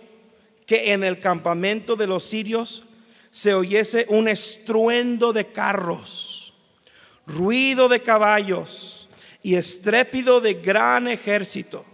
que 0.65 0.93
en 0.93 1.03
el 1.03 1.19
campamento 1.19 1.95
de 1.95 2.07
los 2.07 2.23
sirios 2.23 2.83
se 3.31 3.53
oyese 3.53 4.05
un 4.09 4.27
estruendo 4.27 5.33
de 5.33 5.51
carros, 5.51 6.36
ruido 7.27 7.89
de 7.89 8.01
caballos 8.01 9.09
y 9.43 9.55
estrépido 9.55 10.41
de 10.41 10.55
gran 10.55 11.07
ejército, 11.07 11.85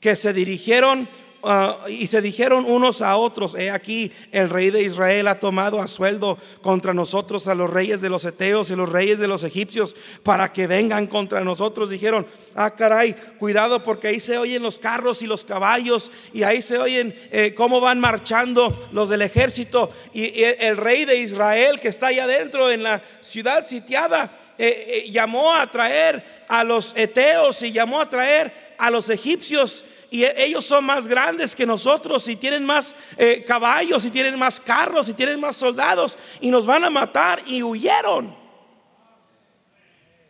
que 0.00 0.16
se 0.16 0.32
dirigieron 0.32 1.08
Ah, 1.46 1.76
y 1.88 2.06
se 2.06 2.22
dijeron 2.22 2.64
unos 2.64 3.02
a 3.02 3.18
otros, 3.18 3.54
he 3.54 3.70
aquí, 3.70 4.10
el 4.32 4.48
rey 4.48 4.70
de 4.70 4.82
Israel 4.82 5.28
ha 5.28 5.38
tomado 5.38 5.78
a 5.82 5.88
sueldo 5.88 6.38
contra 6.62 6.94
nosotros 6.94 7.48
a 7.48 7.54
los 7.54 7.68
reyes 7.68 8.00
de 8.00 8.08
los 8.08 8.24
eteos 8.24 8.70
y 8.70 8.76
los 8.76 8.88
reyes 8.88 9.18
de 9.18 9.26
los 9.26 9.44
egipcios 9.44 9.94
para 10.22 10.54
que 10.54 10.66
vengan 10.66 11.06
contra 11.06 11.44
nosotros. 11.44 11.90
Dijeron, 11.90 12.26
ah, 12.54 12.74
caray, 12.74 13.14
cuidado 13.38 13.82
porque 13.82 14.08
ahí 14.08 14.20
se 14.20 14.38
oyen 14.38 14.62
los 14.62 14.78
carros 14.78 15.20
y 15.20 15.26
los 15.26 15.44
caballos 15.44 16.10
y 16.32 16.44
ahí 16.44 16.62
se 16.62 16.78
oyen 16.78 17.14
eh, 17.30 17.52
cómo 17.54 17.78
van 17.78 18.00
marchando 18.00 18.88
los 18.92 19.10
del 19.10 19.20
ejército. 19.20 19.90
Y, 20.14 20.42
el 20.42 20.78
rey 20.78 21.04
de 21.04 21.18
Israel 21.18 21.78
que 21.78 21.88
está 21.88 22.06
allá 22.06 22.24
adentro 22.24 22.70
en 22.70 22.82
la 22.82 23.02
ciudad 23.20 23.66
sitiada, 23.66 24.32
eh, 24.58 25.04
eh, 25.06 25.10
llamó 25.10 25.52
a 25.52 25.66
traer 25.70 26.44
a 26.48 26.62
los 26.62 26.96
eteos 26.96 27.62
y 27.62 27.72
llamó 27.72 28.00
a 28.00 28.08
traer 28.08 28.74
a 28.78 28.90
los 28.90 29.08
egipcios 29.08 29.84
y 30.10 30.22
e, 30.22 30.44
ellos 30.44 30.64
son 30.64 30.84
más 30.84 31.08
grandes 31.08 31.56
que 31.56 31.66
nosotros 31.66 32.28
y 32.28 32.36
tienen 32.36 32.64
más 32.64 32.94
eh, 33.16 33.42
caballos 33.44 34.04
y 34.04 34.10
tienen 34.10 34.38
más 34.38 34.60
carros 34.60 35.08
y 35.08 35.14
tienen 35.14 35.40
más 35.40 35.56
soldados 35.56 36.16
y 36.40 36.50
nos 36.50 36.66
van 36.66 36.84
a 36.84 36.90
matar 36.90 37.40
y 37.46 37.62
huyeron. 37.62 38.36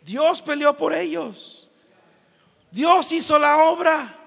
Dios 0.03 0.41
peleó 0.41 0.75
por 0.77 0.95
ellos. 0.95 1.69
Dios 2.71 3.13
hizo 3.13 3.39
la 3.39 3.59
obra. 3.59 4.19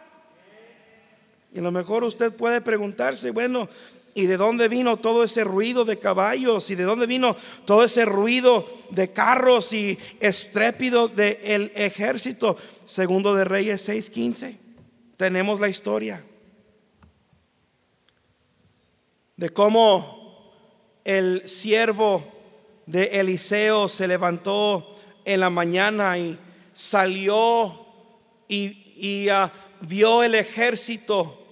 Y 1.54 1.60
a 1.60 1.62
lo 1.62 1.72
mejor 1.72 2.04
usted 2.04 2.32
puede 2.34 2.62
preguntarse, 2.62 3.32
bueno, 3.32 3.68
¿y 4.18 4.26
de 4.26 4.36
dónde 4.36 4.68
vino 4.68 4.98
todo 4.98 5.24
ese 5.24 5.44
ruido 5.44 5.86
de 5.86 6.00
caballos? 6.00 6.72
¿Y 6.72 6.76
de 6.76 6.86
dónde 6.86 7.06
vino 7.06 7.38
todo 7.66 7.84
ese 7.84 8.04
ruido 8.04 8.68
de 8.90 9.14
carros 9.14 9.72
y 9.74 10.00
estrépido 10.20 11.08
del 11.08 11.72
ejército? 11.76 12.58
Segundo 12.84 13.36
de 13.36 13.46
Reyes 13.46 13.88
6:15 13.88 14.58
tenemos 15.18 15.60
la 15.60 15.70
historia 15.70 16.26
de 19.36 19.50
cómo 19.52 20.52
el 21.06 21.48
siervo 21.48 22.26
de 22.88 23.20
Eliseo 23.20 23.88
se 23.88 24.08
levantó 24.08 24.96
en 25.26 25.42
la 25.42 25.52
mañana 25.52 26.18
y 26.18 26.40
salió 26.74 27.86
y, 28.48 29.30
ah, 29.30 29.54
vio 29.82 30.24
el 30.24 30.34
ejército 30.34 31.47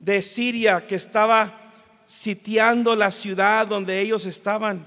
de 0.00 0.22
Siria 0.22 0.86
que 0.86 0.96
estaba 0.96 1.72
sitiando 2.06 2.96
la 2.96 3.12
ciudad 3.12 3.68
donde 3.68 4.00
ellos 4.00 4.26
estaban. 4.26 4.84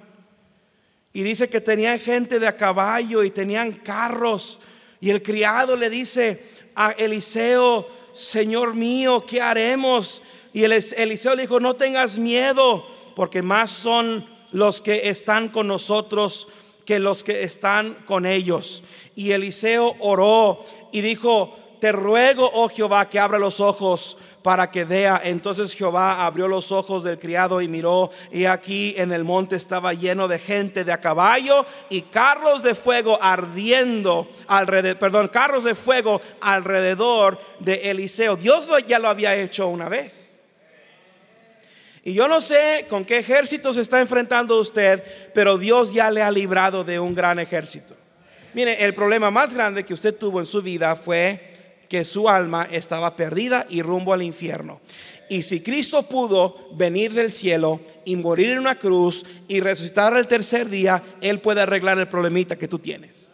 Y 1.13 1.23
dice 1.23 1.47
que 1.47 1.61
tenían 1.61 1.99
gente 1.99 2.39
de 2.39 2.47
a 2.47 2.57
caballo 2.57 3.23
y 3.23 3.29
tenían 3.29 3.71
carros. 3.71 4.59
Y 4.99 5.11
el 5.11 5.21
criado 5.21 5.77
le 5.77 5.89
dice, 5.89 6.43
a 6.75 6.91
Eliseo, 6.91 7.87
Señor 8.11 8.75
mío, 8.75 9.25
¿qué 9.25 9.41
haremos? 9.41 10.21
Y 10.51 10.63
Eliseo 10.63 11.35
le 11.35 11.43
dijo, 11.43 11.59
no 11.59 11.75
tengas 11.75 12.17
miedo, 12.17 12.85
porque 13.15 13.41
más 13.41 13.71
son 13.71 14.27
los 14.51 14.81
que 14.81 15.09
están 15.09 15.49
con 15.49 15.67
nosotros 15.67 16.47
que 16.85 16.99
los 16.99 17.23
que 17.23 17.43
están 17.43 17.93
con 18.05 18.25
ellos. 18.25 18.83
Y 19.15 19.31
Eliseo 19.31 19.95
oró 19.99 20.65
y 20.91 21.01
dijo, 21.01 21.57
te 21.79 21.91
ruego, 21.91 22.49
oh 22.53 22.69
Jehová, 22.69 23.07
que 23.09 23.19
abra 23.19 23.39
los 23.39 23.59
ojos 23.59 24.17
para 24.43 24.69
que 24.69 24.85
vea. 24.85 25.21
Entonces 25.23 25.73
Jehová 25.73 26.25
abrió 26.25 26.47
los 26.47 26.71
ojos 26.71 27.03
del 27.03 27.17
criado 27.17 27.61
y 27.61 27.67
miró, 27.67 28.11
y 28.31 28.45
aquí 28.45 28.93
en 28.97 29.11
el 29.11 29.23
monte 29.23 29.55
estaba 29.55 29.93
lleno 29.93 30.27
de 30.27 30.37
gente 30.37 30.83
de 30.83 30.91
a 30.91 31.01
caballo 31.01 31.65
y 31.89 32.03
carros 32.03 32.61
de 32.61 32.75
fuego 32.75 33.17
ardiendo 33.21 34.29
alrededor, 34.47 34.99
perdón, 34.99 35.27
carros 35.29 35.63
de 35.63 35.73
fuego 35.73 36.21
alrededor 36.41 37.39
de 37.59 37.89
Eliseo. 37.89 38.35
Dios 38.35 38.67
ya 38.85 38.99
lo 38.99 39.07
había 39.07 39.33
hecho 39.35 39.67
una 39.69 39.89
vez. 39.89 40.31
Y 42.05 42.13
yo 42.13 42.27
no 42.27 42.41
sé 42.41 42.85
con 42.89 43.05
qué 43.05 43.19
ejército 43.19 43.71
se 43.71 43.79
está 43.79 44.01
enfrentando 44.01 44.59
usted, 44.59 45.31
pero 45.33 45.57
Dios 45.57 45.93
ya 45.93 46.11
le 46.11 46.21
ha 46.21 46.29
librado 46.29 46.83
de 46.83 46.99
un 46.99 47.15
gran 47.15 47.39
ejército. 47.39 47.95
Mire, 48.53 48.83
el 48.83 48.93
problema 48.93 49.31
más 49.31 49.53
grande 49.53 49.85
que 49.85 49.93
usted 49.93 50.13
tuvo 50.13 50.41
en 50.41 50.45
su 50.45 50.61
vida 50.61 50.97
fue 50.97 51.52
que 51.93 52.03
su 52.03 52.27
alma 52.27 52.67
estaba 52.71 53.15
perdida 53.15 53.67
y 53.69 53.83
rumbo 53.83 54.13
al 54.13 54.23
infierno. 54.23 54.81
Y 55.29 55.43
si 55.43 55.61
Cristo 55.61 56.01
pudo 56.01 56.69
venir 56.71 57.13
del 57.13 57.29
cielo 57.29 57.81
y 58.03 58.15
morir 58.15 58.49
en 58.49 58.57
una 58.57 58.79
cruz 58.79 59.23
y 59.47 59.59
resucitar 59.59 60.17
el 60.17 60.25
tercer 60.25 60.71
día, 60.71 61.03
Él 61.21 61.39
puede 61.39 61.61
arreglar 61.61 61.99
el 61.99 62.09
problemita 62.09 62.55
que 62.55 62.67
tú 62.67 62.79
tienes. 62.79 63.29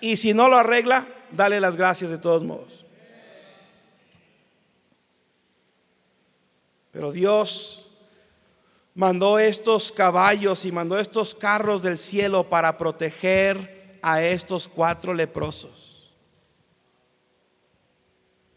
Y 0.00 0.16
si 0.16 0.34
no 0.34 0.48
lo 0.48 0.56
arregla, 0.56 1.06
dale 1.30 1.60
las 1.60 1.76
gracias 1.76 2.10
de 2.10 2.18
todos 2.18 2.42
modos. 2.42 2.84
Pero 6.90 7.12
Dios 7.12 7.86
mandó 8.96 9.38
estos 9.38 9.92
caballos 9.92 10.64
y 10.64 10.72
mandó 10.72 10.98
estos 10.98 11.36
carros 11.36 11.84
del 11.84 11.98
cielo 11.98 12.48
para 12.48 12.76
proteger 12.76 13.96
a 14.02 14.24
estos 14.24 14.66
cuatro 14.66 15.14
leprosos. 15.14 15.95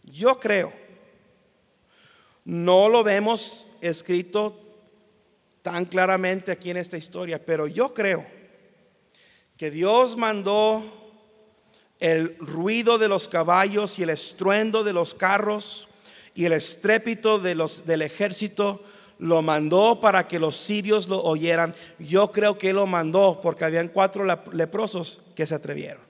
Yo 0.09 0.39
creo, 0.39 0.73
no 2.43 2.89
lo 2.89 3.03
vemos 3.03 3.67
escrito 3.79 4.59
tan 5.61 5.85
claramente 5.85 6.51
aquí 6.51 6.71
en 6.71 6.77
esta 6.77 6.97
historia, 6.97 7.43
pero 7.45 7.67
yo 7.67 7.93
creo 7.93 8.25
que 9.55 9.69
Dios 9.69 10.17
mandó 10.17 10.83
el 11.99 12.35
ruido 12.39 12.97
de 12.97 13.07
los 13.07 13.27
caballos 13.27 13.99
y 13.99 14.03
el 14.03 14.09
estruendo 14.09 14.83
de 14.83 14.93
los 14.93 15.13
carros 15.13 15.87
y 16.33 16.45
el 16.45 16.53
estrépito 16.53 17.37
del 17.37 18.01
ejército 18.01 18.81
lo 19.19 19.43
mandó 19.43 19.99
para 19.99 20.27
que 20.27 20.39
los 20.39 20.57
sirios 20.57 21.07
lo 21.07 21.21
oyeran. 21.21 21.75
Yo 21.99 22.31
creo 22.31 22.57
que 22.57 22.73
lo 22.73 22.87
mandó 22.87 23.39
porque 23.43 23.65
habían 23.65 23.89
cuatro 23.89 24.25
leprosos 24.53 25.21
que 25.35 25.45
se 25.45 25.53
atrevieron. 25.53 26.08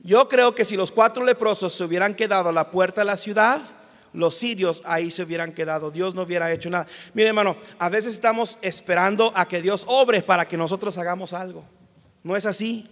Yo 0.00 0.28
creo 0.28 0.54
que 0.54 0.64
si 0.64 0.76
los 0.76 0.92
cuatro 0.92 1.24
leprosos 1.24 1.74
se 1.74 1.84
hubieran 1.84 2.14
quedado 2.14 2.50
a 2.50 2.52
la 2.52 2.70
puerta 2.70 3.00
de 3.00 3.06
la 3.06 3.16
ciudad, 3.16 3.60
los 4.12 4.36
sirios 4.36 4.82
ahí 4.84 5.10
se 5.10 5.22
hubieran 5.22 5.52
quedado. 5.52 5.90
Dios 5.90 6.14
no 6.14 6.22
hubiera 6.22 6.50
hecho 6.52 6.70
nada. 6.70 6.86
Mire, 7.14 7.28
hermano, 7.28 7.56
a 7.78 7.88
veces 7.88 8.14
estamos 8.14 8.58
esperando 8.62 9.32
a 9.34 9.46
que 9.46 9.60
Dios 9.60 9.84
obre 9.86 10.22
para 10.22 10.46
que 10.46 10.56
nosotros 10.56 10.96
hagamos 10.98 11.32
algo. 11.32 11.64
No 12.22 12.36
es 12.36 12.46
así. 12.46 12.88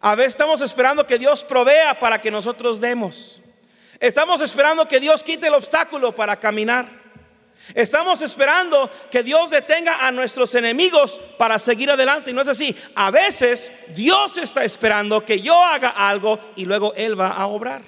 A 0.00 0.14
veces 0.14 0.34
estamos 0.34 0.60
esperando 0.60 1.06
que 1.06 1.18
Dios 1.18 1.44
provea 1.44 1.98
para 1.98 2.20
que 2.20 2.30
nosotros 2.30 2.80
demos. 2.80 3.40
Estamos 4.00 4.40
esperando 4.40 4.86
que 4.86 5.00
Dios 5.00 5.22
quite 5.22 5.46
el 5.46 5.54
obstáculo 5.54 6.14
para 6.14 6.38
caminar. 6.38 7.03
Estamos 7.72 8.20
esperando 8.20 8.90
que 9.10 9.22
Dios 9.22 9.50
detenga 9.50 10.06
a 10.06 10.12
nuestros 10.12 10.54
enemigos 10.54 11.18
para 11.38 11.58
seguir 11.58 11.90
adelante. 11.90 12.30
Y 12.30 12.34
no 12.34 12.42
es 12.42 12.48
así. 12.48 12.76
A 12.94 13.10
veces 13.10 13.72
Dios 13.94 14.36
está 14.36 14.64
esperando 14.64 15.24
que 15.24 15.40
yo 15.40 15.58
haga 15.64 15.88
algo 15.88 16.38
y 16.56 16.66
luego 16.66 16.92
Él 16.94 17.18
va 17.18 17.28
a 17.28 17.46
obrar. 17.46 17.82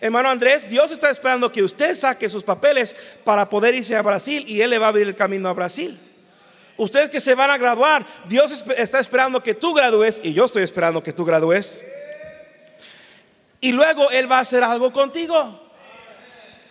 Hermano 0.00 0.30
Andrés, 0.30 0.68
Dios 0.68 0.90
está 0.90 1.10
esperando 1.10 1.52
que 1.52 1.62
usted 1.62 1.94
saque 1.94 2.30
sus 2.30 2.42
papeles 2.42 2.96
para 3.22 3.50
poder 3.50 3.74
irse 3.74 3.94
a 3.94 4.00
Brasil 4.00 4.44
y 4.46 4.62
Él 4.62 4.70
le 4.70 4.78
va 4.78 4.86
a 4.86 4.88
abrir 4.88 5.06
el 5.06 5.14
camino 5.14 5.50
a 5.50 5.52
Brasil. 5.52 6.00
Ustedes 6.78 7.10
que 7.10 7.20
se 7.20 7.34
van 7.34 7.50
a 7.50 7.58
graduar, 7.58 8.06
Dios 8.24 8.64
está 8.78 8.98
esperando 8.98 9.42
que 9.42 9.52
tú 9.52 9.74
gradúes 9.74 10.18
y 10.22 10.32
yo 10.32 10.46
estoy 10.46 10.62
esperando 10.62 11.02
que 11.02 11.12
tú 11.12 11.26
gradúes. 11.26 11.84
Y 13.60 13.72
luego 13.72 14.10
Él 14.10 14.32
va 14.32 14.38
a 14.38 14.40
hacer 14.40 14.64
algo 14.64 14.90
contigo. 14.90 15.69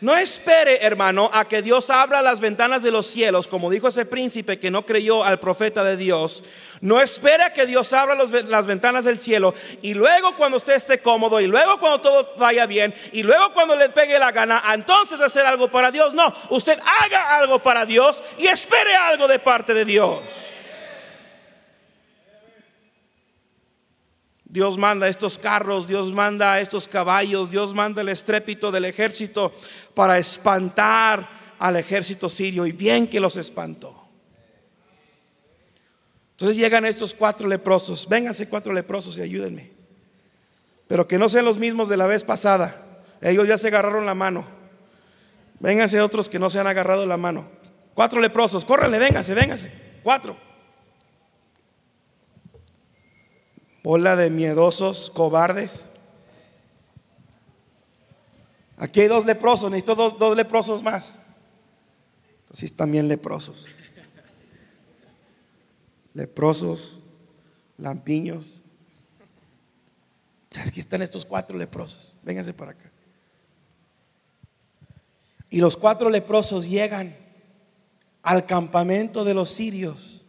No 0.01 0.15
espere, 0.15 0.85
hermano, 0.85 1.29
a 1.33 1.45
que 1.45 1.61
Dios 1.61 1.89
abra 1.89 2.21
las 2.21 2.39
ventanas 2.39 2.83
de 2.83 2.91
los 2.91 3.05
cielos, 3.05 3.49
como 3.49 3.69
dijo 3.69 3.89
ese 3.89 4.05
príncipe 4.05 4.57
que 4.57 4.71
no 4.71 4.85
creyó 4.85 5.25
al 5.25 5.41
profeta 5.41 5.83
de 5.83 5.97
Dios. 5.97 6.43
No 6.79 7.01
espere 7.01 7.43
a 7.43 7.51
que 7.51 7.65
Dios 7.65 7.91
abra 7.91 8.15
las 8.15 8.65
ventanas 8.65 9.03
del 9.03 9.17
cielo 9.17 9.53
y 9.81 9.93
luego 9.93 10.37
cuando 10.37 10.55
usted 10.55 10.75
esté 10.75 10.99
cómodo 10.99 11.41
y 11.41 11.47
luego 11.47 11.77
cuando 11.81 11.99
todo 11.99 12.33
vaya 12.37 12.65
bien 12.65 12.95
y 13.11 13.23
luego 13.23 13.51
cuando 13.53 13.75
le 13.75 13.89
pegue 13.89 14.17
la 14.17 14.31
gana, 14.31 14.63
entonces 14.73 15.19
hacer 15.19 15.45
algo 15.45 15.69
para 15.69 15.91
Dios. 15.91 16.13
No, 16.13 16.33
usted 16.49 16.79
haga 17.03 17.37
algo 17.37 17.59
para 17.59 17.85
Dios 17.85 18.23
y 18.37 18.47
espere 18.47 18.95
algo 18.95 19.27
de 19.27 19.39
parte 19.39 19.73
de 19.73 19.83
Dios. 19.83 20.19
Dios 24.49 24.79
manda 24.79 25.07
estos 25.07 25.37
carros, 25.37 25.87
Dios 25.87 26.11
manda 26.11 26.59
estos 26.59 26.87
caballos, 26.87 27.51
Dios 27.51 27.75
manda 27.75 28.01
el 28.01 28.09
estrépito 28.09 28.71
del 28.71 28.85
ejército 28.85 29.53
para 29.93 30.17
espantar 30.17 31.55
al 31.59 31.75
ejército 31.75 32.27
sirio 32.29 32.65
y 32.65 32.71
bien 32.71 33.07
que 33.07 33.19
los 33.19 33.37
espantó. 33.37 34.07
Entonces 36.31 36.57
llegan 36.57 36.83
estos 36.85 37.13
cuatro 37.13 37.47
leprosos, 37.47 38.09
vénganse 38.09 38.49
cuatro 38.49 38.73
leprosos 38.73 39.15
y 39.19 39.21
ayúdenme. 39.21 39.71
Pero 40.87 41.07
que 41.07 41.19
no 41.19 41.29
sean 41.29 41.45
los 41.45 41.59
mismos 41.59 41.87
de 41.87 41.97
la 41.97 42.07
vez 42.07 42.23
pasada. 42.23 43.03
Ellos 43.21 43.47
ya 43.47 43.57
se 43.57 43.67
agarraron 43.67 44.07
la 44.07 44.15
mano. 44.15 44.47
Vénganse 45.59 46.01
otros 46.01 46.27
que 46.27 46.39
no 46.39 46.49
se 46.49 46.57
han 46.57 46.65
agarrado 46.65 47.05
la 47.05 47.17
mano. 47.17 47.47
Cuatro 47.93 48.19
leprosos, 48.19 48.65
córrele, 48.65 48.97
vénganse, 48.97 49.35
vénganse. 49.35 49.71
Cuatro. 50.01 50.48
Bola 53.83 54.15
de 54.15 54.29
miedosos, 54.29 55.09
cobardes. 55.09 55.89
Aquí 58.77 59.01
hay 59.01 59.07
dos 59.07 59.25
leprosos, 59.25 59.69
necesito 59.69 59.95
dos, 59.95 60.17
dos 60.17 60.35
leprosos 60.35 60.81
más. 60.83 61.15
Entonces 62.41 62.73
también 62.73 63.07
leprosos. 63.07 63.65
Leprosos, 66.13 66.99
lampiños. 67.77 68.61
Aquí 70.65 70.79
están 70.79 71.01
estos 71.01 71.25
cuatro 71.25 71.57
leprosos. 71.57 72.15
Vénganse 72.23 72.53
para 72.53 72.71
acá. 72.71 72.89
Y 75.49 75.59
los 75.59 75.75
cuatro 75.75 76.09
leprosos 76.09 76.67
llegan 76.67 77.15
al 78.21 78.45
campamento 78.45 79.23
de 79.23 79.33
los 79.33 79.51
sirios 79.51 80.23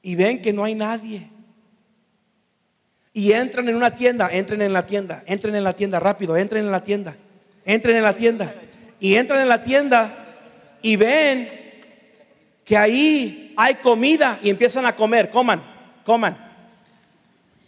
y 0.00 0.16
ven 0.16 0.40
que 0.40 0.52
no 0.52 0.64
hay 0.64 0.74
nadie. 0.74 1.31
Y 3.12 3.32
entran 3.32 3.68
en 3.68 3.76
una 3.76 3.94
tienda, 3.94 4.28
entren 4.30 4.62
en 4.62 4.72
la 4.72 4.86
tienda, 4.86 5.22
entren 5.26 5.54
en 5.54 5.64
la 5.64 5.74
tienda, 5.74 6.00
rápido, 6.00 6.36
entren 6.36 6.64
en 6.64 6.72
la 6.72 6.82
tienda, 6.82 7.14
entren 7.64 7.96
en 7.96 8.02
la 8.02 8.14
tienda. 8.14 8.54
Y 9.00 9.16
entran 9.16 9.40
en 9.42 9.48
la 9.48 9.62
tienda 9.62 10.22
y 10.80 10.96
ven 10.96 11.48
que 12.64 12.76
ahí 12.76 13.52
hay 13.56 13.74
comida 13.76 14.38
y 14.42 14.50
empiezan 14.50 14.86
a 14.86 14.94
comer, 14.94 15.30
coman, 15.30 15.62
coman. 16.04 16.36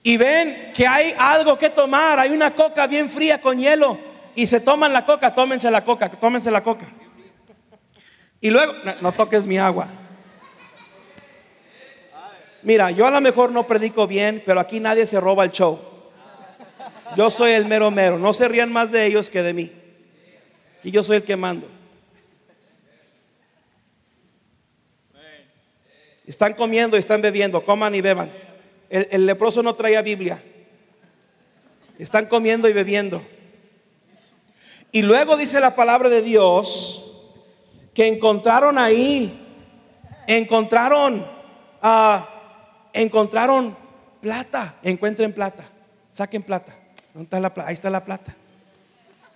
Y 0.02 0.16
ven 0.16 0.72
que 0.74 0.86
hay 0.86 1.14
algo 1.18 1.58
que 1.58 1.70
tomar, 1.70 2.18
hay 2.18 2.30
una 2.30 2.54
coca 2.54 2.86
bien 2.86 3.10
fría 3.10 3.40
con 3.40 3.58
hielo 3.58 3.98
y 4.34 4.46
se 4.46 4.60
toman 4.60 4.92
la 4.92 5.06
coca, 5.06 5.34
tómense 5.34 5.70
la 5.70 5.84
coca, 5.84 6.10
tómense 6.10 6.50
la 6.50 6.62
coca. 6.62 6.86
Y 8.40 8.50
luego, 8.50 8.74
no, 9.00 9.12
toques 9.12 9.46
mi 9.46 9.58
agua. 9.58 9.88
Mira, 12.64 12.90
yo 12.90 13.06
a 13.06 13.10
lo 13.10 13.20
mejor 13.20 13.52
no 13.52 13.66
predico 13.66 14.06
bien, 14.06 14.42
pero 14.44 14.58
aquí 14.58 14.80
nadie 14.80 15.06
se 15.06 15.20
roba 15.20 15.44
el 15.44 15.50
show. 15.50 15.78
Yo 17.16 17.30
soy 17.30 17.52
el 17.52 17.66
mero 17.66 17.90
mero. 17.90 18.18
No 18.18 18.32
se 18.32 18.48
rían 18.48 18.72
más 18.72 18.90
de 18.90 19.06
ellos 19.06 19.30
que 19.30 19.42
de 19.42 19.54
mí. 19.54 19.72
Y 20.82 20.90
yo 20.90 21.04
soy 21.04 21.18
el 21.18 21.22
que 21.22 21.36
mando. 21.36 21.68
Están 26.26 26.54
comiendo 26.54 26.96
y 26.96 27.00
están 27.00 27.20
bebiendo. 27.20 27.64
Coman 27.64 27.94
y 27.94 28.00
beban. 28.00 28.32
El, 28.88 29.06
el 29.10 29.26
leproso 29.26 29.62
no 29.62 29.74
traía 29.74 30.02
Biblia. 30.02 30.42
Están 31.98 32.26
comiendo 32.26 32.68
y 32.68 32.72
bebiendo. 32.72 33.22
Y 34.90 35.02
luego 35.02 35.36
dice 35.36 35.60
la 35.60 35.76
palabra 35.76 36.08
de 36.08 36.22
Dios 36.22 37.04
que 37.92 38.08
encontraron 38.08 38.78
ahí, 38.78 39.32
encontraron, 40.26 41.26
uh, 41.82 42.33
encontraron 42.94 43.76
plata, 44.22 44.76
encuentren 44.82 45.34
plata, 45.34 45.66
saquen 46.12 46.42
plata. 46.42 46.74
¿Dónde 47.12 47.24
está 47.24 47.40
la 47.40 47.52
plata? 47.52 47.68
Ahí 47.68 47.74
está 47.74 47.90
la 47.90 48.04
plata. 48.04 48.34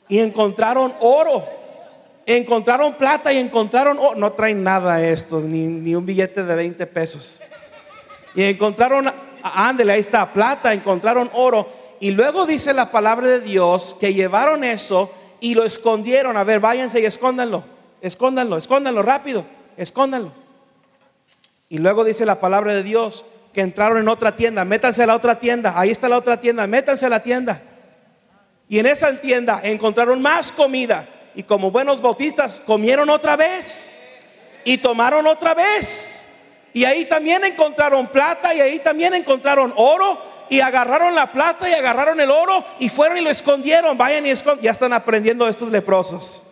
Y 0.09 0.21
encontraron 0.21 0.95
oro. 1.01 1.45
Encontraron 2.25 2.95
plata 2.95 3.33
y 3.33 3.39
encontraron 3.39 3.99
oro. 3.99 4.17
No 4.17 4.33
traen 4.33 4.63
nada 4.63 5.03
estos, 5.05 5.45
ni, 5.45 5.67
ni 5.67 5.95
un 5.95 6.07
billete 6.07 6.43
de 6.45 6.55
20 6.55 6.87
pesos. 6.87 7.43
Y 8.35 8.45
encontraron, 8.45 9.13
ándele, 9.43 9.93
ahí 9.93 10.01
está, 10.01 10.33
plata, 10.33 10.73
encontraron 10.73 11.31
oro. 11.35 11.69
Y 12.01 12.13
luego 12.13 12.47
dice 12.47 12.73
la 12.73 12.91
palabra 12.91 13.27
de 13.27 13.41
Dios 13.41 13.97
que 13.99 14.15
llevaron 14.15 14.65
eso 14.65 15.13
y 15.41 15.55
lo 15.55 15.65
escondieron. 15.65 16.37
A 16.37 16.45
ver, 16.45 16.61
váyanse 16.61 17.01
y 17.01 17.05
escóndanlo, 17.05 17.65
escóndanlo, 18.01 18.57
escóndanlo 18.57 19.03
rápido, 19.03 19.45
escóndanlo. 19.77 20.33
Y 21.69 21.79
luego 21.79 22.05
dice 22.05 22.25
la 22.25 22.41
palabra 22.41 22.75
de 22.75 22.83
Dios 22.83 23.25
que 23.59 23.63
entraron 23.63 23.99
en 23.99 24.07
otra 24.07 24.37
tienda, 24.37 24.65
métanse 24.65 25.03
a 25.03 25.07
la 25.09 25.17
otra 25.17 25.41
tienda, 25.41 25.73
ahí 25.75 25.91
está 25.91 26.09
la 26.09 26.17
otra 26.17 26.39
tienda, 26.39 26.65
métanse 26.69 27.07
a 27.07 27.09
la 27.09 27.25
tienda. 27.25 27.61
Y 28.69 28.79
en 28.79 28.87
esa 28.87 29.13
tienda 29.21 29.59
encontraron 29.65 30.23
más 30.23 30.53
comida 30.53 31.09
y 31.35 31.43
como 31.43 31.73
buenos 31.73 32.01
bautistas 32.01 32.63
comieron 32.65 33.11
otra 33.11 33.35
vez 33.35 33.97
y 34.65 34.79
tomaron 34.79 35.27
otra 35.27 35.55
vez. 35.55 36.29
Y 36.73 36.85
ahí 36.85 37.05
también 37.07 37.45
encontraron 37.45 38.07
plata 38.07 38.55
y 38.55 38.61
ahí 38.61 38.79
también 38.79 39.13
encontraron 39.15 39.75
oro 39.75 40.23
y 40.49 40.61
agarraron 40.61 41.17
la 41.17 41.33
plata 41.33 41.69
y 41.69 41.73
agarraron 41.73 42.21
el 42.21 42.31
oro 42.31 42.65
y 42.79 42.89
fueron 42.89 43.19
y 43.19 43.23
lo 43.23 43.31
escondieron. 43.31 43.99
Vayan 43.99 44.25
y 44.25 44.31
escondieron. 44.31 44.63
Ya 44.63 44.71
están 44.71 44.93
aprendiendo 44.93 45.49
estos 45.49 45.71
leprosos. 45.71 46.45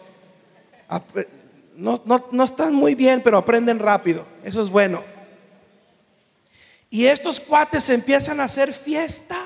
No, 1.77 2.03
no, 2.33 2.43
están 2.43 2.75
muy 2.75 2.97
bien, 2.97 3.21
pero 3.23 3.39
aprenden 3.39 3.79
rápido. 3.79 4.27
Eso 4.43 4.61
es 4.61 4.71
bueno. 4.71 5.15
Y 6.91 7.07
estos 7.07 7.41
cuates 7.41 7.89
empiezan 7.91 8.41
a 8.41 8.45
hacer 8.45 8.73
fiesta. 8.73 9.37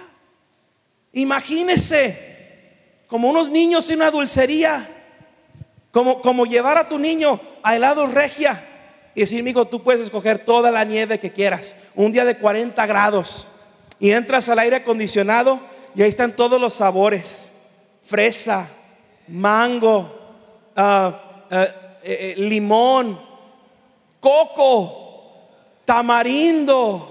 Imagínese, 1.12 3.05
como 3.07 3.29
unos 3.29 3.50
niños 3.50 3.88
en 3.90 3.96
una 3.96 4.11
dulcería, 4.11 4.88
como, 5.90 6.20
como 6.20 6.46
llevar 6.46 6.79
a 6.79 6.88
tu 6.88 6.98
niño 6.98 7.40
a 7.62 7.74
helado 7.76 8.07
regia 8.07 8.66
y 9.14 9.20
decir, 9.20 9.46
hijo, 9.46 9.66
tú 9.66 9.83
puedes 9.83 10.03
escoger 10.03 10.38
toda 10.38 10.70
la 10.70 10.85
nieve 10.85 11.18
que 11.18 11.33
quieras. 11.33 11.74
Un 11.94 12.12
día 12.12 12.24
de 12.24 12.37
40 12.37 12.87
grados 12.87 13.48
y 13.98 14.12
entras 14.12 14.48
al 14.48 14.61
aire 14.61 14.76
acondicionado 14.76 15.61
y 15.94 16.03
ahí 16.03 16.09
están 16.09 16.37
todos 16.37 16.61
los 16.61 16.74
sabores. 16.74 17.50
Fresa, 18.03 18.68
mango, 19.29 20.18
ah, 20.76 21.46
ah, 21.50 21.66
eh, 22.03 22.35
eh, 22.37 22.40
limón, 22.40 23.20
coco, 24.20 25.48
tamarindo, 25.85 27.10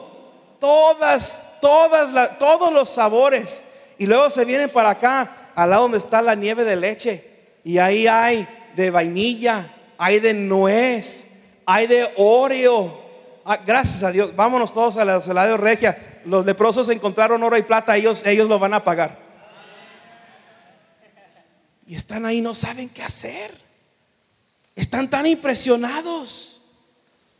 todas, 0.59 1.43
todas, 1.61 2.37
todos 2.37 2.71
los 2.73 2.89
sabores. 2.89 3.63
Y 3.97 4.05
luego 4.05 4.29
se 4.29 4.45
vienen 4.45 4.69
para 4.69 4.91
acá, 4.91 5.51
al 5.55 5.69
lado 5.69 5.83
donde 5.83 5.97
está 5.97 6.21
la 6.21 6.35
nieve 6.35 6.63
de 6.63 6.75
leche. 6.75 7.25
Y 7.63 7.77
ahí 7.77 8.07
hay 8.07 8.47
de 8.75 8.91
vainilla, 8.91 9.71
hay 9.97 10.19
de 10.19 10.33
nuez, 10.33 11.27
hay 11.65 11.87
de 11.87 12.11
oreo. 12.17 13.01
Ah, 13.45 13.57
gracias 13.65 14.03
a 14.03 14.11
Dios. 14.11 14.35
Vámonos 14.35 14.73
todos 14.73 14.97
a 14.97 15.05
la 15.05 15.21
salada 15.21 15.49
de 15.49 15.57
regia 15.57 15.97
los 16.25 16.45
leprosos 16.45 16.89
encontraron 16.89 17.43
oro 17.43 17.57
y 17.57 17.63
plata, 17.63 17.95
ellos, 17.95 18.25
ellos 18.25 18.47
lo 18.47 18.59
van 18.59 18.73
a 18.73 18.83
pagar. 18.83 19.17
Y 21.87 21.95
están 21.95 22.25
ahí, 22.25 22.41
no 22.41 22.53
saben 22.53 22.89
qué 22.89 23.03
hacer. 23.03 23.51
Están 24.75 25.09
tan 25.09 25.25
impresionados. 25.25 26.61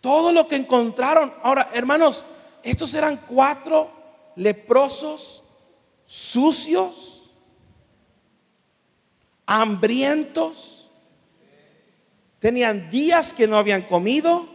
Todo 0.02 0.32
lo 0.32 0.48
que 0.48 0.56
encontraron. 0.56 1.32
Ahora, 1.44 1.70
hermanos, 1.74 2.26
estos 2.64 2.94
eran 2.94 3.18
cuatro 3.18 3.92
leprosos, 4.36 5.44
sucios, 6.06 7.32
hambrientos. 9.46 10.90
Tenían 12.40 12.90
días 12.90 13.34
que 13.34 13.48
no 13.48 13.58
habían 13.58 13.82
comido. 13.82 14.48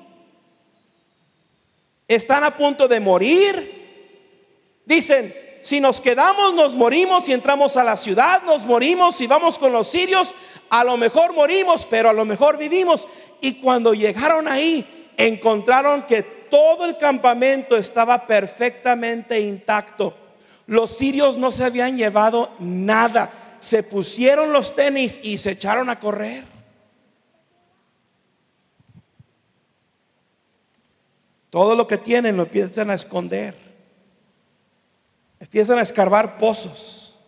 Están 2.08 2.44
a 2.44 2.56
punto 2.56 2.88
de 2.88 3.00
morir. 3.00 4.82
Dicen, 4.86 5.34
si 5.62 5.80
nos 5.80 6.00
quedamos, 6.00 6.54
nos 6.54 6.76
morimos, 6.76 7.24
si 7.24 7.32
entramos 7.32 7.76
a 7.76 7.84
la 7.84 7.96
ciudad, 7.96 8.42
nos 8.42 8.66
morimos, 8.66 9.16
si 9.16 9.26
vamos 9.26 9.58
con 9.58 9.72
los 9.72 9.88
sirios, 9.88 10.34
a 10.68 10.84
lo 10.84 10.96
mejor 10.98 11.32
morimos, 11.32 11.86
pero 11.86 12.10
a 12.10 12.12
lo 12.12 12.24
mejor 12.24 12.58
vivimos. 12.58 13.08
Y 13.40 13.54
cuando 13.54 13.94
llegaron 13.94 14.46
ahí, 14.46 15.12
encontraron 15.16 16.02
que 16.02 16.22
todo 16.50 16.84
el 16.84 16.96
campamento 16.98 17.76
estaba 17.76 18.26
perfectamente 18.26 19.40
intacto. 19.40 20.16
Los 20.66 20.96
sirios 20.96 21.38
no 21.38 21.52
se 21.52 21.64
habían 21.64 21.96
llevado 21.96 22.50
nada. 22.58 23.30
Se 23.58 23.82
pusieron 23.82 24.52
los 24.52 24.74
tenis 24.74 25.20
y 25.22 25.38
se 25.38 25.52
echaron 25.52 25.90
a 25.90 25.98
correr. 25.98 26.44
Todo 31.50 31.76
lo 31.76 31.86
que 31.86 31.98
tienen 31.98 32.36
lo 32.36 32.42
empiezan 32.42 32.90
a 32.90 32.94
esconder. 32.94 33.54
Empiezan 35.38 35.78
a 35.78 35.82
escarbar 35.82 36.38
pozos. 36.38 37.18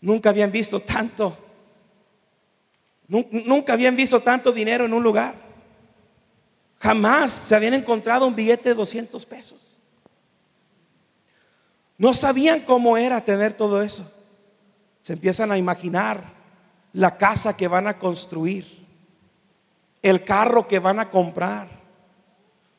Nunca 0.00 0.30
habían 0.30 0.52
visto 0.52 0.80
tanto. 0.80 1.36
Nunca 3.08 3.72
habían 3.72 3.96
visto 3.96 4.20
tanto 4.20 4.52
dinero 4.52 4.84
en 4.84 4.94
un 4.94 5.02
lugar. 5.02 5.49
Jamás 6.80 7.30
se 7.30 7.54
habían 7.54 7.74
encontrado 7.74 8.26
un 8.26 8.34
billete 8.34 8.70
de 8.70 8.74
200 8.74 9.26
pesos. 9.26 9.58
No 11.98 12.14
sabían 12.14 12.60
cómo 12.60 12.96
era 12.96 13.22
tener 13.22 13.52
todo 13.52 13.82
eso. 13.82 14.10
Se 15.00 15.12
empiezan 15.12 15.52
a 15.52 15.58
imaginar 15.58 16.24
la 16.94 17.18
casa 17.18 17.54
que 17.54 17.68
van 17.68 17.86
a 17.86 17.98
construir, 17.98 18.86
el 20.00 20.24
carro 20.24 20.66
que 20.66 20.78
van 20.78 20.98
a 20.98 21.10
comprar, 21.10 21.68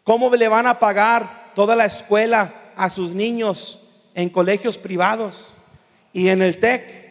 cómo 0.03 0.33
le 0.35 0.47
van 0.47 0.65
a 0.65 0.79
pagar 0.79 1.51
toda 1.53 1.75
la 1.75 1.85
escuela 1.85 2.71
a 2.75 2.89
sus 2.89 3.13
niños 3.13 3.81
en 4.15 4.29
colegios 4.29 4.79
privados 4.79 5.55
y 6.11 6.29
en 6.29 6.41
el 6.41 6.59
TEC 6.59 7.01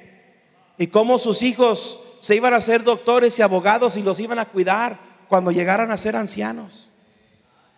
y 0.76 0.88
cómo 0.88 1.20
sus 1.20 1.43
hijos 1.43 2.01
se 2.18 2.34
iban 2.34 2.53
a 2.53 2.61
ser 2.61 2.82
doctores 2.82 3.38
y 3.38 3.43
abogados 3.43 3.97
y 3.97 4.03
los 4.03 4.18
iban 4.18 4.41
a 4.41 4.47
cuidar 4.47 5.09
cuando 5.31 5.53
llegaran 5.53 5.93
a 5.93 5.97
ser 5.97 6.16
ancianos. 6.16 6.91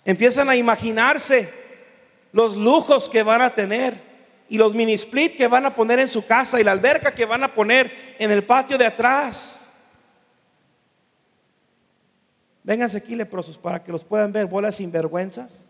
Empiezan 0.06 0.48
a 0.48 0.56
imaginarse 0.56 1.52
los 2.32 2.56
lujos 2.56 3.10
que 3.10 3.22
van 3.22 3.42
a 3.42 3.54
tener 3.54 4.00
y 4.48 4.56
los 4.56 4.74
mini 4.74 4.94
split 4.94 5.36
que 5.36 5.46
van 5.48 5.66
a 5.66 5.74
poner 5.74 5.98
en 5.98 6.08
su 6.08 6.24
casa 6.24 6.58
y 6.58 6.64
la 6.64 6.72
alberca 6.72 7.14
que 7.14 7.26
van 7.26 7.44
a 7.44 7.52
poner 7.52 8.16
en 8.18 8.30
el 8.30 8.42
patio 8.42 8.78
de 8.78 8.86
atrás. 8.86 9.70
Vénganse 12.62 12.96
aquí 12.96 13.14
leprosos 13.14 13.58
para 13.58 13.84
que 13.84 13.92
los 13.92 14.02
puedan 14.02 14.32
ver, 14.32 14.46
bolas 14.46 14.76
sinvergüenzas, 14.76 15.68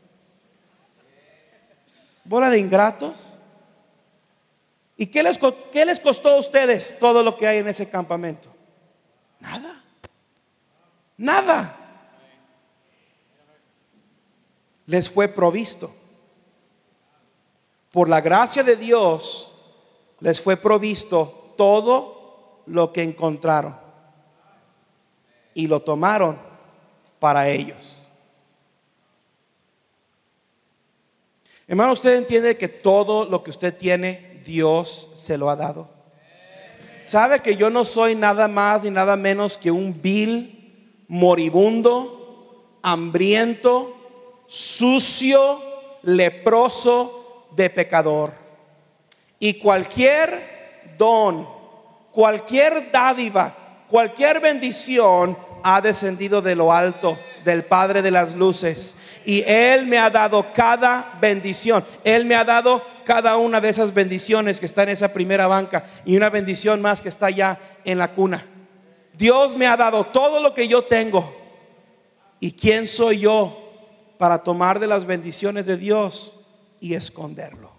bola 2.25 2.49
de 2.49 2.61
ingratos. 2.61 3.17
¿Y 4.97 5.07
qué 5.07 5.25
les, 5.25 5.37
qué 5.73 5.85
les 5.85 5.99
costó 5.99 6.29
a 6.29 6.39
ustedes 6.39 6.97
todo 7.01 7.25
lo 7.25 7.37
que 7.37 7.49
hay 7.49 7.59
en 7.59 7.67
ese 7.67 7.89
campamento? 7.89 8.55
Nada. 9.41 9.82
Nada. 11.23 11.77
Les 14.87 15.09
fue 15.09 15.29
provisto. 15.29 15.95
Por 17.93 18.09
la 18.09 18.21
gracia 18.21 18.65
de 18.65 18.75
Dios 18.75 19.53
les 20.19 20.41
fue 20.41 20.57
provisto 20.57 21.55
todo 21.57 22.65
lo 22.67 22.93
que 22.93 23.05
encontraron. 23.05 23.77
Y 25.55 25.69
lo 25.69 25.81
tomaron 25.81 26.41
para 27.21 27.49
ellos. 27.49 28.03
Hermano, 31.69 31.93
usted 31.93 32.17
entiende 32.17 32.59
que 32.59 32.67
todo 32.67 33.27
lo 33.27 33.45
que 33.45 33.51
usted 33.51 33.79
tiene, 33.79 34.43
Dios 34.45 35.11
se 35.15 35.39
lo 35.39 35.51
ha 35.51 35.55
dado. 35.55 35.89
¿Sabe 37.05 37.39
que 37.39 37.55
yo 37.55 37.71
no 37.71 37.85
soy 37.85 38.17
nada 38.17 38.49
más 38.49 38.83
ni 38.83 38.91
nada 38.91 39.17
menos 39.17 39.57
que 39.57 39.71
un 39.71 40.03
vil, 40.03 40.59
moribundo, 41.09 42.79
hambriento, 42.83 43.95
sucio, 44.47 45.61
leproso 46.03 47.49
de 47.57 47.71
pecador? 47.71 48.33
Y 49.39 49.55
cualquier 49.55 50.95
don, 50.99 51.49
cualquier 52.13 52.91
dádiva, 52.93 53.55
cualquier 53.89 54.41
bendición 54.41 55.37
ha 55.63 55.81
descendido 55.81 56.43
de 56.43 56.57
lo 56.57 56.73
alto 56.73 57.19
del 57.45 57.65
Padre 57.65 58.03
de 58.03 58.11
las 58.11 58.35
Luces. 58.35 58.97
Y 59.25 59.43
Él 59.47 59.87
me 59.87 59.99
ha 59.99 60.11
dado 60.11 60.53
cada 60.53 61.19
bendición. 61.21 61.85
Él 62.05 62.25
me 62.25 62.35
ha 62.35 62.45
dado 62.45 62.83
cada 63.05 63.37
una 63.37 63.61
de 63.61 63.69
esas 63.69 63.93
bendiciones 63.95 64.61
que 64.61 64.67
está 64.67 64.85
en 64.85 64.91
esa 64.91 65.13
primera 65.13 65.47
banca 65.47 65.85
y 66.05 66.17
una 66.17 66.31
bendición 66.31 66.81
más 66.81 67.03
que 67.03 67.09
está 67.09 67.31
ya 67.31 67.59
en 67.85 67.99
la 67.99 68.13
cuna. 68.13 68.47
Dios 69.15 69.57
me 69.57 69.67
ha 69.67 69.77
dado 69.77 70.05
todo 70.05 70.41
lo 70.41 70.55
que 70.55 70.69
yo 70.69 70.85
tengo. 70.85 71.35
¿Y 72.41 72.53
quién 72.53 72.87
soy 72.87 73.21
yo 73.21 73.57
para 74.19 74.43
tomar 74.43 74.79
de 74.79 74.87
las 74.87 75.05
bendiciones 75.05 75.67
de 75.67 75.77
Dios 75.77 76.37
y 76.81 76.95
esconderlo? 76.95 77.73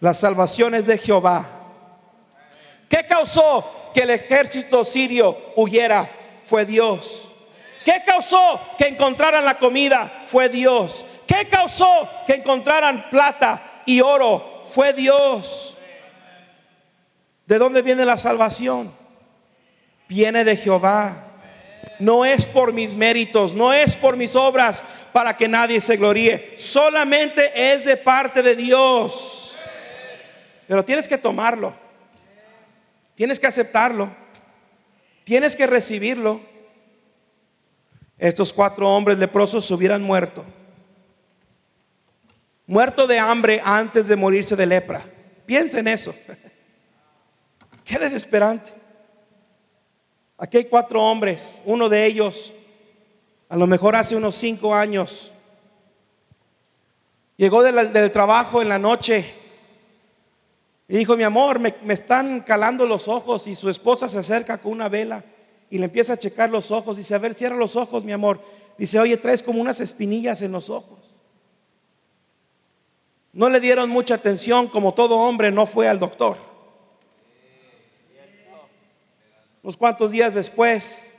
La 0.00 0.14
salvación 0.14 0.74
es 0.74 0.86
de 0.86 0.96
Jehová. 0.96 1.48
¿Qué 2.88 3.06
causó 3.06 3.90
que 3.92 4.02
el 4.02 4.10
ejército 4.10 4.84
sirio 4.84 5.36
huyera? 5.56 6.10
Fue 6.44 6.64
Dios. 6.64 7.28
¿Qué 7.84 8.02
causó 8.06 8.60
que 8.78 8.88
encontraran 8.88 9.44
la 9.44 9.58
comida? 9.58 10.22
Fue 10.26 10.48
Dios. 10.48 11.04
¿Qué 11.26 11.48
causó 11.48 12.08
que 12.26 12.34
encontraran 12.34 13.10
plata 13.10 13.82
y 13.90 14.00
oro 14.00 14.62
fue 14.64 14.92
Dios. 14.92 15.76
¿De 17.46 17.58
dónde 17.58 17.82
viene 17.82 18.04
la 18.04 18.16
salvación? 18.16 18.92
Viene 20.10 20.44
de 20.44 20.54
Jehová. 20.56 21.28
No 21.98 22.26
es 22.26 22.44
por 22.44 22.74
mis 22.74 22.94
méritos, 22.94 23.54
no 23.54 23.72
es 23.72 23.96
por 23.96 24.18
mis 24.18 24.36
obras 24.36 24.84
para 25.12 25.34
que 25.38 25.48
nadie 25.48 25.80
se 25.80 25.96
gloríe. 25.96 26.54
Solamente 26.58 27.72
es 27.72 27.86
de 27.86 27.96
parte 27.96 28.42
de 28.42 28.54
Dios. 28.54 29.56
Pero 30.68 30.84
tienes 30.84 31.08
que 31.08 31.16
tomarlo. 31.16 31.74
Tienes 33.14 33.40
que 33.40 33.46
aceptarlo. 33.46 34.14
Tienes 35.24 35.56
que 35.56 35.66
recibirlo. 35.66 36.42
Estos 38.18 38.52
cuatro 38.52 38.86
hombres 38.88 39.16
leprosos 39.16 39.64
se 39.64 39.72
hubieran 39.72 40.02
muerto 40.02 40.44
muerto 42.70 43.08
de 43.08 43.18
hambre 43.18 43.60
antes 43.64 44.06
de 44.06 44.14
morirse 44.14 44.54
de 44.54 44.64
lepra. 44.64 45.02
Piensen 45.44 45.88
eso. 45.88 46.14
Qué 47.84 47.98
desesperante. 47.98 48.79
Aquí 50.42 50.56
hay 50.56 50.64
cuatro 50.64 51.02
hombres, 51.02 51.60
uno 51.66 51.90
de 51.90 52.06
ellos, 52.06 52.54
a 53.50 53.58
lo 53.58 53.66
mejor 53.66 53.94
hace 53.94 54.16
unos 54.16 54.36
cinco 54.36 54.74
años, 54.74 55.30
llegó 57.36 57.62
del, 57.62 58.10
trabajo 58.10 58.62
en 58.62 58.70
la 58.70 58.78
noche 58.78 59.34
y 60.88 60.96
dijo, 60.96 61.14
mi 61.14 61.24
amor, 61.24 61.58
me, 61.58 61.74
me 61.84 61.92
están 61.92 62.40
calando 62.40 62.86
los 62.86 63.06
ojos 63.06 63.46
y 63.48 63.54
su 63.54 63.68
esposa 63.68 64.08
se 64.08 64.18
acerca 64.18 64.56
con 64.56 64.72
una 64.72 64.88
vela 64.88 65.22
y 65.68 65.76
le 65.76 65.84
empieza 65.84 66.14
a 66.14 66.18
checar 66.18 66.48
los 66.48 66.70
ojos. 66.70 66.96
Dice, 66.96 67.14
a 67.14 67.18
ver, 67.18 67.34
cierra 67.34 67.56
los 67.56 67.76
ojos, 67.76 68.06
mi 68.06 68.12
amor. 68.12 68.40
Dice, 68.78 68.98
oye, 68.98 69.18
traes 69.18 69.42
como 69.42 69.60
unas 69.60 69.78
espinillas 69.80 70.40
en 70.40 70.52
los 70.52 70.70
ojos. 70.70 71.00
No 73.34 73.50
le 73.50 73.60
dieron 73.60 73.90
mucha 73.90 74.14
atención, 74.14 74.68
como 74.68 74.94
todo 74.94 75.18
hombre 75.18 75.50
no 75.50 75.66
fue 75.66 75.86
al 75.86 75.98
doctor. 75.98 76.49
Unos 79.62 79.76
cuantos 79.76 80.10
días 80.10 80.34
después 80.34 81.12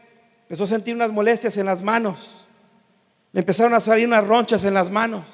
empezó 0.44 0.64
a 0.64 0.68
sentir 0.68 0.96
unas 0.96 1.12
molestias 1.12 1.58
en 1.58 1.66
las 1.66 1.82
manos. 1.82 2.48
Le 3.32 3.42
empezaron 3.42 3.74
a 3.74 3.80
salir 3.80 4.08
unas 4.08 4.26
ronchas 4.26 4.64
en 4.64 4.74
las 4.74 4.90
manos. 4.90 5.26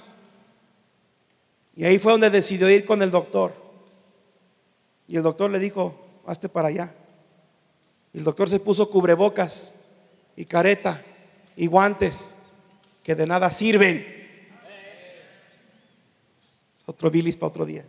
Y 1.76 1.86
ahí 1.86 1.99
fue 1.99 2.12
donde 2.12 2.30
decidió 2.30 2.70
ir 2.70 2.86
con 2.86 3.01
el 3.01 3.12
doctor. 3.12 3.53
Y 5.08 5.16
el 5.16 5.24
doctor 5.24 5.49
le 5.49 5.60
dijo, 5.60 6.22
hazte 6.26 6.49
para 6.49 6.68
allá. 6.68 6.93
Y 8.14 8.20
el 8.20 8.24
doctor 8.24 8.49
se 8.49 8.60
puso 8.60 8.89
cubrebocas 8.89 9.76
y 10.36 10.45
careta 10.45 11.01
y 11.55 11.68
guantes 11.68 12.36
que 13.03 13.16
de 13.16 13.26
nada 13.26 13.49
sirven. 13.51 14.05
Otro 16.86 17.10
bilis 17.10 17.38
para 17.38 17.49
otro 17.49 17.66
día. 17.66 17.86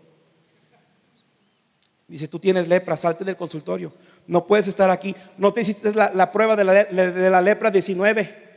Dice, 2.07 2.27
tú 2.27 2.39
tienes 2.39 2.67
lepra, 2.67 2.97
salte 2.97 3.25
del 3.25 3.37
consultorio. 3.37 3.93
No 4.29 4.45
puedes 4.45 4.69
estar 4.69 4.91
aquí. 4.91 5.17
No 5.39 5.53
te 5.53 5.63
hiciste 5.63 5.93
la, 5.93 6.31
prueba 6.31 6.55
de 6.55 6.63
la, 6.63 6.85
de 6.85 7.31
la 7.31 7.41
lepra 7.41 7.71
19. 7.71 8.49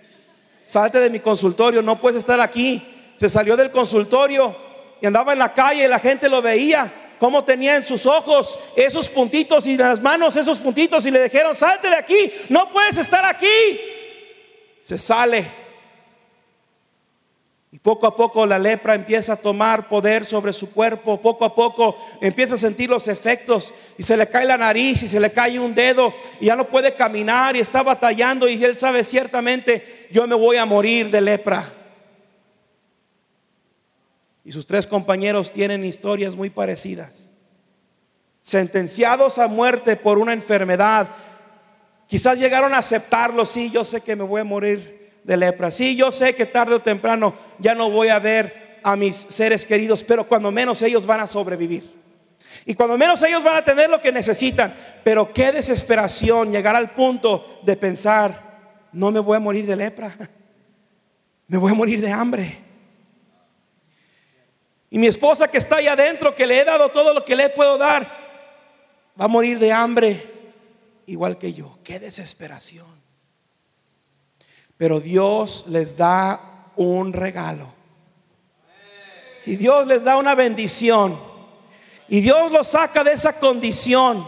Salte 0.64 1.00
de 1.00 1.10
mi 1.10 1.20
consultorio, 1.20 1.82
no 1.82 2.00
puedes 2.00 2.20
estar 2.20 2.40
aquí. 2.40 3.14
Se 3.16 3.30
salió 3.30 3.58
del 3.58 3.72
consultorio 3.72 4.56
y 5.02 5.06
andaba 5.06 5.34
en 5.34 5.40
la 5.40 5.54
calle 5.54 5.86
y 5.86 5.88
la 5.88 6.00
gente 6.00 6.30
lo 6.30 6.42
veía. 6.42 6.92
Cómo 7.20 7.44
tenía 7.44 7.76
en 7.76 7.84
sus 7.84 8.06
ojos 8.06 8.60
esos 8.76 9.08
puntitos 9.10 9.66
y 9.66 9.74
en 9.74 9.80
las 9.80 10.02
manos 10.02 10.36
esos 10.36 10.60
puntitos 10.60 11.06
y 11.06 11.12
le 11.12 11.24
dijeron, 11.24 11.56
salte 11.56 11.90
de 11.90 11.96
aquí, 11.96 12.32
no 12.50 12.70
puedes 12.70 12.98
estar 12.98 13.24
aquí. 13.26 13.80
Se 14.82 14.98
sale 14.98 15.48
y 17.74 17.80
poco 17.80 18.06
a 18.06 18.16
poco 18.16 18.46
la 18.46 18.60
lepra 18.60 18.96
empieza 18.96 19.34
a 19.34 19.38
tomar 19.38 19.88
poder 19.88 20.26
sobre 20.26 20.52
su 20.52 20.72
cuerpo, 20.72 21.22
poco 21.22 21.46
a 21.46 21.56
poco 21.56 21.96
empieza 22.20 22.56
a 22.56 22.58
sentir 22.58 22.90
los 22.90 23.08
efectos 23.08 23.74
y 23.98 24.04
se 24.04 24.18
le 24.18 24.28
cae 24.28 24.46
la 24.46 24.58
nariz 24.58 25.04
y 25.04 25.08
se 25.08 25.22
le 25.22 25.32
cae 25.32 25.58
un 25.58 25.74
dedo 25.74 26.14
y 26.42 26.48
ya 26.48 26.58
no 26.58 26.68
puede 26.68 26.94
caminar 26.96 27.56
y 27.56 27.60
está 27.60 27.82
batallando 27.82 28.50
y 28.50 28.62
él 28.62 28.76
sabe 28.76 29.06
ciertamente, 29.06 30.10
yo 30.12 30.28
me 30.28 30.36
voy 30.36 30.58
a 30.58 30.66
morir 30.66 31.10
de 31.10 31.22
lepra. 31.22 31.72
Y 34.44 34.52
sus 34.52 34.68
tres 34.68 34.86
compañeros 34.86 35.52
tienen 35.54 35.86
historias 35.86 36.36
muy 36.36 36.50
parecidas. 36.50 37.30
Sentenciados 38.42 39.38
a 39.38 39.48
muerte 39.48 39.96
por 39.96 40.18
una 40.18 40.34
enfermedad, 40.34 41.08
quizás 42.08 42.38
llegaron 42.38 42.74
a 42.74 42.80
aceptarlo, 42.80 43.46
sí, 43.46 43.70
yo 43.72 43.86
sé 43.86 44.02
que 44.02 44.18
me 44.18 44.24
voy 44.26 44.42
a 44.42 44.44
morir 44.44 45.01
de 45.24 45.38
lepra. 45.38 45.72
Sí, 45.72 45.96
yo 45.96 46.12
sé 46.12 46.36
que 46.36 46.46
tarde 46.46 46.76
o 46.76 46.82
temprano 46.82 47.34
ya 47.60 47.76
no 47.76 47.90
voy 47.90 48.10
a 48.10 48.20
ver 48.20 48.80
a 48.84 48.96
mis 48.96 49.16
seres 49.16 49.66
queridos, 49.66 50.04
pero 50.04 50.28
cuando 50.28 50.52
menos 50.52 50.82
ellos 50.82 51.06
van 51.06 51.22
a 51.22 51.28
sobrevivir. 51.28 52.02
Y 52.66 52.74
cuando 52.74 52.98
menos 52.98 53.22
ellos 53.24 53.44
van 53.44 53.56
a 53.56 53.66
tener 53.66 53.90
lo 53.90 54.02
que 54.02 54.12
necesitan. 54.12 54.74
Pero 55.04 55.34
qué 55.34 55.52
desesperación 55.52 56.52
llegar 56.52 56.76
al 56.76 56.92
punto 56.92 57.62
de 57.64 57.76
pensar, 57.76 58.90
no 58.92 59.12
me 59.12 59.20
voy 59.20 59.38
a 59.38 59.40
morir 59.40 59.66
de 59.66 59.76
lepra, 59.76 60.16
me 61.48 61.58
voy 61.58 61.72
a 61.72 61.76
morir 61.76 62.02
de 62.02 62.12
hambre. 62.12 62.60
Y 64.90 65.00
mi 65.00 65.08
esposa 65.08 65.50
que 65.50 65.58
está 65.58 65.78
ahí 65.78 65.88
adentro, 65.88 66.36
que 66.36 66.46
le 66.46 66.60
he 66.60 66.66
dado 66.66 66.90
todo 66.90 67.14
lo 67.14 67.24
que 67.24 67.36
le 67.36 67.50
puedo 67.50 67.78
dar, 67.78 68.04
va 69.20 69.26
a 69.26 69.30
morir 69.30 69.58
de 69.58 69.72
hambre 69.72 70.22
igual 71.06 71.38
que 71.38 71.54
yo. 71.54 71.80
Qué 71.84 72.00
desesperación. 72.00 73.02
Pero 74.82 75.00
Dios 75.00 75.66
les 75.68 75.96
da 75.96 76.42
un 76.76 77.14
regalo. 77.14 77.72
Y 79.46 79.56
Dios 79.56 79.86
les 79.86 80.04
da 80.04 80.18
una 80.18 80.34
bendición. 80.34 81.20
Y 82.10 82.22
Dios 82.22 82.52
los 82.52 82.70
saca 82.70 83.04
de 83.04 83.14
esa 83.14 83.38
condición. 83.38 84.28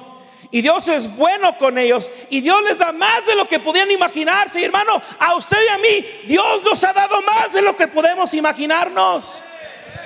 Y 0.52 0.62
Dios 0.62 0.88
es 0.90 1.12
bueno 1.16 1.58
con 1.58 1.80
ellos. 1.80 2.12
Y 2.30 2.42
Dios 2.42 2.62
les 2.70 2.78
da 2.78 2.92
más 2.92 3.26
de 3.26 3.34
lo 3.34 3.48
que 3.48 3.60
podían 3.60 3.90
imaginarse. 3.90 4.62
Y 4.62 4.66
hermano, 4.66 5.02
a 5.18 5.36
usted 5.36 5.58
y 5.58 5.74
a 5.74 5.78
mí, 5.80 6.06
Dios 6.28 6.62
nos 6.64 6.84
ha 6.84 6.94
dado 6.94 7.20
más 7.24 7.52
de 7.52 7.64
lo 7.64 7.76
que 7.76 7.88
podemos 7.88 8.32
imaginarnos. 8.36 9.42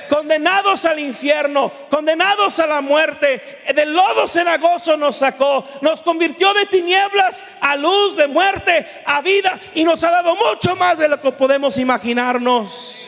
Condenados 0.09 0.85
al 0.85 0.99
infierno, 0.99 1.71
condenados 1.89 2.59
a 2.59 2.67
la 2.67 2.81
muerte, 2.81 3.41
del 3.75 3.93
lodo 3.93 4.27
cenagoso 4.27 4.97
nos 4.97 5.17
sacó, 5.17 5.63
nos 5.81 6.01
convirtió 6.01 6.53
de 6.53 6.65
tinieblas 6.65 7.43
a 7.61 7.75
luz, 7.75 8.15
de 8.15 8.27
muerte 8.27 8.85
a 9.05 9.21
vida 9.21 9.59
y 9.73 9.83
nos 9.83 10.03
ha 10.03 10.11
dado 10.11 10.35
mucho 10.35 10.75
más 10.75 10.97
de 10.97 11.07
lo 11.07 11.21
que 11.21 11.31
podemos 11.31 11.77
imaginarnos 11.77 13.07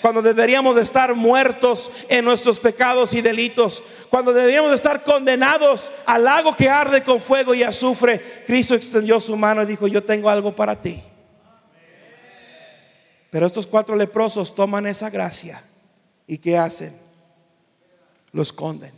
cuando 0.00 0.22
deberíamos 0.22 0.76
estar 0.76 1.14
muertos 1.16 1.90
en 2.08 2.24
nuestros 2.24 2.60
pecados 2.60 3.12
y 3.12 3.22
delitos, 3.22 3.82
cuando 4.08 4.32
deberíamos 4.32 4.72
estar 4.72 5.02
condenados 5.02 5.90
al 6.04 6.22
lago 6.22 6.54
que 6.54 6.70
arde 6.70 7.02
con 7.02 7.20
fuego 7.20 7.54
y 7.54 7.64
azufre, 7.64 8.44
Cristo 8.46 8.76
extendió 8.76 9.18
su 9.18 9.36
mano 9.36 9.62
y 9.62 9.66
dijo, 9.66 9.88
yo 9.88 10.04
tengo 10.04 10.30
algo 10.30 10.54
para 10.54 10.80
ti. 10.80 11.02
Pero 13.30 13.46
estos 13.46 13.66
cuatro 13.66 13.96
leprosos 13.96 14.54
toman 14.54 14.86
esa 14.86 15.10
gracia 15.10 15.64
y 16.26 16.38
¿qué 16.38 16.58
hacen? 16.58 16.98
Lo 18.32 18.42
esconden. 18.42 18.92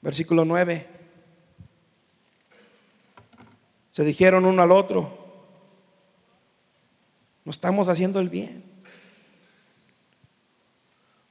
Versículo 0.00 0.44
9. 0.44 0.86
Se 3.88 4.04
dijeron 4.04 4.44
uno 4.44 4.62
al 4.62 4.72
otro, 4.72 5.18
no 7.44 7.50
estamos 7.50 7.88
haciendo 7.88 8.20
el 8.20 8.28
bien. 8.28 8.64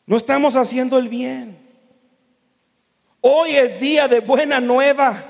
No 0.06 0.18
estamos 0.18 0.56
haciendo 0.56 0.98
el 0.98 1.10
bien. 1.10 1.58
Hoy 3.22 3.52
es 3.52 3.80
día 3.80 4.08
de 4.08 4.20
buena 4.20 4.60
nueva 4.60 5.24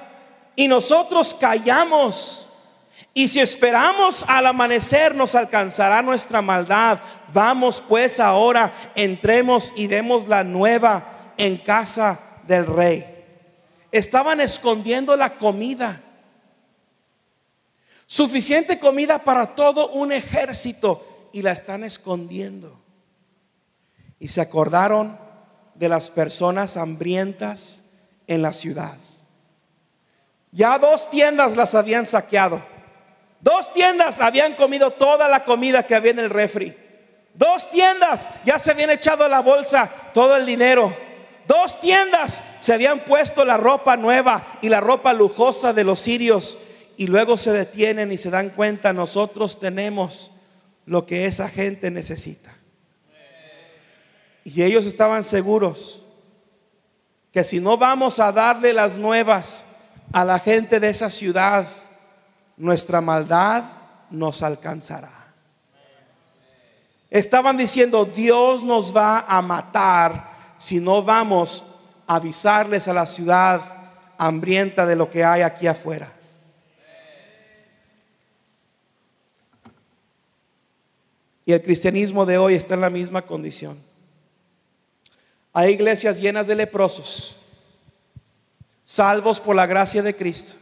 y 0.55 0.67
nosotros 0.67 1.33
callamos. 1.33 2.49
Y 3.13 3.27
si 3.27 3.39
esperamos 3.39 4.23
al 4.27 4.47
amanecer 4.47 5.15
nos 5.15 5.35
alcanzará 5.35 6.01
nuestra 6.01 6.41
maldad. 6.41 6.99
Vamos 7.33 7.83
pues 7.85 8.19
ahora, 8.19 8.71
entremos 8.95 9.73
y 9.75 9.87
demos 9.87 10.27
la 10.27 10.43
nueva 10.43 11.33
en 11.37 11.57
casa 11.57 12.19
del 12.47 12.65
rey. 12.65 13.05
Estaban 13.91 14.39
escondiendo 14.39 15.17
la 15.17 15.37
comida. 15.37 16.01
Suficiente 18.05 18.79
comida 18.79 19.19
para 19.19 19.55
todo 19.55 19.89
un 19.91 20.11
ejército 20.11 21.29
y 21.33 21.41
la 21.41 21.51
están 21.51 21.83
escondiendo. 21.83 22.81
Y 24.19 24.29
se 24.29 24.39
acordaron 24.39 25.19
de 25.75 25.89
las 25.89 26.11
personas 26.11 26.77
hambrientas 26.77 27.83
en 28.27 28.41
la 28.41 28.53
ciudad. 28.53 28.95
Ya 30.51 30.77
dos 30.77 31.09
tiendas 31.09 31.55
las 31.55 31.75
habían 31.75 32.05
saqueado. 32.05 32.70
Dos 33.41 33.73
tiendas 33.73 34.19
habían 34.19 34.53
comido 34.53 34.91
toda 34.91 35.27
la 35.27 35.43
comida 35.43 35.83
que 35.83 35.95
había 35.95 36.11
en 36.11 36.19
el 36.19 36.29
refri. 36.29 36.75
Dos 37.33 37.71
tiendas 37.71 38.29
ya 38.45 38.59
se 38.59 38.71
habían 38.71 38.89
echado 38.89 39.25
a 39.25 39.29
la 39.29 39.41
bolsa 39.41 39.89
todo 40.13 40.35
el 40.35 40.45
dinero. 40.45 40.95
Dos 41.47 41.79
tiendas 41.81 42.43
se 42.59 42.73
habían 42.73 42.99
puesto 42.99 43.43
la 43.43 43.57
ropa 43.57 43.97
nueva 43.97 44.45
y 44.61 44.69
la 44.69 44.79
ropa 44.79 45.13
lujosa 45.13 45.73
de 45.73 45.83
los 45.83 45.99
sirios 45.99 46.57
y 46.97 47.07
luego 47.07 47.37
se 47.37 47.51
detienen 47.51 48.11
y 48.11 48.17
se 48.17 48.29
dan 48.29 48.49
cuenta, 48.49 48.93
nosotros 48.93 49.59
tenemos 49.59 50.31
lo 50.85 51.05
que 51.05 51.25
esa 51.25 51.49
gente 51.49 51.89
necesita. 51.89 52.53
Y 54.43 54.61
ellos 54.61 54.85
estaban 54.85 55.23
seguros 55.23 56.03
que 57.31 57.43
si 57.43 57.59
no 57.59 57.77
vamos 57.77 58.19
a 58.19 58.31
darle 58.31 58.73
las 58.73 58.97
nuevas 58.97 59.63
a 60.13 60.25
la 60.25 60.39
gente 60.39 60.79
de 60.79 60.89
esa 60.89 61.09
ciudad, 61.09 61.65
nuestra 62.61 63.01
maldad 63.01 63.63
nos 64.11 64.43
alcanzará. 64.43 65.09
Estaban 67.09 67.57
diciendo, 67.57 68.05
Dios 68.05 68.63
nos 68.63 68.95
va 68.95 69.21
a 69.21 69.41
matar 69.41 70.29
si 70.57 70.79
no 70.79 71.01
vamos 71.01 71.65
a 72.05 72.17
avisarles 72.17 72.87
a 72.87 72.93
la 72.93 73.07
ciudad 73.07 73.61
hambrienta 74.15 74.85
de 74.85 74.95
lo 74.95 75.09
que 75.09 75.23
hay 75.23 75.41
aquí 75.41 75.65
afuera. 75.65 76.13
Y 81.43 81.53
el 81.53 81.63
cristianismo 81.63 82.27
de 82.27 82.37
hoy 82.37 82.53
está 82.53 82.75
en 82.75 82.81
la 82.81 82.91
misma 82.91 83.23
condición. 83.23 83.79
Hay 85.51 85.73
iglesias 85.73 86.21
llenas 86.21 86.45
de 86.45 86.53
leprosos, 86.53 87.35
salvos 88.83 89.39
por 89.39 89.55
la 89.55 89.65
gracia 89.65 90.03
de 90.03 90.15
Cristo, 90.15 90.57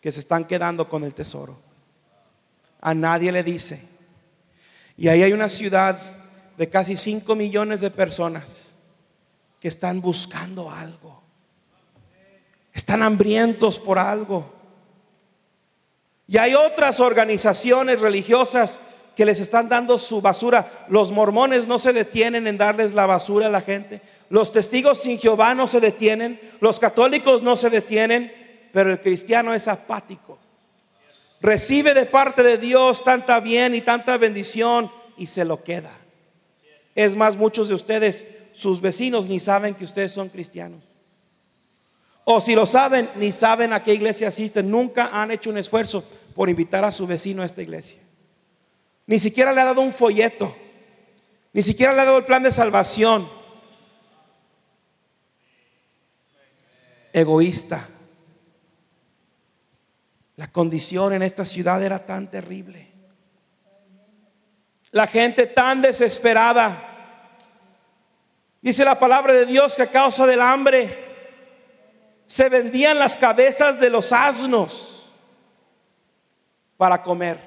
que 0.00 0.12
se 0.12 0.20
están 0.20 0.44
quedando 0.44 0.88
con 0.88 1.04
el 1.04 1.14
tesoro. 1.14 1.58
A 2.80 2.94
nadie 2.94 3.30
le 3.32 3.42
dice. 3.42 3.82
Y 4.96 5.08
ahí 5.08 5.22
hay 5.22 5.32
una 5.32 5.50
ciudad 5.50 5.98
de 6.56 6.68
casi 6.68 6.96
5 6.96 7.34
millones 7.36 7.80
de 7.80 7.90
personas 7.90 8.74
que 9.60 9.68
están 9.68 10.00
buscando 10.00 10.70
algo. 10.70 11.22
Están 12.72 13.02
hambrientos 13.02 13.78
por 13.78 13.98
algo. 13.98 14.54
Y 16.26 16.38
hay 16.38 16.54
otras 16.54 17.00
organizaciones 17.00 18.00
religiosas 18.00 18.80
que 19.16 19.24
les 19.26 19.40
están 19.40 19.68
dando 19.68 19.98
su 19.98 20.22
basura. 20.22 20.86
Los 20.88 21.12
mormones 21.12 21.66
no 21.66 21.78
se 21.78 21.92
detienen 21.92 22.46
en 22.46 22.56
darles 22.56 22.94
la 22.94 23.04
basura 23.04 23.48
a 23.48 23.50
la 23.50 23.60
gente. 23.60 24.00
Los 24.28 24.52
testigos 24.52 25.02
sin 25.02 25.18
Jehová 25.18 25.54
no 25.54 25.66
se 25.66 25.80
detienen. 25.80 26.40
Los 26.60 26.78
católicos 26.78 27.42
no 27.42 27.56
se 27.56 27.68
detienen. 27.68 28.32
Pero 28.72 28.90
el 28.90 29.00
cristiano 29.00 29.52
es 29.54 29.68
apático. 29.68 30.38
Recibe 31.40 31.94
de 31.94 32.06
parte 32.06 32.42
de 32.42 32.58
Dios 32.58 33.02
tanta 33.02 33.40
bien 33.40 33.74
y 33.74 33.80
tanta 33.80 34.16
bendición 34.18 34.90
y 35.16 35.26
se 35.26 35.44
lo 35.44 35.64
queda. 35.64 35.92
Es 36.94 37.16
más, 37.16 37.36
muchos 37.36 37.68
de 37.68 37.74
ustedes, 37.74 38.26
sus 38.52 38.80
vecinos, 38.80 39.28
ni 39.28 39.40
saben 39.40 39.74
que 39.74 39.84
ustedes 39.84 40.12
son 40.12 40.28
cristianos. 40.28 40.82
O 42.24 42.40
si 42.40 42.54
lo 42.54 42.66
saben, 42.66 43.08
ni 43.16 43.32
saben 43.32 43.72
a 43.72 43.82
qué 43.82 43.94
iglesia 43.94 44.28
asisten. 44.28 44.70
Nunca 44.70 45.10
han 45.12 45.30
hecho 45.30 45.50
un 45.50 45.58
esfuerzo 45.58 46.04
por 46.34 46.48
invitar 46.48 46.84
a 46.84 46.92
su 46.92 47.06
vecino 47.06 47.42
a 47.42 47.46
esta 47.46 47.62
iglesia. 47.62 48.00
Ni 49.06 49.18
siquiera 49.18 49.52
le 49.52 49.60
ha 49.60 49.64
dado 49.64 49.80
un 49.80 49.92
folleto. 49.92 50.54
Ni 51.52 51.62
siquiera 51.62 51.92
le 51.94 52.02
ha 52.02 52.04
dado 52.04 52.18
el 52.18 52.24
plan 52.24 52.42
de 52.42 52.52
salvación. 52.52 53.28
Egoísta. 57.12 57.88
La 60.40 60.50
condición 60.50 61.12
en 61.12 61.20
esta 61.20 61.44
ciudad 61.44 61.82
era 61.82 62.06
tan 62.06 62.30
terrible. 62.30 62.90
La 64.90 65.06
gente 65.06 65.44
tan 65.44 65.82
desesperada. 65.82 66.82
Dice 68.62 68.82
la 68.82 68.98
palabra 68.98 69.34
de 69.34 69.44
Dios 69.44 69.76
que 69.76 69.82
a 69.82 69.90
causa 69.90 70.26
del 70.26 70.40
hambre 70.40 70.96
se 72.24 72.48
vendían 72.48 72.98
las 72.98 73.18
cabezas 73.18 73.78
de 73.78 73.90
los 73.90 74.14
asnos 74.14 75.12
para 76.78 77.02
comer. 77.02 77.38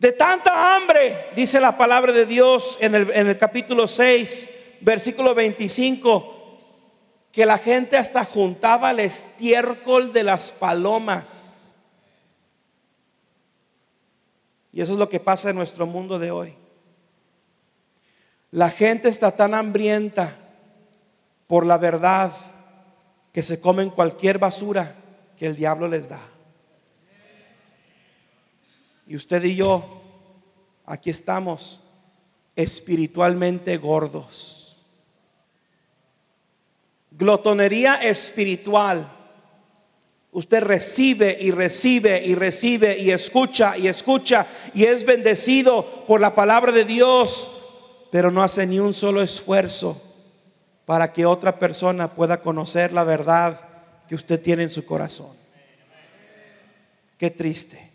De 0.00 0.10
tanta 0.10 0.74
hambre, 0.74 1.30
dice 1.36 1.60
la 1.60 1.78
palabra 1.78 2.12
de 2.12 2.26
Dios 2.26 2.78
en 2.80 2.96
el, 2.96 3.10
en 3.12 3.28
el 3.28 3.38
capítulo 3.38 3.86
6, 3.86 4.48
versículo 4.80 5.36
25, 5.36 6.35
que 7.36 7.44
la 7.44 7.58
gente 7.58 7.98
hasta 7.98 8.24
juntaba 8.24 8.92
el 8.92 9.00
estiércol 9.00 10.10
de 10.10 10.24
las 10.24 10.52
palomas. 10.52 11.76
Y 14.72 14.80
eso 14.80 14.94
es 14.94 14.98
lo 14.98 15.10
que 15.10 15.20
pasa 15.20 15.50
en 15.50 15.56
nuestro 15.56 15.86
mundo 15.86 16.18
de 16.18 16.30
hoy. 16.30 16.56
La 18.52 18.70
gente 18.70 19.10
está 19.10 19.32
tan 19.32 19.52
hambrienta 19.52 20.34
por 21.46 21.66
la 21.66 21.76
verdad 21.76 22.32
que 23.32 23.42
se 23.42 23.60
comen 23.60 23.90
cualquier 23.90 24.38
basura 24.38 24.94
que 25.38 25.44
el 25.44 25.56
diablo 25.56 25.88
les 25.88 26.08
da. 26.08 26.22
Y 29.06 29.14
usted 29.14 29.44
y 29.44 29.56
yo, 29.56 29.84
aquí 30.86 31.10
estamos 31.10 31.82
espiritualmente 32.54 33.76
gordos. 33.76 34.55
Glotonería 37.18 37.94
espiritual. 37.96 39.12
Usted 40.32 40.62
recibe 40.62 41.36
y 41.40 41.50
recibe 41.50 42.22
y 42.22 42.34
recibe 42.34 42.98
y 42.98 43.10
escucha 43.10 43.78
y 43.78 43.88
escucha 43.88 44.46
y 44.74 44.84
es 44.84 45.06
bendecido 45.06 46.04
por 46.06 46.20
la 46.20 46.34
palabra 46.34 46.72
de 46.72 46.84
Dios, 46.84 47.50
pero 48.12 48.30
no 48.30 48.42
hace 48.42 48.66
ni 48.66 48.78
un 48.78 48.92
solo 48.92 49.22
esfuerzo 49.22 50.02
para 50.84 51.12
que 51.12 51.24
otra 51.24 51.58
persona 51.58 52.14
pueda 52.14 52.42
conocer 52.42 52.92
la 52.92 53.04
verdad 53.04 53.58
que 54.06 54.14
usted 54.14 54.40
tiene 54.40 54.64
en 54.64 54.68
su 54.68 54.84
corazón. 54.84 55.34
Qué 57.16 57.30
triste. 57.30 57.90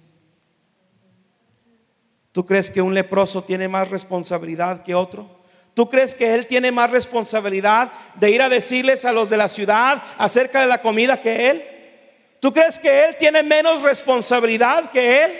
¿Tú 2.31 2.43
crees 2.43 2.71
que 2.71 2.81
un 2.81 2.95
leproso 2.95 3.43
tiene 3.43 3.67
más 3.67 3.89
responsabilidad 3.89 4.81
que 4.81 4.95
otro? 4.95 5.40
¿Tú 5.73 5.89
crees 5.89 6.15
que 6.15 6.33
Él 6.33 6.47
tiene 6.47 6.71
más 6.71 6.91
responsabilidad 6.91 7.89
de 8.15 8.31
ir 8.31 8.41
a 8.41 8.49
decirles 8.49 9.05
a 9.05 9.13
los 9.13 9.29
de 9.29 9.37
la 9.37 9.49
ciudad 9.49 10.01
acerca 10.17 10.61
de 10.61 10.67
la 10.67 10.81
comida 10.81 11.21
que 11.21 11.49
Él? 11.49 11.65
¿Tú 12.39 12.51
crees 12.51 12.77
que 12.77 13.05
Él 13.05 13.15
tiene 13.17 13.43
menos 13.43 13.81
responsabilidad 13.81 14.91
que 14.91 15.23
Él? 15.23 15.31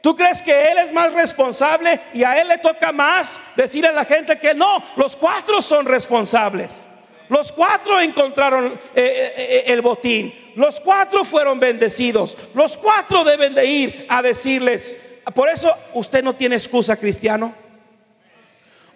¿Tú 0.00 0.16
crees 0.16 0.42
que 0.42 0.70
Él 0.70 0.78
es 0.78 0.92
más 0.92 1.12
responsable 1.12 2.00
y 2.14 2.24
a 2.24 2.40
Él 2.40 2.48
le 2.48 2.58
toca 2.58 2.92
más 2.92 3.40
decir 3.54 3.86
a 3.86 3.92
la 3.92 4.04
gente 4.04 4.38
que 4.38 4.54
no? 4.54 4.82
Los 4.96 5.14
cuatro 5.14 5.62
son 5.62 5.86
responsables. 5.86 6.86
Los 7.28 7.52
cuatro 7.52 8.00
encontraron 8.00 8.66
eh, 8.66 8.78
eh, 8.94 9.34
eh, 9.36 9.64
el 9.66 9.80
botín. 9.80 10.32
Los 10.54 10.80
cuatro 10.80 11.24
fueron 11.24 11.60
bendecidos. 11.60 12.36
Los 12.54 12.76
cuatro 12.76 13.24
deben 13.24 13.54
de 13.54 13.66
ir 13.66 14.06
a 14.08 14.22
decirles. 14.22 14.96
Por 15.34 15.48
eso 15.48 15.76
usted 15.94 16.22
no 16.22 16.34
tiene 16.34 16.56
excusa, 16.56 16.96
cristiano. 16.96 17.52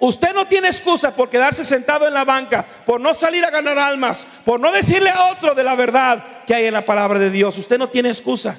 Usted 0.01 0.33
no 0.35 0.49
tiene 0.49 0.69
excusa 0.69 1.15
por 1.15 1.29
quedarse 1.29 1.63
sentado 1.63 2.09
en 2.09 2.15
la 2.15 2.25
banca, 2.25 2.65
por 2.87 2.99
no 2.99 3.13
salir 3.13 3.45
a 3.45 3.51
ganar 3.51 3.79
almas, 3.79 4.27
por 4.47 4.59
no 4.59 4.73
decirle 4.73 5.11
a 5.11 5.27
otro 5.27 5.55
de 5.55 5.63
la 5.63 5.75
verdad 5.75 6.45
que 6.47 6.55
hay 6.55 6.65
en 6.65 6.73
la 6.73 6.87
palabra 6.87 7.19
de 7.19 7.31
Dios. 7.31 7.59
Usted 7.59 7.79
no 7.79 7.91
tiene 7.91 8.09
excusa. 8.09 8.59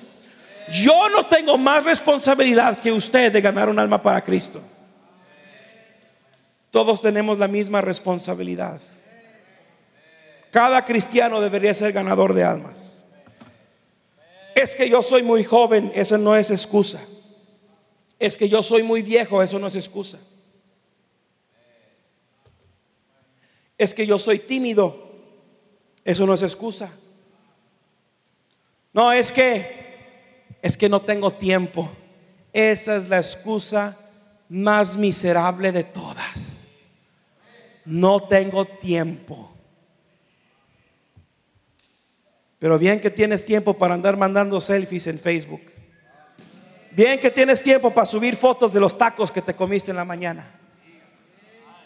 Yo 0.72 1.10
no 1.10 1.26
tengo 1.26 1.58
más 1.58 1.84
responsabilidad 1.84 2.80
que 2.80 2.92
usted 2.92 3.32
de 3.32 3.42
ganar 3.42 3.70
un 3.70 3.80
alma 3.80 4.00
para 4.02 4.22
Cristo. 4.22 4.62
Todos 6.70 7.02
tenemos 7.02 7.40
la 7.40 7.48
misma 7.48 7.82
responsabilidad. 7.82 8.80
Cada 10.52 10.86
cristiano 10.86 11.42
debería 11.42 11.74
ser 11.74 11.92
ganador 11.92 12.36
de 12.36 12.44
almas. 12.44 13.04
Es 14.54 14.76
que 14.76 14.88
yo 14.88 15.02
soy 15.02 15.24
muy 15.24 15.44
joven, 15.44 15.92
eso 15.96 16.20
no 16.20 16.36
es 16.36 16.52
excusa. 16.52 17.02
Es 18.20 18.38
que 18.38 18.48
yo 18.48 18.62
soy 18.62 18.84
muy 18.84 19.02
viejo, 19.02 19.42
eso 19.42 19.58
no 19.58 19.68
es 19.68 19.76
excusa. 19.76 20.20
Es 23.82 23.96
que 23.96 24.06
yo 24.06 24.20
soy 24.20 24.38
tímido. 24.38 25.10
Eso 26.06 26.28
no 26.28 26.36
es 26.36 26.44
excusa. 26.44 26.92
No, 28.94 29.12
es 29.12 29.32
que 29.32 29.66
es 30.62 30.78
que 30.78 30.88
no 30.88 31.02
tengo 31.02 31.32
tiempo. 31.32 31.92
Esa 32.54 32.96
es 32.96 33.10
la 33.10 33.18
excusa 33.18 33.98
más 34.50 34.98
miserable 34.98 35.72
de 35.72 35.84
todas. 35.84 36.68
No 37.84 38.22
tengo 38.22 38.66
tiempo. 38.66 39.52
Pero 42.60 42.78
bien 42.78 43.02
que 43.02 43.10
tienes 43.10 43.44
tiempo 43.44 43.74
para 43.74 43.96
andar 43.96 44.16
mandando 44.16 44.62
selfies 44.62 45.08
en 45.08 45.18
Facebook. 45.18 45.62
Bien 46.92 47.20
que 47.20 47.32
tienes 47.32 47.64
tiempo 47.64 47.90
para 47.90 48.06
subir 48.06 48.36
fotos 48.36 48.74
de 48.74 48.80
los 48.80 48.96
tacos 48.96 49.32
que 49.32 49.42
te 49.42 49.56
comiste 49.56 49.90
en 49.90 49.98
la 49.98 50.06
mañana. 50.06 50.61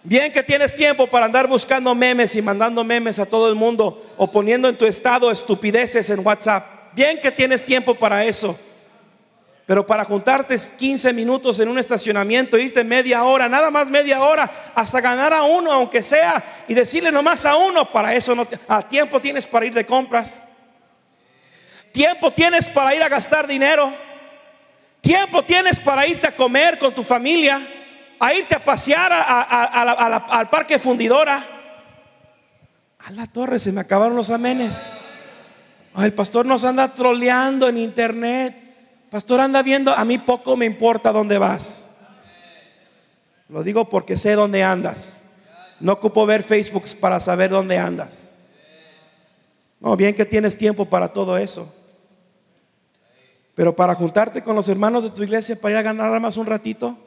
Bien 0.08 0.32
que 0.32 0.44
tienes 0.44 0.76
tiempo 0.76 1.08
para 1.08 1.26
andar 1.26 1.48
buscando 1.48 1.96
memes 1.96 2.36
y 2.36 2.42
mandando 2.44 2.84
memes 2.84 3.18
a 3.18 3.26
todo 3.26 3.50
el 3.50 3.56
mundo 3.56 4.06
o 4.18 4.30
poniendo 4.32 4.70
en 4.70 4.78
tu 4.78 4.86
estado 4.86 5.32
estupideces 5.32 6.12
en 6.12 6.20
WhatsApp. 6.20 6.94
Bien 6.94 7.20
que 7.20 7.32
tienes 7.32 7.66
tiempo 7.66 7.96
para 7.96 8.24
eso. 8.24 8.56
Pero 9.66 9.84
para 9.88 10.06
juntarte 10.06 10.56
15 10.78 11.12
minutos 11.12 11.60
en 11.60 11.70
un 11.70 11.80
estacionamiento, 11.80 12.56
irte 12.56 12.84
media 12.84 13.24
hora, 13.24 13.50
nada 13.50 13.72
más 13.72 13.90
media 13.90 14.22
hora, 14.22 14.72
hasta 14.76 15.02
ganar 15.02 15.34
a 15.34 15.42
uno, 15.42 15.72
aunque 15.72 16.04
sea, 16.04 16.64
y 16.68 16.76
decirle 16.76 17.12
nomás 17.12 17.44
a 17.48 17.56
uno, 17.56 17.92
para 17.92 18.14
eso 18.14 18.36
no 18.36 18.48
a 18.68 18.88
tiempo 18.88 19.20
tienes 19.20 19.48
para 19.48 19.66
ir 19.66 19.74
de 19.74 19.88
compras. 19.88 20.44
Tiempo 21.92 22.32
tienes 22.32 22.70
para 22.70 22.94
ir 22.94 23.02
a 23.02 23.10
gastar 23.10 23.48
dinero. 23.48 23.92
Tiempo 25.02 25.44
tienes 25.44 25.80
para 25.80 26.06
irte 26.06 26.28
a 26.28 26.36
comer 26.36 26.78
con 26.78 26.94
tu 26.94 27.02
familia 27.02 27.60
a 28.20 28.34
irte 28.34 28.56
a 28.56 28.64
pasear 28.64 29.12
al 29.14 30.50
parque 30.50 30.80
fundidora. 30.80 31.46
A 33.00 33.12
la 33.12 33.28
torre 33.28 33.60
se 33.60 33.72
me 33.72 33.82
acabaron 33.82 34.16
los 34.16 34.32
amenes. 34.32 34.80
el 35.98 36.14
pastor 36.14 36.46
nos 36.46 36.64
anda 36.64 36.94
troleando 36.94 37.70
en 37.70 37.78
internet. 37.78 39.08
Pastor 39.12 39.40
anda 39.40 39.62
viendo, 39.62 39.94
a 39.94 40.04
mí 40.04 40.18
poco 40.18 40.58
me 40.58 40.66
importa 40.66 41.12
dónde 41.12 41.38
vas. 41.38 41.90
Lo 43.48 43.64
digo 43.64 43.88
porque 43.90 44.18
sé 44.18 44.34
dónde 44.34 44.64
andas. 44.64 45.24
No 45.80 45.94
ocupo 45.94 46.26
ver 46.26 46.44
Facebook 46.44 46.84
para 47.00 47.20
saber 47.20 47.50
dónde 47.52 47.78
andas. 47.78 48.38
No, 49.80 49.96
bien 49.96 50.16
que 50.16 50.26
tienes 50.26 50.58
tiempo 50.58 50.86
para 50.86 51.14
todo 51.14 51.38
eso. 51.38 51.74
Pero 53.54 53.76
para 53.76 53.96
juntarte 53.96 54.44
con 54.44 54.56
los 54.56 54.68
hermanos 54.68 55.04
de 55.04 55.12
tu 55.12 55.24
iglesia 55.24 55.60
para 55.60 55.74
ir 55.74 55.78
a 55.78 55.82
ganar 55.82 56.20
más 56.20 56.38
un 56.38 56.46
ratito, 56.46 56.98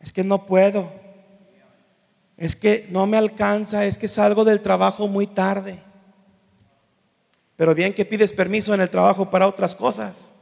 es 0.00 0.12
que 0.12 0.24
no 0.24 0.46
puedo. 0.46 0.90
Es 2.36 2.56
que 2.56 2.86
no 2.90 3.06
me 3.06 3.18
alcanza, 3.18 3.84
es 3.84 3.98
que 3.98 4.08
salgo 4.08 4.44
del 4.44 4.60
trabajo 4.60 5.06
muy 5.08 5.26
tarde. 5.26 5.78
Pero 7.56 7.74
bien 7.74 7.92
que 7.92 8.06
pides 8.06 8.32
permiso 8.32 8.72
en 8.72 8.80
el 8.80 8.88
trabajo 8.88 9.30
para 9.30 9.46
otras 9.46 9.74
cosas. 9.74 10.32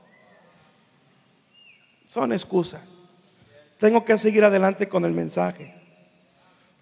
Son 2.07 2.33
excusas. 2.33 3.07
Tengo 3.79 4.05
que 4.05 4.17
seguir 4.17 4.45
adelante 4.45 4.89
con 4.89 5.05
el 5.05 5.13
mensaje. 5.13 5.75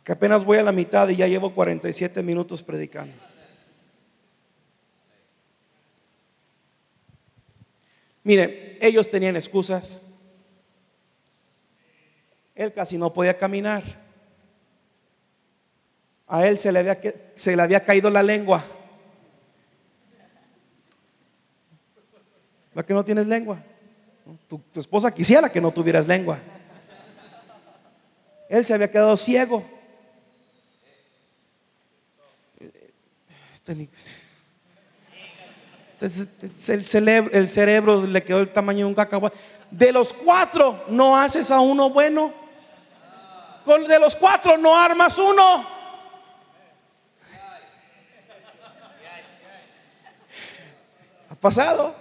Que 0.05 0.13
apenas 0.13 0.45
voy 0.45 0.59
a 0.59 0.63
la 0.63 0.73
mitad 0.73 1.09
y 1.09 1.17
ya 1.17 1.27
llevo 1.27 1.55
47 1.55 2.23
minutos 2.23 2.63
predicando. 2.63 3.15
Mire, 8.23 8.77
ellos 8.81 9.09
tenían 9.09 9.37
excusas. 9.37 10.03
Él 12.57 12.73
casi 12.73 12.97
no 12.97 13.13
podía 13.13 13.37
caminar. 13.37 13.85
A 16.27 16.47
él 16.47 16.59
se 16.59 16.73
le 16.73 16.79
había, 16.81 16.99
se 17.35 17.55
le 17.55 17.63
había 17.63 17.85
caído 17.85 18.11
la 18.11 18.23
lengua. 18.23 18.65
¿La 22.75 22.83
que 22.83 22.95
no 22.95 23.05
tienes 23.05 23.27
lengua? 23.27 23.63
Tu, 24.49 24.61
esposa 24.75 25.13
quisiera 25.13 25.51
que 25.51 25.61
no 25.61 25.71
tuvieras 25.71 26.07
lengua. 26.07 26.39
Él 28.49 28.65
se 28.65 28.75
había 28.75 28.91
quedado 28.91 29.17
ciego. 29.17 29.63
Entonces, 35.93 36.29
el, 36.69 36.87
cerebro, 36.87 37.33
el 37.33 37.49
cerebro 37.49 38.07
le 38.07 38.23
quedó 38.23 38.41
el 38.41 38.53
tamaño 38.53 38.81
de 38.81 38.85
un 38.87 38.95
cacahuate. 38.95 39.37
De 39.71 39.93
los 39.93 40.13
cuatro, 40.13 40.85
no 40.89 41.17
haces 41.17 41.51
a 41.51 41.61
uno 41.61 41.91
bueno 41.91 42.46
de 43.67 43.99
los 43.99 44.15
cuatro 44.15 44.57
no 44.57 44.79
armas 44.79 45.19
uno. 45.19 45.69
Ha 51.29 51.35
pasado. 51.35 51.95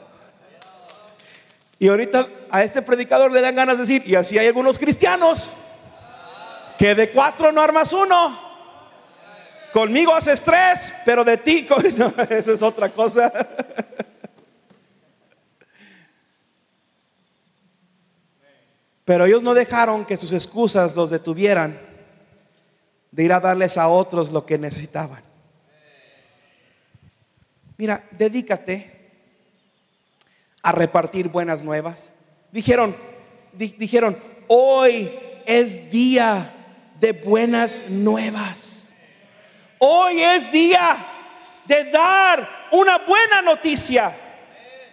Y 1.80 1.88
ahorita 1.88 2.28
a 2.52 2.64
este 2.64 2.82
predicador 2.82 3.32
le 3.32 3.42
dan 3.42 3.56
ganas 3.56 3.78
de 3.78 3.82
decir, 3.82 4.04
y 4.06 4.16
así 4.16 4.38
hay 4.38 4.48
algunos 4.48 4.80
cristianos, 4.80 5.52
que 6.78 6.94
de 6.96 7.12
cuatro 7.12 7.52
no 7.52 7.62
armas 7.62 7.92
uno. 7.94 8.46
Conmigo 9.74 10.16
haces 10.16 10.42
tres, 10.42 10.94
pero 11.04 11.24
de 11.26 11.38
ti, 11.38 11.68
no, 11.98 12.14
esa 12.30 12.54
es 12.54 12.62
otra 12.62 12.90
cosa. 12.90 13.32
Pero 19.06 19.26
ellos 19.26 19.44
no 19.44 19.54
dejaron 19.54 20.04
que 20.04 20.18
sus 20.18 20.34
excusas 20.34 20.96
los 20.96 21.12
detuvieran 21.12 21.80
de 23.12 23.24
ir 23.24 23.32
a 23.32 23.40
darles 23.40 23.78
a 23.78 23.88
otros 23.88 24.32
lo 24.32 24.46
que 24.46 24.58
necesitaban. 24.58 25.24
Mira, 27.78 28.04
dedícate 28.12 28.92
a 30.64 30.72
repartir 30.72 31.30
buenas 31.30 31.64
nuevas. 31.64 32.14
Dijeron, 32.52 32.96
dijeron, 33.54 34.18
hoy 34.48 35.12
es 35.46 35.92
día 35.92 36.52
de 37.00 37.12
buenas 37.12 37.84
nuevas. 37.88 38.94
Hoy 39.78 40.22
es 40.22 40.52
día 40.52 41.06
de 41.68 41.92
dar 41.92 42.68
una 42.72 42.98
buena 43.00 43.44
noticia. 43.44 44.18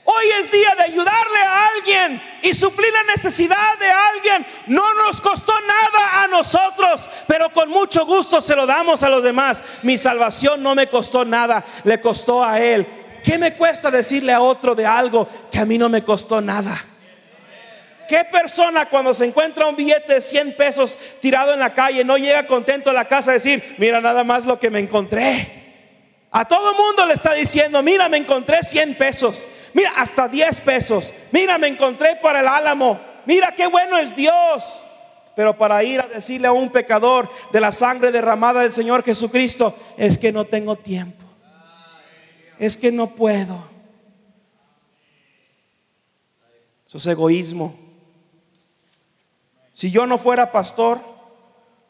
Hoy 0.05 0.25
es 0.41 0.51
día 0.51 0.75
de 0.77 0.83
ayudarle 0.83 1.39
a 1.39 1.67
alguien 1.69 2.23
y 2.43 2.55
suplir 2.55 2.93
la 2.93 3.05
necesidad 3.05 3.79
de 3.79 3.89
alguien. 3.89 4.45
No 4.67 4.95
nos 4.95 5.21
costó 5.21 5.53
nada 5.61 6.25
a 6.25 6.29
nosotros, 6.29 7.09
pero 7.29 7.51
con 7.51 7.71
mucho 7.71 8.05
gusto 8.05 8.41
se 8.41 8.57
lo 8.57 8.67
damos 8.67 9.05
a 9.05 9.09
los 9.09 9.23
demás. 9.23 9.63
Mi 9.83 9.97
salvación 9.97 10.63
no 10.63 10.75
me 10.75 10.89
costó 10.89 11.25
nada, 11.25 11.65
le 11.85 12.01
costó 12.01 12.45
a 12.45 12.61
Él. 12.61 12.85
¿Qué 13.23 13.39
me 13.39 13.55
cuesta 13.55 13.93
decirle 13.93 14.33
a 14.33 14.41
otro 14.41 14.75
de 14.75 14.85
algo 14.85 15.29
que 15.53 15.61
a 15.61 15.65
mí 15.65 15.79
no 15.79 15.89
me 15.89 16.03
costó 16.03 16.41
nada? 16.41 16.77
¿Qué 18.09 18.25
persona 18.25 18.89
cuando 18.89 19.15
se 19.15 19.25
encuentra 19.25 19.69
un 19.69 19.77
billete 19.77 20.15
de 20.15 20.21
100 20.21 20.57
pesos 20.57 20.99
tirado 21.21 21.55
en 21.55 21.61
la 21.61 21.73
calle 21.73 22.05
no 22.05 22.19
llega 22.19 22.49
contento 22.49 22.91
a 22.91 22.93
la 22.93 23.07
casa 23.07 23.31
a 23.31 23.35
decir, 23.35 23.77
mira 23.79 24.01
nada 24.01 24.25
más 24.25 24.45
lo 24.47 24.59
que 24.59 24.69
me 24.69 24.81
encontré? 24.81 25.62
A 26.33 26.47
todo 26.47 26.75
mundo 26.75 27.05
le 27.05 27.13
está 27.13 27.35
diciendo, 27.35 27.83
mira, 27.83 28.09
me 28.09 28.17
encontré 28.17 28.63
100 28.63 28.97
pesos, 28.97 29.47
mira, 29.75 29.93
hasta 29.97 30.29
10 30.29 30.63
pesos, 30.63 31.13
mira, 31.31 31.59
me 31.59 31.69
encontré 31.69 32.17
para 32.17 32.41
el 32.41 32.49
álamo, 32.49 32.99
mira 33.27 33.55
qué 33.55 33.67
bueno 33.67 33.99
es 33.99 34.17
Dios. 34.17 34.83
Pero 35.37 35.57
para 35.57 35.83
ir 35.85 36.01
a 36.01 36.09
decirle 36.09 36.49
a 36.49 36.53
un 36.53 36.71
pecador 36.71 37.31
de 37.53 37.61
la 37.61 37.71
sangre 37.71 38.13
derramada 38.13 38.63
del 38.63 38.73
Señor 38.73 39.03
Jesucristo, 39.03 39.77
es 39.99 40.17
que 40.17 40.33
no 40.33 40.47
tengo 40.47 40.77
tiempo. 40.77 41.23
Es 42.59 42.77
que 42.79 42.93
no 42.93 43.09
puedo. 43.09 43.71
Eso 46.87 46.99
es 46.99 47.07
egoísmo. 47.07 47.75
Si 49.75 49.91
yo 49.91 50.07
no 50.07 50.17
fuera 50.17 50.53
pastor, 50.53 51.01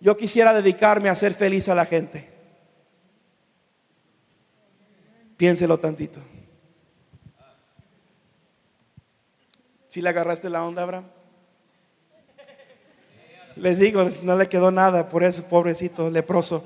yo 0.01 0.16
quisiera 0.16 0.53
dedicarme 0.53 1.09
a 1.09 1.12
hacer 1.12 1.34
feliz 1.34 1.68
a 1.68 1.74
la 1.74 1.86
gente. 1.86 2.32
Piénselo 5.43 5.76
tantito. 5.76 6.20
Si 9.88 10.01
le 10.01 10.09
agarraste 10.09 10.49
la 10.49 10.64
onda, 10.64 10.84
Abraham? 10.84 11.07
Les 13.57 13.80
digo, 13.80 14.09
no 14.22 14.36
le 14.36 14.49
quedó 14.49 14.70
nada 14.70 15.09
por 15.09 15.24
eso, 15.24 15.43
pobrecito, 15.49 16.09
leproso. 16.11 16.64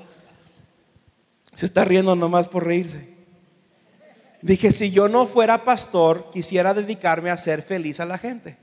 Se 1.55 1.65
está 1.65 1.85
riendo 1.85 2.15
nomás 2.15 2.47
por 2.47 2.67
reírse. 2.67 3.09
Dije, 4.43 4.71
si 4.71 4.91
yo 4.91 5.09
no 5.09 5.25
fuera 5.25 5.63
pastor, 5.63 6.29
quisiera 6.29 6.75
dedicarme 6.75 7.31
a 7.31 7.33
hacer 7.33 7.63
feliz 7.63 7.99
a 7.99 8.05
la 8.05 8.19
gente. 8.19 8.59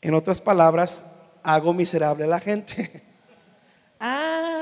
En 0.00 0.14
otras 0.14 0.40
palabras, 0.40 1.06
hago 1.42 1.74
miserable 1.74 2.22
a 2.22 2.28
la 2.28 2.38
gente. 2.38 3.02
ah. 3.98 4.53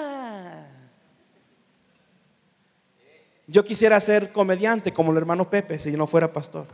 Yo 3.53 3.63
quisiera 3.63 4.01
ser 4.01 4.33
comediante 4.33 4.95
como 4.95 5.13
el 5.13 5.19
hermano 5.19 5.51
Pepe 5.51 5.79
si 5.79 5.93
no 5.93 6.07
fuera 6.07 6.33
pastor. 6.33 6.67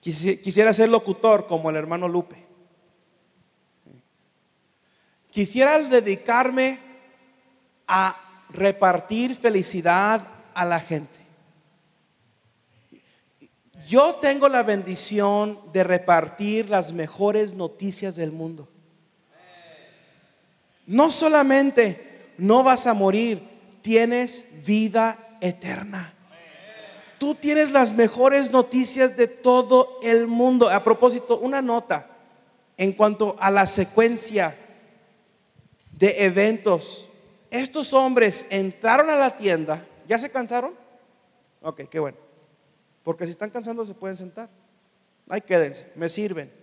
Quisiera 0.00 0.72
ser 0.72 0.88
locutor 0.88 1.46
como 1.46 1.68
el 1.68 1.76
hermano 1.76 2.08
Lupe. 2.08 2.42
Quisiera 5.30 5.78
dedicarme 5.78 6.80
a 7.86 8.16
repartir 8.48 9.36
felicidad 9.36 10.26
a 10.54 10.64
la 10.64 10.80
gente. 10.80 11.20
Yo 13.86 14.14
tengo 14.14 14.48
la 14.48 14.62
bendición 14.62 15.60
de 15.74 15.84
repartir 15.84 16.70
las 16.70 16.94
mejores 16.94 17.54
noticias 17.54 18.16
del 18.16 18.32
mundo. 18.32 18.66
No 20.90 21.08
solamente 21.12 22.32
no 22.36 22.64
vas 22.64 22.88
a 22.88 22.94
morir, 22.94 23.40
tienes 23.80 24.44
vida 24.66 25.36
eterna. 25.40 26.12
Tú 27.16 27.36
tienes 27.36 27.70
las 27.70 27.94
mejores 27.94 28.50
noticias 28.50 29.16
de 29.16 29.28
todo 29.28 30.00
el 30.02 30.26
mundo. 30.26 30.68
A 30.68 30.82
propósito, 30.82 31.38
una 31.38 31.62
nota 31.62 32.08
en 32.76 32.92
cuanto 32.92 33.36
a 33.38 33.52
la 33.52 33.68
secuencia 33.68 34.56
de 35.92 36.24
eventos. 36.24 37.08
Estos 37.52 37.94
hombres 37.94 38.44
entraron 38.50 39.10
a 39.10 39.16
la 39.16 39.36
tienda. 39.36 39.86
¿Ya 40.08 40.18
se 40.18 40.28
cansaron? 40.28 40.74
Ok, 41.62 41.82
qué 41.88 42.00
bueno. 42.00 42.18
Porque 43.04 43.26
si 43.26 43.30
están 43.30 43.50
cansando 43.50 43.84
se 43.84 43.94
pueden 43.94 44.16
sentar. 44.16 44.48
Ahí 45.28 45.40
quédense, 45.40 45.92
me 45.94 46.08
sirven. 46.08 46.59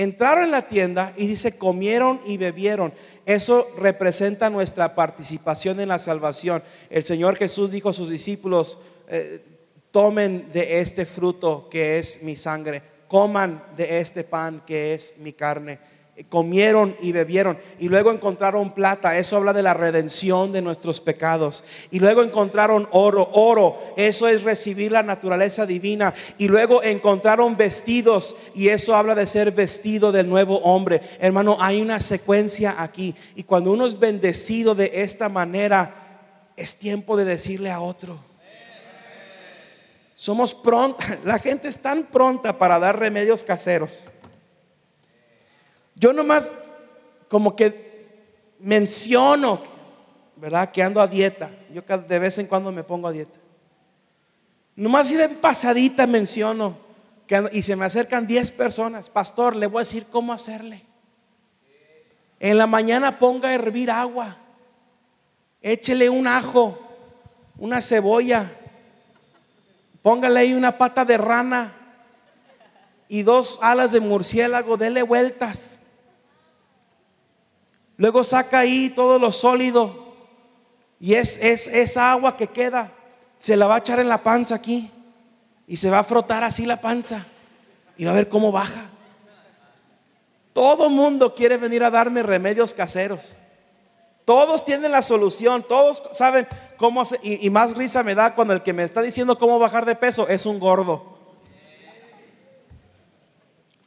Entraron 0.00 0.44
en 0.44 0.50
la 0.50 0.66
tienda 0.66 1.12
y 1.14 1.26
dice, 1.26 1.58
comieron 1.58 2.22
y 2.24 2.38
bebieron. 2.38 2.94
Eso 3.26 3.68
representa 3.76 4.48
nuestra 4.48 4.94
participación 4.94 5.78
en 5.78 5.88
la 5.88 5.98
salvación. 5.98 6.62
El 6.88 7.04
Señor 7.04 7.36
Jesús 7.36 7.70
dijo 7.70 7.90
a 7.90 7.92
sus 7.92 8.08
discípulos, 8.08 8.78
eh, 9.08 9.44
tomen 9.90 10.50
de 10.54 10.80
este 10.80 11.04
fruto 11.04 11.68
que 11.70 11.98
es 11.98 12.22
mi 12.22 12.34
sangre, 12.34 12.80
coman 13.08 13.62
de 13.76 14.00
este 14.00 14.24
pan 14.24 14.62
que 14.66 14.94
es 14.94 15.16
mi 15.18 15.34
carne 15.34 15.78
comieron 16.28 16.96
y 17.00 17.12
bebieron 17.12 17.58
y 17.78 17.88
luego 17.88 18.12
encontraron 18.12 18.74
plata, 18.74 19.18
eso 19.18 19.36
habla 19.36 19.52
de 19.52 19.62
la 19.62 19.74
redención 19.74 20.52
de 20.52 20.62
nuestros 20.62 21.00
pecados. 21.00 21.64
Y 21.90 22.00
luego 22.00 22.22
encontraron 22.22 22.88
oro, 22.92 23.28
oro, 23.32 23.76
eso 23.96 24.28
es 24.28 24.42
recibir 24.42 24.92
la 24.92 25.02
naturaleza 25.02 25.66
divina. 25.66 26.12
Y 26.38 26.48
luego 26.48 26.82
encontraron 26.82 27.56
vestidos 27.56 28.36
y 28.54 28.68
eso 28.68 28.94
habla 28.94 29.14
de 29.14 29.26
ser 29.26 29.52
vestido 29.52 30.12
del 30.12 30.28
nuevo 30.28 30.58
hombre. 30.58 31.00
Hermano, 31.20 31.56
hay 31.60 31.80
una 31.80 32.00
secuencia 32.00 32.76
aquí 32.78 33.14
y 33.34 33.44
cuando 33.44 33.72
uno 33.72 33.86
es 33.86 33.98
bendecido 33.98 34.74
de 34.74 34.90
esta 34.94 35.28
manera, 35.28 36.52
es 36.56 36.76
tiempo 36.76 37.16
de 37.16 37.24
decirle 37.24 37.70
a 37.70 37.80
otro. 37.80 38.18
Somos 40.14 40.52
pronta, 40.52 41.18
la 41.24 41.38
gente 41.38 41.68
es 41.68 41.78
tan 41.78 42.04
pronta 42.04 42.58
para 42.58 42.78
dar 42.78 42.98
remedios 42.98 43.42
caseros. 43.42 44.04
Yo 46.00 46.14
nomás 46.14 46.52
como 47.28 47.54
que 47.54 48.56
menciono, 48.58 49.60
¿verdad? 50.36 50.72
Que 50.72 50.82
ando 50.82 50.98
a 50.98 51.06
dieta. 51.06 51.50
Yo 51.74 51.82
de 51.82 52.18
vez 52.18 52.38
en 52.38 52.46
cuando 52.46 52.72
me 52.72 52.82
pongo 52.82 53.06
a 53.06 53.12
dieta. 53.12 53.38
Nomás 54.76 55.12
ir 55.12 55.20
en 55.20 55.36
pasadita 55.36 56.06
menciono. 56.06 56.74
Que 57.26 57.44
y 57.52 57.60
se 57.60 57.76
me 57.76 57.84
acercan 57.84 58.26
10 58.26 58.50
personas. 58.52 59.10
Pastor, 59.10 59.54
le 59.54 59.66
voy 59.66 59.80
a 59.80 59.84
decir 59.84 60.06
cómo 60.10 60.32
hacerle. 60.32 60.82
En 62.40 62.56
la 62.56 62.66
mañana 62.66 63.18
ponga 63.18 63.50
a 63.50 63.54
hervir 63.54 63.90
agua. 63.90 64.38
Échele 65.60 66.08
un 66.08 66.26
ajo, 66.26 66.78
una 67.58 67.82
cebolla. 67.82 68.50
Póngale 70.00 70.40
ahí 70.40 70.54
una 70.54 70.78
pata 70.78 71.04
de 71.04 71.18
rana 71.18 71.74
y 73.06 73.20
dos 73.20 73.58
alas 73.60 73.92
de 73.92 74.00
murciélago. 74.00 74.78
Dele 74.78 75.02
vueltas. 75.02 75.79
Luego 78.00 78.24
saca 78.24 78.60
ahí 78.60 78.88
todo 78.88 79.18
lo 79.18 79.30
sólido 79.30 79.92
y 80.98 81.16
es, 81.16 81.36
es 81.36 81.66
esa 81.66 82.12
agua 82.12 82.34
que 82.34 82.46
queda, 82.46 82.90
se 83.38 83.58
la 83.58 83.66
va 83.66 83.74
a 83.74 83.78
echar 83.80 84.00
en 84.00 84.08
la 84.08 84.22
panza 84.22 84.54
aquí 84.54 84.90
y 85.66 85.76
se 85.76 85.90
va 85.90 85.98
a 85.98 86.04
frotar 86.04 86.42
así 86.42 86.64
la 86.64 86.80
panza 86.80 87.26
y 87.98 88.06
va 88.06 88.12
a 88.12 88.14
ver 88.14 88.30
cómo 88.30 88.52
baja. 88.52 88.86
Todo 90.54 90.88
mundo 90.88 91.34
quiere 91.34 91.58
venir 91.58 91.84
a 91.84 91.90
darme 91.90 92.22
remedios 92.22 92.72
caseros. 92.72 93.36
Todos 94.24 94.64
tienen 94.64 94.92
la 94.92 95.02
solución, 95.02 95.62
todos 95.62 96.02
saben 96.12 96.48
cómo 96.78 97.02
hacer. 97.02 97.20
y 97.22 97.50
más 97.50 97.76
risa 97.76 98.02
me 98.02 98.14
da 98.14 98.34
cuando 98.34 98.54
el 98.54 98.62
que 98.62 98.72
me 98.72 98.84
está 98.84 99.02
diciendo 99.02 99.38
cómo 99.38 99.58
bajar 99.58 99.84
de 99.84 99.94
peso 99.94 100.26
es 100.26 100.46
un 100.46 100.58
gordo. 100.58 101.09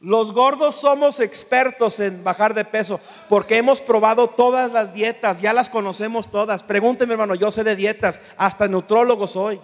Los 0.04 0.34
gordos 0.34 0.76
somos 0.76 1.22
expertos 1.22 1.98
en 2.02 2.26
bajar 2.26 2.54
de 2.54 2.66
peso 2.66 3.00
porque 3.30 3.56
hemos 3.56 3.80
probado 3.80 4.28
todas 4.28 4.70
las 4.70 4.94
dietas, 4.94 5.40
ya 5.40 5.54
las 5.54 5.70
conocemos 5.70 6.30
todas. 6.30 6.62
Pregúnteme, 6.62 7.14
hermano, 7.14 7.36
yo 7.36 7.52
sé 7.52 7.64
de 7.64 7.78
dietas, 7.78 8.20
hasta 8.36 8.68
neutrólogo 8.68 9.28
soy. 9.28 9.62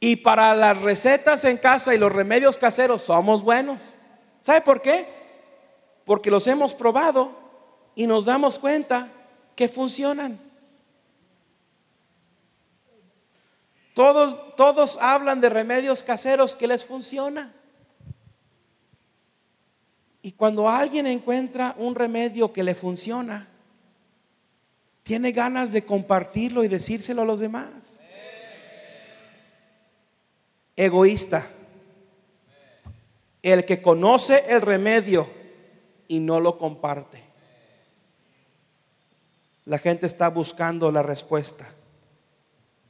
Y 0.00 0.16
para 0.16 0.52
las 0.56 0.76
recetas 0.82 1.44
en 1.44 1.58
casa 1.58 1.94
y 1.94 1.98
los 1.98 2.10
remedios 2.10 2.58
caseros 2.58 3.02
somos 3.02 3.44
buenos. 3.44 3.94
¿Sabe 4.40 4.62
por 4.62 4.82
qué? 4.82 5.06
Porque 6.06 6.28
los 6.28 6.48
hemos 6.48 6.74
probado 6.74 7.38
y 7.94 8.08
nos 8.08 8.24
damos 8.24 8.58
cuenta 8.58 9.12
que 9.54 9.68
funcionan. 9.68 10.47
Todos, 13.98 14.54
todos 14.54 14.96
hablan 14.98 15.40
de 15.40 15.48
remedios 15.48 16.04
caseros 16.04 16.54
que 16.54 16.68
les 16.68 16.84
funciona. 16.84 17.52
Y 20.22 20.30
cuando 20.30 20.68
alguien 20.68 21.08
encuentra 21.08 21.74
un 21.76 21.96
remedio 21.96 22.52
que 22.52 22.62
le 22.62 22.76
funciona, 22.76 23.48
tiene 25.02 25.32
ganas 25.32 25.72
de 25.72 25.84
compartirlo 25.84 26.62
y 26.62 26.68
decírselo 26.68 27.22
a 27.22 27.24
los 27.24 27.40
demás. 27.40 28.04
Egoísta. 30.76 31.44
El 33.42 33.64
que 33.64 33.82
conoce 33.82 34.44
el 34.46 34.60
remedio 34.60 35.28
y 36.06 36.20
no 36.20 36.38
lo 36.38 36.56
comparte. 36.56 37.20
La 39.64 39.78
gente 39.80 40.06
está 40.06 40.28
buscando 40.28 40.92
la 40.92 41.02
respuesta. 41.02 41.74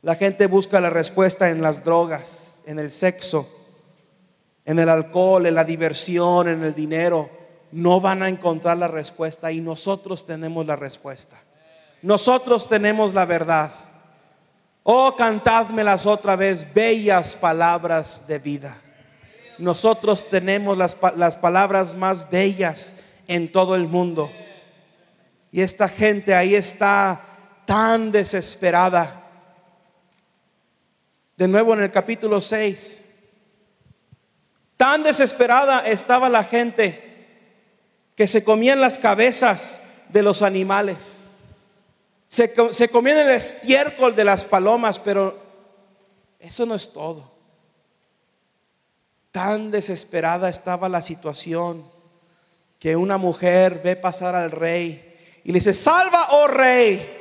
La 0.09 0.15
gente 0.15 0.47
busca 0.47 0.81
la 0.81 0.89
respuesta 0.89 1.51
en 1.51 1.61
las 1.61 1.85
drogas, 1.85 2.63
en 2.65 2.79
el 2.79 2.89
sexo, 2.89 3.47
en 4.65 4.79
el 4.79 4.89
alcohol, 4.89 5.45
en 5.45 5.55
la 5.55 5.65
diversión, 5.65 6.49
en 6.49 6.65
el 6.65 6.75
dinero. 6.75 7.29
No 7.73 8.01
van 8.01 8.23
a 8.23 8.31
encontrar 8.31 8.79
la 8.79 8.89
respuesta 8.89 9.53
y 9.53 9.61
nosotros 9.61 10.27
tenemos 10.27 10.65
la 10.65 10.77
respuesta. 10.77 11.37
Nosotros 12.01 12.67
tenemos 12.67 13.13
la 13.13 13.27
verdad. 13.27 13.71
Oh, 14.83 15.15
cantádmelas 15.15 16.07
otra 16.07 16.37
vez, 16.37 16.67
bellas 16.73 17.37
palabras 17.37 18.23
de 18.27 18.39
vida. 18.39 18.81
Nosotros 19.59 20.27
tenemos 20.31 20.79
las, 20.79 20.97
las 21.19 21.37
palabras 21.37 21.95
más 21.95 22.31
bellas 22.31 22.95
en 23.27 23.53
todo 23.53 23.77
el 23.77 23.87
mundo. 23.87 24.33
Y 25.53 25.61
esta 25.61 25.87
gente 25.87 26.35
ahí 26.35 26.55
está 26.55 27.21
tan 27.67 28.11
desesperada. 28.11 29.27
De 31.39 31.47
nuevo 31.47 31.73
en 31.73 31.85
el 31.85 31.93
capítulo 31.93 32.41
6. 32.41 33.05
Tan 34.77 35.05
desesperada 35.05 35.87
estaba 35.87 36.29
la 36.29 36.43
gente 36.43 37.01
que 38.17 38.27
se 38.27 38.43
comían 38.43 38.81
las 38.81 38.99
cabezas 38.99 39.81
de 40.09 40.23
los 40.23 40.43
animales. 40.43 40.97
Se, 42.27 42.53
se 42.73 42.89
comían 42.89 43.19
el 43.19 43.31
estiércol 43.31 44.17
de 44.17 44.25
las 44.25 44.45
palomas, 44.45 44.99
pero 44.99 45.39
eso 46.41 46.67
no 46.67 46.75
es 46.75 46.93
todo. 46.93 47.31
Tan 49.31 49.71
desesperada 49.71 50.49
estaba 50.49 50.89
la 50.89 51.03
situación 51.03 51.89
que 52.81 52.97
una 52.97 53.17
mujer 53.17 53.81
ve 53.85 53.95
pasar 53.95 54.35
al 54.35 54.51
rey 54.51 55.41
y 55.45 55.53
le 55.53 55.61
dice, 55.61 55.73
salva, 55.73 56.31
oh 56.33 56.49
rey. 56.49 57.18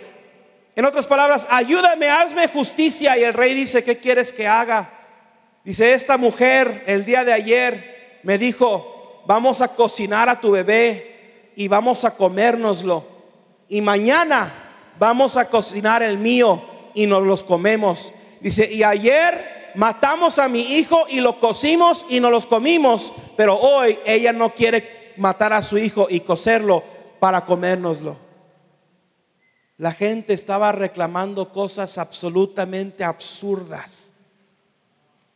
En 0.77 0.85
otras 0.85 1.07
palabras, 1.07 1.47
ayúdame, 1.49 2.07
hazme 2.07 2.47
justicia. 2.49 3.17
Y 3.17 3.23
el 3.23 3.33
rey 3.33 3.55
dice, 3.55 3.83
¿qué 3.83 3.97
quieres 3.97 4.31
que 4.31 4.47
haga? 4.47 4.87
Dice, 5.63 5.93
esta 5.93 6.17
mujer 6.17 6.83
el 6.85 7.03
día 7.03 7.23
de 7.23 7.33
ayer 7.33 8.19
me 8.21 8.37
dijo, 8.37 9.23
vamos 9.25 9.63
a 9.63 9.69
cocinar 9.69 10.29
a 10.29 10.39
tu 10.39 10.51
bebé 10.51 11.51
y 11.55 11.67
vamos 11.67 12.05
a 12.05 12.15
comérnoslo. 12.15 13.03
Y 13.67 13.81
mañana 13.81 14.93
vamos 14.99 15.35
a 15.35 15.49
cocinar 15.49 16.03
el 16.03 16.19
mío 16.19 16.61
y 16.93 17.07
nos 17.07 17.23
los 17.23 17.41
comemos. 17.43 18.13
Dice, 18.39 18.71
y 18.71 18.83
ayer 18.83 19.71
matamos 19.73 20.37
a 20.37 20.47
mi 20.47 20.61
hijo 20.61 21.05
y 21.09 21.21
lo 21.21 21.39
cocimos 21.39 22.05
y 22.07 22.19
nos 22.19 22.29
los 22.29 22.45
comimos, 22.45 23.13
pero 23.35 23.57
hoy 23.57 23.97
ella 24.05 24.31
no 24.31 24.53
quiere 24.53 25.13
matar 25.17 25.53
a 25.53 25.63
su 25.63 25.79
hijo 25.79 26.05
y 26.07 26.19
cocerlo 26.19 26.83
para 27.19 27.45
comérnoslo. 27.45 28.26
La 29.77 29.93
gente 29.93 30.33
estaba 30.33 30.71
reclamando 30.71 31.53
cosas 31.53 31.97
absolutamente 31.97 33.03
absurdas. 33.03 34.13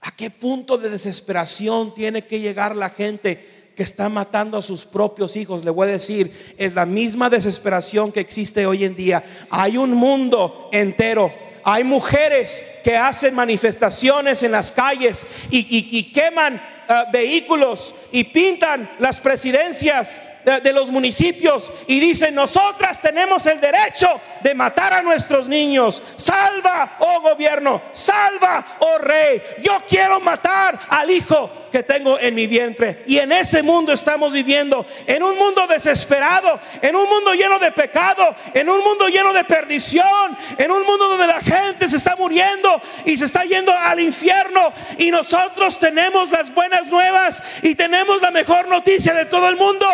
¿A 0.01 0.15
qué 0.15 0.31
punto 0.31 0.77
de 0.77 0.89
desesperación 0.89 1.93
tiene 1.93 2.25
que 2.25 2.39
llegar 2.39 2.75
la 2.75 2.89
gente 2.89 3.71
que 3.75 3.83
está 3.83 4.09
matando 4.09 4.57
a 4.57 4.63
sus 4.63 4.85
propios 4.85 5.35
hijos? 5.35 5.63
Le 5.63 5.69
voy 5.69 5.89
a 5.89 5.91
decir, 5.91 6.55
es 6.57 6.73
la 6.73 6.87
misma 6.87 7.29
desesperación 7.29 8.11
que 8.11 8.19
existe 8.19 8.65
hoy 8.65 8.83
en 8.83 8.95
día. 8.95 9.23
Hay 9.51 9.77
un 9.77 9.93
mundo 9.93 10.69
entero 10.71 11.31
hay 11.63 11.83
mujeres 11.83 12.63
que 12.83 12.97
hacen 12.97 13.35
manifestaciones 13.35 14.43
en 14.43 14.51
las 14.51 14.71
calles 14.71 15.25
y, 15.49 16.11
queman 16.11 16.61
ah, 16.87 17.05
vehículos 17.11 17.93
y 18.11 18.23
pintan 18.25 18.89
las 18.99 19.19
presidencias 19.19 20.21
de, 20.43 20.73
los 20.73 20.89
municipios 20.89 21.71
y 21.87 21.99
dicen, 21.99 22.33
nosotras 22.33 23.01
tenemos 23.01 23.45
el 23.45 23.59
derecho 23.59 24.07
de 24.41 24.55
matar 24.55 24.93
a 24.93 25.01
nuestros 25.01 25.47
niños. 25.47 26.01
Salva, 26.15 26.97
oh 26.99 27.21
gobierno, 27.21 27.81
salva, 27.91 28.77
oh 28.79 28.97
rey. 28.97 29.41
Yo 29.61 29.81
quiero 29.87 30.19
matar 30.19 30.79
al 30.89 31.09
hijo 31.09 31.49
que 31.71 31.83
tengo 31.83 32.19
en 32.19 32.35
mi 32.35 32.47
vientre. 32.47 33.03
Y 33.07 33.17
en 33.17 33.31
ese 33.31 33.63
mundo 33.63 33.93
estamos 33.93 34.33
viviendo, 34.33 34.85
en 35.07 35.23
un 35.23 35.37
mundo 35.37 35.67
desesperado, 35.67 36.59
en 36.81 36.95
un 36.95 37.07
mundo 37.07 37.33
lleno 37.33 37.59
de 37.59 37.71
pecado, 37.71 38.35
en 38.53 38.69
un 38.69 38.83
mundo 38.83 39.07
lleno 39.07 39.33
de 39.33 39.43
perdición, 39.45 40.37
en 40.57 40.71
un 40.71 40.83
mundo 40.85 41.07
donde 41.07 41.27
la 41.27 41.39
gente 41.39 41.87
se 41.87 41.97
está 41.97 42.15
muriendo 42.15 42.81
y 43.05 43.17
se 43.17 43.25
está 43.25 43.43
yendo 43.43 43.73
al 43.75 43.99
infierno. 43.99 44.73
Y 44.97 45.11
nosotros 45.11 45.79
tenemos 45.79 46.29
las 46.31 46.53
buenas 46.53 46.87
nuevas 46.87 47.41
y 47.61 47.75
tenemos 47.75 48.21
la 48.21 48.31
mejor 48.31 48.67
noticia 48.67 49.13
de 49.13 49.25
todo 49.25 49.47
el 49.47 49.55
mundo 49.55 49.87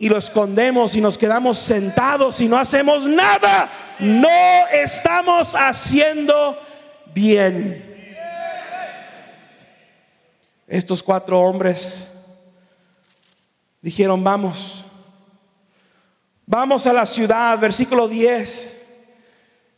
y 0.00 0.08
lo 0.08 0.16
escondemos 0.16 0.96
y 0.96 1.00
nos 1.02 1.18
quedamos 1.18 1.58
sentados 1.58 2.40
y 2.40 2.48
no 2.48 2.56
hacemos 2.56 3.06
nada, 3.06 3.70
no 3.98 4.66
estamos 4.72 5.54
haciendo 5.54 6.58
bien. 7.12 7.86
Estos 10.66 11.02
cuatro 11.02 11.38
hombres 11.38 12.06
dijeron, 13.82 14.24
vamos, 14.24 14.86
vamos 16.46 16.86
a 16.86 16.94
la 16.94 17.04
ciudad, 17.04 17.58
versículo 17.58 18.08
10. 18.08 18.78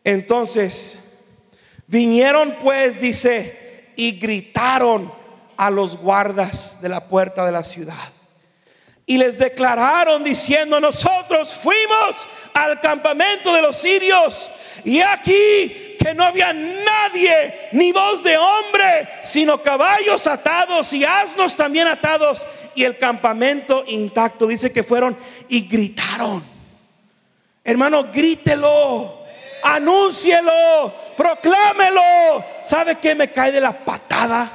Entonces, 0.05 1.01
vinieron 1.89 2.59
pues, 2.63 3.01
dice, 3.01 3.91
y 3.97 4.13
gritaron 4.21 5.13
a 5.57 5.69
los 5.69 5.97
guardas 5.97 6.81
de 6.81 6.89
la 6.91 7.09
puerta 7.09 7.45
de 7.45 7.51
la 7.51 7.65
ciudad 7.65 8.13
y 9.07 9.19
les 9.19 9.39
declararon 9.39 10.23
diciendo, 10.23 10.81
nosotros 10.81 11.55
fuimos 11.55 12.29
al 12.55 12.81
campamento 12.81 13.53
de 13.53 13.63
los 13.63 13.77
sirios 13.77 14.51
y 14.85 15.01
aquí 15.01 15.97
que 15.99 16.15
no 16.15 16.25
había 16.25 16.53
nadie, 16.53 17.69
ni 17.73 17.93
voz 17.93 18.23
de 18.23 18.37
hombre, 18.37 19.09
sino 19.23 19.63
caballos 19.63 20.27
atados 20.27 20.93
y 20.93 21.05
asnos 21.05 21.57
también 21.57 21.87
atados 21.87 22.47
y 22.75 22.85
el 22.85 22.99
campamento 22.99 23.85
intacto. 23.87 24.49
Dice 24.49 24.73
que 24.73 24.83
fueron 24.83 25.17
y 25.49 25.69
gritaron. 25.69 26.43
Hermano, 27.65 28.11
grítelo, 28.13 29.23
anúncielo, 29.63 30.93
proclámelo. 31.17 32.03
¿Sabe 32.63 32.97
qué 32.97 33.15
me 33.15 33.31
cae 33.31 33.53
de 33.53 33.61
la 33.61 33.85
patada? 33.85 34.51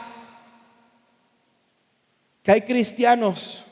Que 2.44 2.52
hay 2.52 2.62
cristianos 2.62 3.67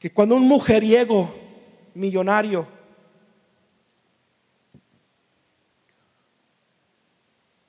que 0.00 0.10
cuando 0.10 0.34
un 0.34 0.48
mujeriego 0.48 1.30
millonario 1.92 2.66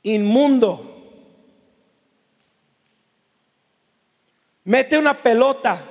inmundo 0.03 0.87
mete 4.63 4.97
una 4.97 5.21
pelota 5.21 5.83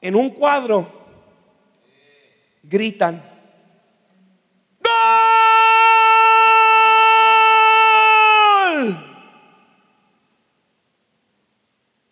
en 0.00 0.16
un 0.16 0.30
cuadro, 0.30 0.88
gritan, 2.64 3.22
¡Gol! 4.80 4.92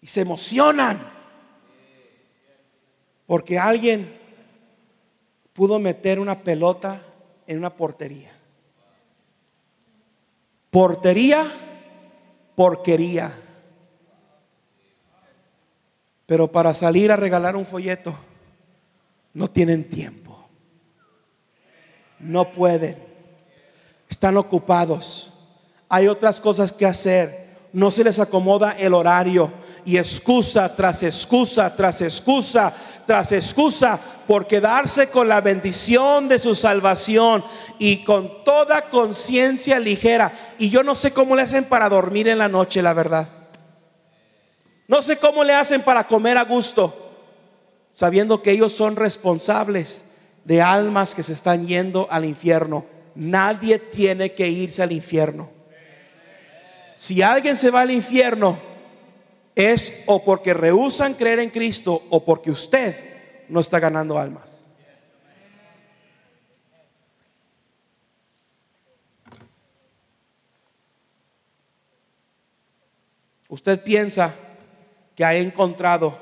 Y 0.01 0.07
se 0.07 0.21
emocionan. 0.21 1.20
Porque 3.31 3.61
alguien 3.61 4.13
pudo 5.53 5.79
meter 5.79 6.19
una 6.19 6.41
pelota 6.41 7.01
en 7.47 7.59
una 7.59 7.71
portería. 7.71 8.33
Portería, 10.69 11.49
porquería. 12.57 13.33
Pero 16.27 16.51
para 16.51 16.75
salir 16.75 17.13
a 17.13 17.17
regalar 17.17 17.55
un 17.55 17.65
folleto, 17.65 18.13
no 19.33 19.47
tienen 19.47 19.89
tiempo. 19.89 20.49
No 22.19 22.51
pueden. 22.51 22.99
Están 24.09 24.39
ocupados. 24.39 25.33
Hay 25.89 26.09
otras 26.09 26.41
cosas 26.41 26.73
que 26.73 26.85
hacer. 26.85 27.47
No 27.73 27.93
se 27.93 28.03
les 28.03 28.19
acomoda 28.19 28.73
el 28.73 28.93
horario 28.93 29.53
y 29.85 29.97
excusa 29.97 30.75
tras 30.75 31.03
excusa 31.03 31.75
tras 31.75 32.01
excusa 32.01 32.73
tras 33.11 33.33
excusa 33.33 33.99
por 34.29 34.47
quedarse 34.47 35.09
con 35.09 35.27
la 35.27 35.41
bendición 35.41 36.29
de 36.29 36.39
su 36.39 36.55
salvación 36.55 37.43
y 37.81 38.05
con 38.05 38.45
toda 38.45 38.89
conciencia 38.89 39.81
ligera. 39.81 40.33
Y 40.61 40.71
yo 40.71 40.85
no 40.85 40.95
sé 40.95 41.13
cómo 41.13 41.35
le 41.35 41.43
hacen 41.43 41.65
para 41.65 41.89
dormir 41.89 42.29
en 42.29 42.39
la 42.39 42.47
noche, 42.47 42.81
la 42.83 42.95
verdad. 42.95 43.27
No 44.87 45.03
sé 45.03 45.17
cómo 45.17 45.43
le 45.43 45.55
hacen 45.55 45.83
para 45.83 46.07
comer 46.07 46.39
a 46.39 46.45
gusto, 46.45 46.95
sabiendo 47.91 48.43
que 48.43 48.53
ellos 48.53 48.73
son 48.73 48.95
responsables 48.95 50.05
de 50.45 50.63
almas 50.63 51.13
que 51.13 51.25
se 51.25 51.33
están 51.33 51.67
yendo 51.67 52.07
al 52.13 52.25
infierno. 52.25 52.87
Nadie 53.17 53.81
tiene 53.81 54.35
que 54.35 54.47
irse 54.47 54.85
al 54.85 54.93
infierno. 54.93 55.51
Si 56.97 57.23
alguien 57.23 57.57
se 57.57 57.73
va 57.73 57.81
al 57.81 57.91
infierno, 57.91 58.70
es 59.55 60.03
o 60.07 60.25
porque 60.25 60.55
rehusan 60.55 61.15
creer 61.15 61.41
en 61.41 61.51
Cristo 61.51 62.03
o 62.11 62.25
porque 62.25 62.51
usted 62.51 63.45
no 63.49 63.61
está 63.61 63.81
ganando 63.81 64.19
almas. 64.19 64.69
Usted 73.49 73.83
piensa 73.83 74.33
que 75.17 75.25
ha 75.25 75.35
encontrado 75.35 76.17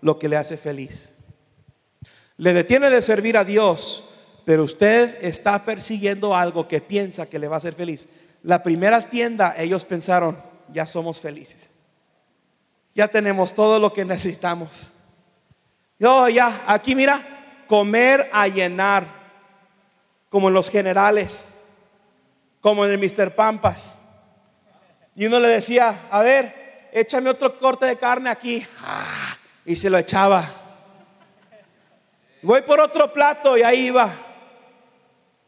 lo 0.00 0.16
que 0.18 0.28
le 0.28 0.36
hace 0.36 0.56
feliz. 0.56 1.12
Le 2.36 2.52
detiene 2.52 2.88
de 2.88 3.02
servir 3.02 3.36
a 3.36 3.42
Dios, 3.42 4.04
pero 4.44 4.62
usted 4.62 5.18
está 5.24 5.64
persiguiendo 5.64 6.36
algo 6.36 6.68
que 6.68 6.80
piensa 6.80 7.26
que 7.26 7.40
le 7.40 7.48
va 7.48 7.56
a 7.56 7.58
hacer 7.58 7.74
feliz. 7.74 8.08
La 8.44 8.62
primera 8.62 9.10
tienda, 9.10 9.54
ellos 9.58 9.84
pensaron, 9.84 10.40
ya 10.72 10.86
somos 10.86 11.20
felices 11.20 11.72
ya 12.98 13.06
tenemos 13.06 13.54
todo 13.54 13.78
lo 13.78 13.92
que 13.92 14.04
necesitamos. 14.04 14.88
Yo 16.00 16.28
ya, 16.28 16.64
aquí 16.66 16.96
mira, 16.96 17.64
comer 17.68 18.28
a 18.32 18.48
llenar, 18.48 19.06
como 20.28 20.48
en 20.48 20.54
los 20.54 20.68
generales, 20.68 21.46
como 22.60 22.84
en 22.84 22.90
el 22.90 22.98
Mr. 22.98 23.36
Pampas. 23.36 23.98
Y 25.14 25.26
uno 25.26 25.38
le 25.38 25.46
decía, 25.46 26.08
a 26.10 26.22
ver, 26.22 26.88
échame 26.92 27.30
otro 27.30 27.56
corte 27.56 27.86
de 27.86 27.94
carne 27.94 28.30
aquí. 28.30 28.66
Y 29.64 29.76
se 29.76 29.90
lo 29.90 29.98
echaba. 29.98 30.44
Voy 32.42 32.62
por 32.62 32.80
otro 32.80 33.12
plato 33.12 33.56
y 33.56 33.62
ahí 33.62 33.86
iba. 33.86 34.12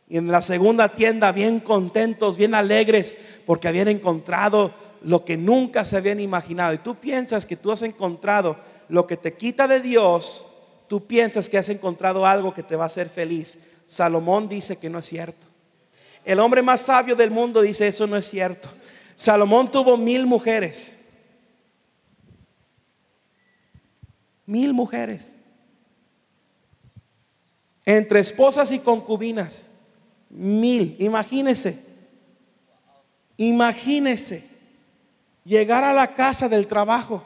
Y 0.08 0.18
en 0.18 0.30
la 0.30 0.40
segunda 0.40 0.88
tienda, 0.90 1.32
bien 1.32 1.58
contentos, 1.58 2.36
bien 2.36 2.54
alegres, 2.54 3.16
porque 3.44 3.66
habían 3.66 3.88
encontrado 3.88 4.72
lo 5.02 5.24
que 5.24 5.36
nunca 5.36 5.84
se 5.84 5.96
habían 5.96 6.20
imaginado. 6.20 6.74
Y 6.74 6.78
tú 6.78 6.96
piensas 6.96 7.46
que 7.46 7.56
tú 7.56 7.72
has 7.72 7.82
encontrado 7.82 8.56
lo 8.88 9.06
que 9.06 9.16
te 9.16 9.34
quita 9.34 9.68
de 9.68 9.80
Dios, 9.80 10.46
tú 10.88 11.06
piensas 11.06 11.48
que 11.48 11.58
has 11.58 11.68
encontrado 11.68 12.26
algo 12.26 12.52
que 12.52 12.62
te 12.62 12.76
va 12.76 12.84
a 12.84 12.86
hacer 12.88 13.08
feliz. 13.08 13.58
Salomón 13.86 14.48
dice 14.48 14.76
que 14.76 14.90
no 14.90 14.98
es 14.98 15.06
cierto. 15.06 15.46
El 16.24 16.40
hombre 16.40 16.62
más 16.62 16.80
sabio 16.80 17.16
del 17.16 17.30
mundo 17.30 17.62
dice 17.62 17.86
eso 17.86 18.06
no 18.06 18.16
es 18.16 18.28
cierto. 18.28 18.68
Salomón 19.14 19.70
tuvo 19.70 19.96
mil 19.96 20.26
mujeres. 20.26 20.98
Mil 24.46 24.72
mujeres. 24.72 25.40
Entre 27.84 28.20
esposas 28.20 28.72
y 28.72 28.80
concubinas. 28.80 29.68
Mil. 30.28 30.96
Imagínese. 30.98 31.78
Imagínese. 33.36 34.49
Llegar 35.44 35.84
a 35.84 35.92
la 35.92 36.14
casa 36.14 36.48
del 36.48 36.66
trabajo 36.66 37.24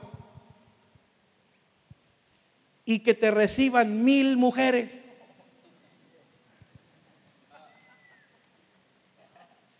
y 2.84 3.00
que 3.00 3.14
te 3.14 3.30
reciban 3.30 4.04
mil 4.04 4.36
mujeres. 4.36 5.06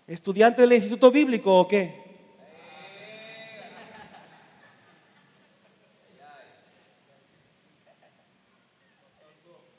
¿Estudiante 0.07 0.62
del 0.62 0.72
Instituto 0.72 1.11
Bíblico 1.11 1.61
o 1.61 1.66
qué? 1.66 2.05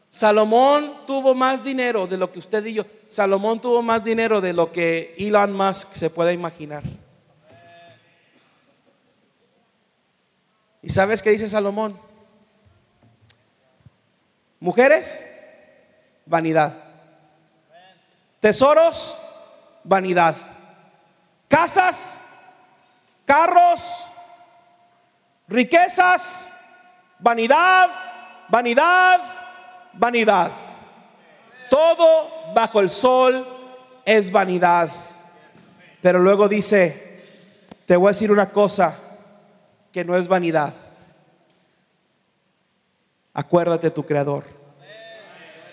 Salomón 0.10 1.06
tuvo 1.06 1.36
más 1.36 1.62
dinero 1.62 2.08
de 2.08 2.18
lo 2.18 2.32
que 2.32 2.40
usted 2.40 2.66
y 2.66 2.76
yo. 2.76 2.86
Salomón 3.10 3.60
tuvo 3.60 3.82
más 3.82 4.02
dinero 4.04 4.40
de 4.40 4.54
lo 4.54 4.72
que 4.72 5.14
Elon 5.18 5.52
Musk 5.52 5.94
se 5.94 6.10
puede 6.10 6.32
imaginar. 6.32 6.84
¿Y 10.86 10.92
sabes 10.92 11.24
qué 11.24 11.32
dice 11.32 11.50
Salomón? 11.50 12.00
Mujeres, 14.60 15.26
vanidad. 16.28 16.76
Tesoros, 18.40 19.20
vanidad. 19.84 20.36
Casas, 21.48 22.20
carros, 23.26 23.82
riquezas, 25.48 26.54
vanidad, 27.18 27.90
vanidad, 28.50 29.22
vanidad. 29.94 30.52
Todo 31.68 32.54
bajo 32.54 32.80
el 32.80 32.92
sol 32.92 33.98
es 34.06 34.32
vanidad. 34.32 34.92
Pero 36.00 36.20
luego 36.20 36.48
dice, 36.48 37.24
te 37.88 37.98
voy 37.98 38.10
a 38.10 38.12
decir 38.12 38.32
una 38.32 38.52
cosa 38.52 39.00
que 39.96 40.04
no 40.04 40.18
es 40.18 40.28
vanidad. 40.28 40.74
Acuérdate 43.34 43.90
tu 43.92 44.06
creador 44.06 44.44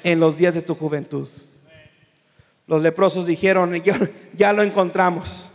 en 0.04 0.20
los 0.20 0.36
días 0.36 0.54
de 0.54 0.62
tu 0.62 0.76
juventud. 0.76 1.28
Los 2.68 2.82
leprosos 2.82 3.26
dijeron, 3.26 3.74
ya 4.32 4.52
lo 4.52 4.62
encontramos, 4.62 5.50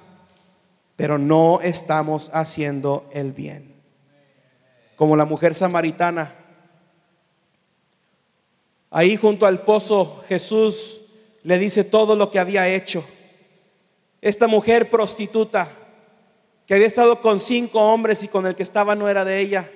pero 0.97 1.17
no 1.17 1.61
estamos 1.61 2.29
haciendo 2.33 3.07
el 3.13 3.31
bien. 3.31 3.73
Como 4.97 5.15
la 5.15 5.23
mujer 5.23 5.55
samaritana. 5.55 6.35
Ahí 8.89 9.15
junto 9.15 9.45
al 9.45 9.61
pozo 9.61 10.25
Jesús 10.27 11.03
le 11.43 11.57
dice 11.57 11.85
todo 11.85 12.17
lo 12.17 12.31
que 12.31 12.39
había 12.39 12.67
hecho. 12.67 13.05
Esta 14.19 14.49
mujer 14.49 14.89
prostituta 14.89 15.71
que 16.67 16.73
había 16.73 16.87
estado 16.87 17.21
con 17.21 17.39
cinco 17.39 17.79
hombres 17.79 18.21
y 18.23 18.27
con 18.27 18.45
el 18.45 18.53
que 18.53 18.63
estaba 18.63 18.93
no 18.93 19.07
era 19.07 19.23
de 19.23 19.39
ella. 19.39 19.71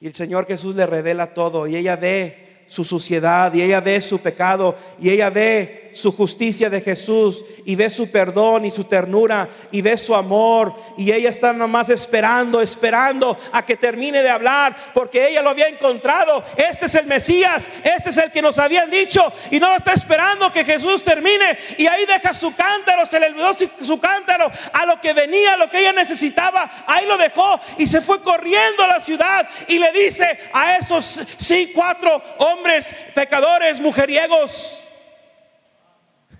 Y 0.00 0.06
el 0.06 0.14
Señor 0.14 0.46
Jesús 0.46 0.74
le 0.74 0.86
revela 0.86 1.34
todo 1.34 1.66
y 1.66 1.76
ella 1.76 1.96
ve 1.96 2.64
su 2.66 2.84
suciedad 2.84 3.52
y 3.52 3.60
ella 3.60 3.80
ve 3.80 4.00
su 4.00 4.18
pecado 4.18 4.74
y 4.98 5.10
ella 5.10 5.28
ve 5.28 5.85
su 5.96 6.12
justicia 6.12 6.68
de 6.68 6.82
Jesús 6.82 7.44
y 7.64 7.74
ve 7.74 7.88
su 7.88 8.10
perdón 8.10 8.66
y 8.66 8.70
su 8.70 8.84
ternura 8.84 9.48
y 9.70 9.80
ve 9.80 9.96
su 9.96 10.14
amor. 10.14 10.74
Y 10.96 11.10
ella 11.10 11.30
está 11.30 11.52
nomás 11.52 11.88
esperando, 11.88 12.60
esperando 12.60 13.36
a 13.52 13.64
que 13.64 13.76
termine 13.76 14.22
de 14.22 14.28
hablar 14.28 14.76
porque 14.92 15.28
ella 15.28 15.42
lo 15.42 15.50
había 15.50 15.68
encontrado. 15.68 16.44
Este 16.56 16.86
es 16.86 16.94
el 16.94 17.06
Mesías, 17.06 17.70
este 17.82 18.10
es 18.10 18.16
el 18.18 18.30
que 18.30 18.42
nos 18.42 18.58
habían 18.58 18.90
dicho 18.90 19.32
y 19.50 19.58
no 19.58 19.74
está 19.74 19.92
esperando 19.92 20.52
que 20.52 20.64
Jesús 20.64 21.02
termine. 21.02 21.56
Y 21.78 21.86
ahí 21.86 22.04
deja 22.04 22.34
su 22.34 22.54
cántaro, 22.54 23.06
se 23.06 23.18
le 23.18 23.28
olvidó 23.28 23.54
su, 23.54 23.98
cántaro 23.98 24.50
a 24.72 24.86
lo 24.86 25.00
que 25.00 25.14
venía, 25.14 25.54
a 25.54 25.56
lo 25.56 25.70
que 25.70 25.80
ella 25.80 25.92
necesitaba, 25.92 26.84
ahí 26.86 27.06
lo 27.06 27.16
dejó 27.16 27.58
y 27.78 27.86
se 27.86 28.02
fue 28.02 28.20
corriendo 28.20 28.82
a 28.82 28.88
la 28.88 29.00
ciudad 29.00 29.48
y 29.66 29.78
le 29.78 29.90
dice 29.92 30.38
a 30.52 30.76
esos 30.76 31.22
sí 31.38 31.72
cuatro 31.74 32.22
hombres 32.38 32.94
pecadores, 33.14 33.80
mujeriegos, 33.80 34.85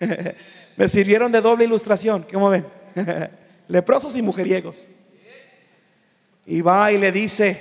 Me 0.76 0.88
sirvieron 0.88 1.32
de 1.32 1.40
doble 1.40 1.64
ilustración, 1.64 2.26
¿cómo 2.30 2.50
ven? 2.50 2.66
Leprosos 3.68 4.16
y 4.16 4.22
mujeriegos. 4.22 4.90
Y 6.44 6.60
va 6.60 6.92
y 6.92 6.98
le 6.98 7.10
dice, 7.10 7.60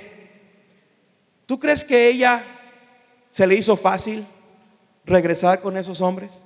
¿tú 1.46 1.58
crees 1.58 1.82
que 1.82 2.08
ella 2.08 2.44
se 3.28 3.46
le 3.46 3.56
hizo 3.56 3.76
fácil 3.76 4.24
regresar 5.04 5.60
con 5.60 5.76
esos 5.76 6.00
hombres? 6.00 6.44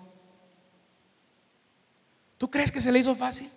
¿Tú 2.39 2.51
crees 2.51 2.73
que 2.73 2.81
se 2.81 2.91
le 2.91 3.01
hizo 3.01 3.15
fácil? 3.15 3.51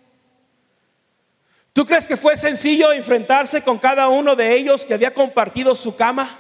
¿Tú 1.71 1.85
crees 1.85 2.05
que 2.05 2.17
fue 2.17 2.35
sencillo 2.35 2.91
enfrentarse 2.91 3.61
con 3.61 3.79
cada 3.79 4.09
uno 4.09 4.35
de 4.35 4.53
ellos 4.53 4.85
que 4.85 4.93
había 4.93 5.13
compartido 5.13 5.73
su 5.75 5.95
cama? 5.95 6.39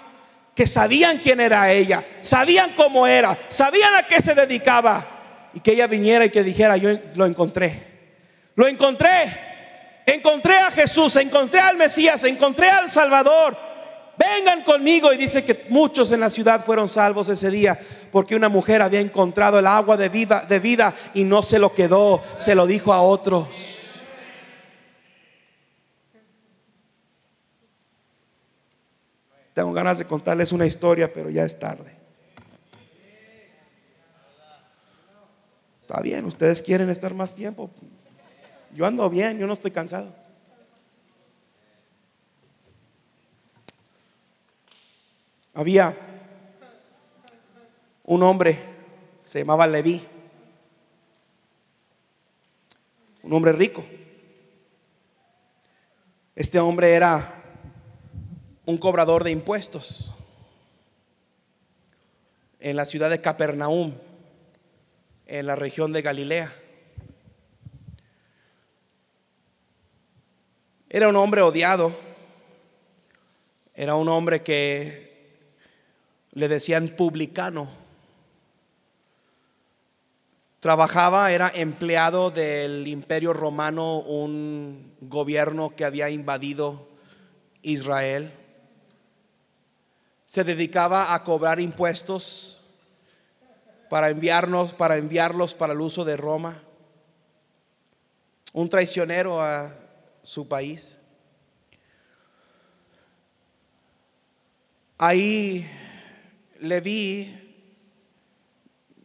Que 0.53 0.67
sabían 0.67 1.17
quién 1.17 1.39
era 1.39 1.71
ella, 1.71 2.05
sabían 2.19 2.75
cómo 2.75 3.07
era, 3.07 3.39
sabían 3.47 3.95
a 3.95 4.05
qué 4.05 4.21
se 4.21 4.35
dedicaba 4.35 5.12
y 5.53 5.59
que 5.59 5.73
ella 5.73 5.87
viniera 5.87 6.25
y 6.25 6.29
que 6.29 6.43
dijera, 6.43 6.77
yo 6.77 6.89
lo 7.15 7.25
encontré. 7.25 7.93
Lo 8.55 8.67
encontré. 8.67 9.53
Encontré 10.05 10.57
a 10.57 10.71
Jesús, 10.71 11.15
encontré 11.15 11.59
al 11.59 11.77
Mesías, 11.77 12.23
encontré 12.23 12.69
al 12.69 12.89
Salvador. 12.89 13.55
Vengan 14.17 14.63
conmigo. 14.63 15.13
Y 15.13 15.17
dice 15.17 15.43
que 15.43 15.65
muchos 15.69 16.11
en 16.11 16.19
la 16.19 16.29
ciudad 16.29 16.63
fueron 16.63 16.89
salvos 16.89 17.29
ese 17.29 17.49
día 17.49 17.79
porque 18.11 18.35
una 18.35 18.47
mujer 18.47 18.83
había 18.83 18.99
encontrado 18.99 19.57
el 19.57 19.65
agua 19.65 19.97
de 19.97 20.07
vida, 20.07 20.45
de 20.47 20.59
vida 20.59 20.93
y 21.15 21.23
no 21.23 21.41
se 21.41 21.57
lo 21.57 21.73
quedó, 21.73 22.21
se 22.35 22.53
lo 22.53 22.67
dijo 22.67 22.93
a 22.93 23.01
otros. 23.01 23.47
Tengo 29.53 29.73
ganas 29.73 29.97
de 29.97 30.05
contarles 30.05 30.51
una 30.51 30.67
historia, 30.67 31.11
pero 31.11 31.31
ya 31.31 31.43
es 31.43 31.57
tarde. 31.57 32.02
Está 35.93 36.01
bien, 36.01 36.25
ustedes 36.25 36.63
quieren 36.63 36.89
estar 36.89 37.13
más 37.13 37.35
tiempo. 37.35 37.69
Yo 38.73 38.87
ando 38.87 39.07
bien, 39.11 39.37
yo 39.37 39.45
no 39.45 39.53
estoy 39.53 39.69
cansado. 39.69 40.11
Había 45.53 45.95
un 48.05 48.23
hombre, 48.23 48.57
se 49.23 49.37
llamaba 49.37 49.67
Leví, 49.67 50.03
un 53.21 53.31
hombre 53.31 53.51
rico. 53.51 53.85
Este 56.35 56.59
hombre 56.59 56.93
era 56.93 57.35
un 58.65 58.79
cobrador 58.79 59.23
de 59.23 59.29
impuestos 59.29 60.11
en 62.59 62.77
la 62.77 62.87
ciudad 62.87 63.11
de 63.11 63.21
Capernaum 63.21 63.93
en 65.33 65.47
la 65.47 65.55
región 65.55 65.91
de 65.91 66.03
Galilea. 66.03 66.53
Era 70.91 71.09
un 71.09 71.15
hombre 71.15 71.41
odiado, 71.41 71.91
era 73.73 73.95
un 73.95 74.09
hombre 74.09 74.43
que 74.43 75.39
le 76.33 76.47
decían 76.47 76.89
publicano. 76.89 77.67
Trabajaba, 80.59 81.31
era 81.31 81.51
empleado 81.55 82.29
del 82.29 82.87
imperio 82.87 83.33
romano, 83.33 84.01
un 84.01 84.93
gobierno 85.01 85.75
que 85.75 85.83
había 85.83 86.11
invadido 86.11 86.87
Israel. 87.63 88.31
Se 90.25 90.43
dedicaba 90.43 91.15
a 91.15 91.23
cobrar 91.23 91.59
impuestos 91.59 92.62
para 93.93 94.09
enviarnos, 94.09 94.73
para 94.73 94.97
enviarlos 94.97 95.53
para 95.53 95.73
el 95.73 95.79
uso 95.79 96.03
de 96.03 96.17
Roma. 96.17 96.63
Un 98.51 98.67
traicionero 98.67 99.39
a 99.39 99.71
su 100.23 100.47
país. 100.47 100.97
Ahí 104.97 105.69
Leví 106.59 107.69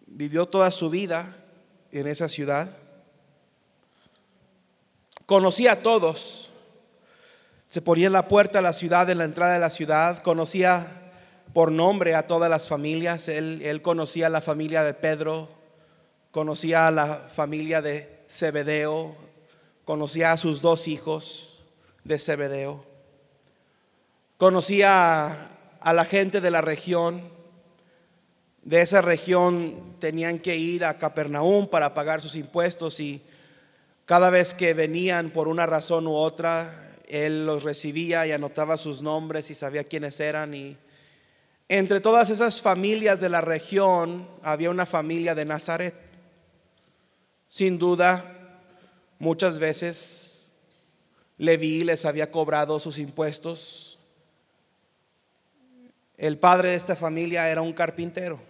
vivió 0.06 0.46
toda 0.46 0.70
su 0.70 0.88
vida 0.88 1.36
en 1.92 2.06
esa 2.06 2.30
ciudad. 2.30 2.74
Conocía 5.26 5.72
a 5.72 5.82
todos. 5.82 6.50
Se 7.68 7.82
ponía 7.82 8.06
en 8.06 8.14
la 8.14 8.26
puerta 8.26 8.60
de 8.60 8.62
la 8.62 8.72
ciudad, 8.72 9.10
en 9.10 9.18
la 9.18 9.24
entrada 9.24 9.52
de 9.52 9.60
la 9.60 9.68
ciudad. 9.68 10.22
Conocía 10.22 10.97
por 11.52 11.72
nombre 11.72 12.14
a 12.14 12.26
todas 12.26 12.50
las 12.50 12.68
familias. 12.68 13.28
Él, 13.28 13.60
él 13.62 13.82
conocía 13.82 14.26
a 14.26 14.30
la 14.30 14.40
familia 14.40 14.82
de 14.82 14.94
Pedro, 14.94 15.48
conocía 16.30 16.88
a 16.88 16.90
la 16.90 17.06
familia 17.06 17.82
de 17.82 18.20
Zebedeo, 18.28 19.14
conocía 19.84 20.32
a 20.32 20.36
sus 20.36 20.60
dos 20.60 20.88
hijos 20.88 21.64
de 22.04 22.18
Zebedeo. 22.18 22.84
Conocía 24.36 25.48
a 25.80 25.92
la 25.92 26.04
gente 26.04 26.40
de 26.40 26.50
la 26.50 26.60
región. 26.60 27.22
De 28.62 28.82
esa 28.82 29.02
región 29.02 29.96
tenían 29.98 30.38
que 30.38 30.56
ir 30.56 30.84
a 30.84 30.98
Capernaum 30.98 31.66
para 31.68 31.94
pagar 31.94 32.20
sus 32.20 32.34
impuestos 32.34 33.00
y 33.00 33.22
cada 34.04 34.30
vez 34.30 34.54
que 34.54 34.74
venían 34.74 35.30
por 35.30 35.48
una 35.48 35.66
razón 35.66 36.06
u 36.06 36.14
otra, 36.14 36.70
él 37.08 37.46
los 37.46 37.62
recibía 37.62 38.26
y 38.26 38.32
anotaba 38.32 38.76
sus 38.76 39.02
nombres 39.02 39.50
y 39.50 39.54
sabía 39.54 39.84
quiénes 39.84 40.18
eran. 40.20 40.54
Y 40.54 40.76
entre 41.68 42.00
todas 42.00 42.30
esas 42.30 42.62
familias 42.62 43.20
de 43.20 43.28
la 43.28 43.40
región 43.40 44.28
había 44.42 44.70
una 44.70 44.86
familia 44.86 45.34
de 45.34 45.44
Nazaret. 45.44 45.94
Sin 47.48 47.78
duda, 47.78 48.60
muchas 49.18 49.58
veces 49.58 50.52
Leví 51.36 51.84
les 51.84 52.04
había 52.04 52.30
cobrado 52.30 52.80
sus 52.80 52.98
impuestos 52.98 53.88
el 56.18 56.36
padre 56.36 56.70
de 56.70 56.74
esta 56.74 56.96
familia 56.96 57.48
era 57.48 57.62
un 57.62 57.72
carpintero. 57.72 58.40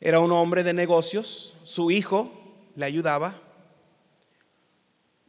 Era 0.00 0.20
un 0.20 0.30
hombre 0.30 0.62
de 0.62 0.72
negocios. 0.72 1.56
Su 1.64 1.90
hijo 1.90 2.30
le 2.76 2.84
ayudaba. 2.84 3.34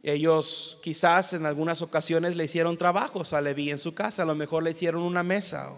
Ellos 0.04 0.78
quizás 0.80 1.32
en 1.32 1.44
algunas 1.44 1.82
ocasiones 1.82 2.36
le 2.36 2.44
hicieron 2.44 2.78
trabajos 2.78 3.32
a 3.32 3.40
Leví 3.40 3.70
en 3.70 3.78
su 3.78 3.94
casa. 3.94 4.22
A 4.22 4.26
lo 4.26 4.36
mejor 4.36 4.62
le 4.62 4.70
hicieron 4.70 5.02
una 5.02 5.24
mesa 5.24 5.72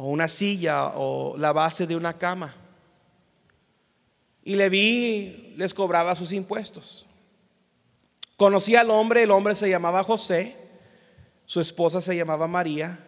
o, 0.00 0.06
una 0.08 0.28
silla 0.28 0.92
o 0.96 1.36
la 1.36 1.52
base 1.52 1.86
de 1.86 1.94
una 1.94 2.16
cama. 2.16 2.54
Y 4.42 4.56
Leví 4.56 5.52
les 5.58 5.74
cobraba 5.74 6.14
sus 6.14 6.32
impuestos. 6.32 7.06
Conocía 8.38 8.80
al 8.80 8.90
hombre, 8.90 9.24
el 9.24 9.30
hombre 9.30 9.54
se 9.54 9.68
llamaba 9.68 10.02
José, 10.02 10.56
su 11.44 11.60
esposa 11.60 12.00
se 12.00 12.16
llamaba 12.16 12.48
María. 12.48 12.98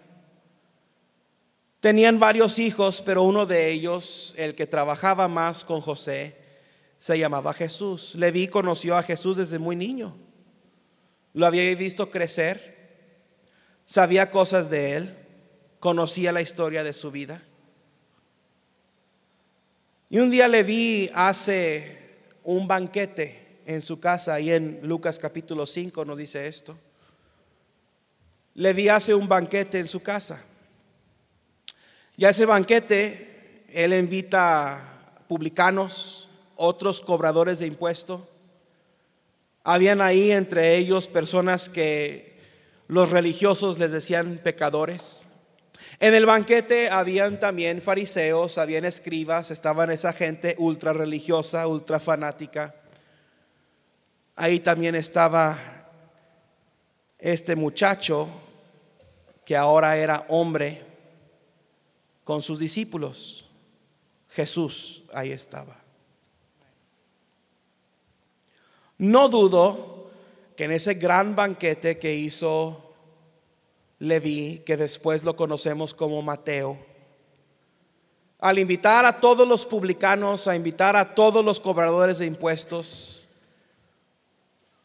Tenían 1.80 2.20
varios 2.20 2.58
hijos, 2.58 3.02
pero 3.02 3.22
uno 3.22 3.46
de 3.46 3.70
ellos, 3.70 4.34
el 4.36 4.54
que 4.54 4.66
trabajaba 4.66 5.28
más 5.28 5.64
con 5.64 5.80
José, 5.80 6.36
se 6.98 7.18
llamaba 7.18 7.54
Jesús. 7.54 8.14
Leví 8.16 8.48
conoció 8.48 8.98
a 8.98 9.02
Jesús 9.02 9.38
desde 9.38 9.58
muy 9.58 9.76
niño. 9.76 10.14
Lo 11.32 11.46
había 11.46 11.74
visto 11.74 12.10
crecer, 12.10 12.76
sabía 13.86 14.30
cosas 14.30 14.68
de 14.68 14.96
él, 14.96 15.21
conocía 15.82 16.30
la 16.30 16.40
historia 16.40 16.84
de 16.84 16.92
su 16.92 17.10
vida. 17.10 17.42
Y 20.08 20.20
un 20.20 20.30
día 20.30 20.46
Leví 20.46 21.10
hace 21.12 22.20
un 22.44 22.68
banquete 22.68 23.58
en 23.66 23.82
su 23.82 23.98
casa, 23.98 24.38
y 24.38 24.52
en 24.52 24.78
Lucas 24.84 25.18
capítulo 25.18 25.66
5 25.66 26.04
nos 26.04 26.18
dice 26.18 26.46
esto. 26.46 26.78
Leví 28.54 28.88
hace 28.88 29.12
un 29.12 29.26
banquete 29.26 29.80
en 29.80 29.88
su 29.88 30.00
casa. 30.00 30.44
Y 32.16 32.26
a 32.26 32.30
ese 32.30 32.46
banquete 32.46 33.64
él 33.68 33.92
invita 33.92 35.24
publicanos, 35.26 36.28
otros 36.54 37.00
cobradores 37.00 37.58
de 37.58 37.66
impuestos. 37.66 38.20
Habían 39.64 40.00
ahí 40.00 40.30
entre 40.30 40.76
ellos 40.76 41.08
personas 41.08 41.68
que 41.68 42.38
los 42.86 43.10
religiosos 43.10 43.80
les 43.80 43.90
decían 43.90 44.40
pecadores. 44.44 45.26
En 45.98 46.14
el 46.14 46.26
banquete 46.26 46.90
habían 46.90 47.38
también 47.38 47.80
fariseos, 47.80 48.58
habían 48.58 48.84
escribas, 48.84 49.50
estaban 49.50 49.90
esa 49.90 50.12
gente 50.12 50.54
ultra 50.58 50.92
religiosa, 50.92 51.66
ultra 51.66 52.00
fanática. 52.00 52.74
Ahí 54.34 54.60
también 54.60 54.94
estaba 54.94 55.58
este 57.18 57.54
muchacho 57.54 58.28
que 59.44 59.56
ahora 59.56 59.96
era 59.96 60.24
hombre 60.28 60.84
con 62.24 62.42
sus 62.42 62.58
discípulos. 62.58 63.48
Jesús 64.30 65.02
ahí 65.12 65.30
estaba. 65.30 65.76
No 68.98 69.28
dudo 69.28 70.10
que 70.56 70.64
en 70.64 70.72
ese 70.72 70.94
gran 70.94 71.34
banquete 71.34 71.98
que 71.98 72.14
hizo 72.14 72.91
Leví, 74.02 74.64
que 74.66 74.76
después 74.76 75.22
lo 75.22 75.36
conocemos 75.36 75.94
como 75.94 76.20
Mateo, 76.22 76.76
al 78.40 78.58
invitar 78.58 79.06
a 79.06 79.20
todos 79.20 79.46
los 79.46 79.64
publicanos, 79.64 80.48
a 80.48 80.56
invitar 80.56 80.96
a 80.96 81.14
todos 81.14 81.44
los 81.44 81.60
cobradores 81.60 82.18
de 82.18 82.26
impuestos, 82.26 83.28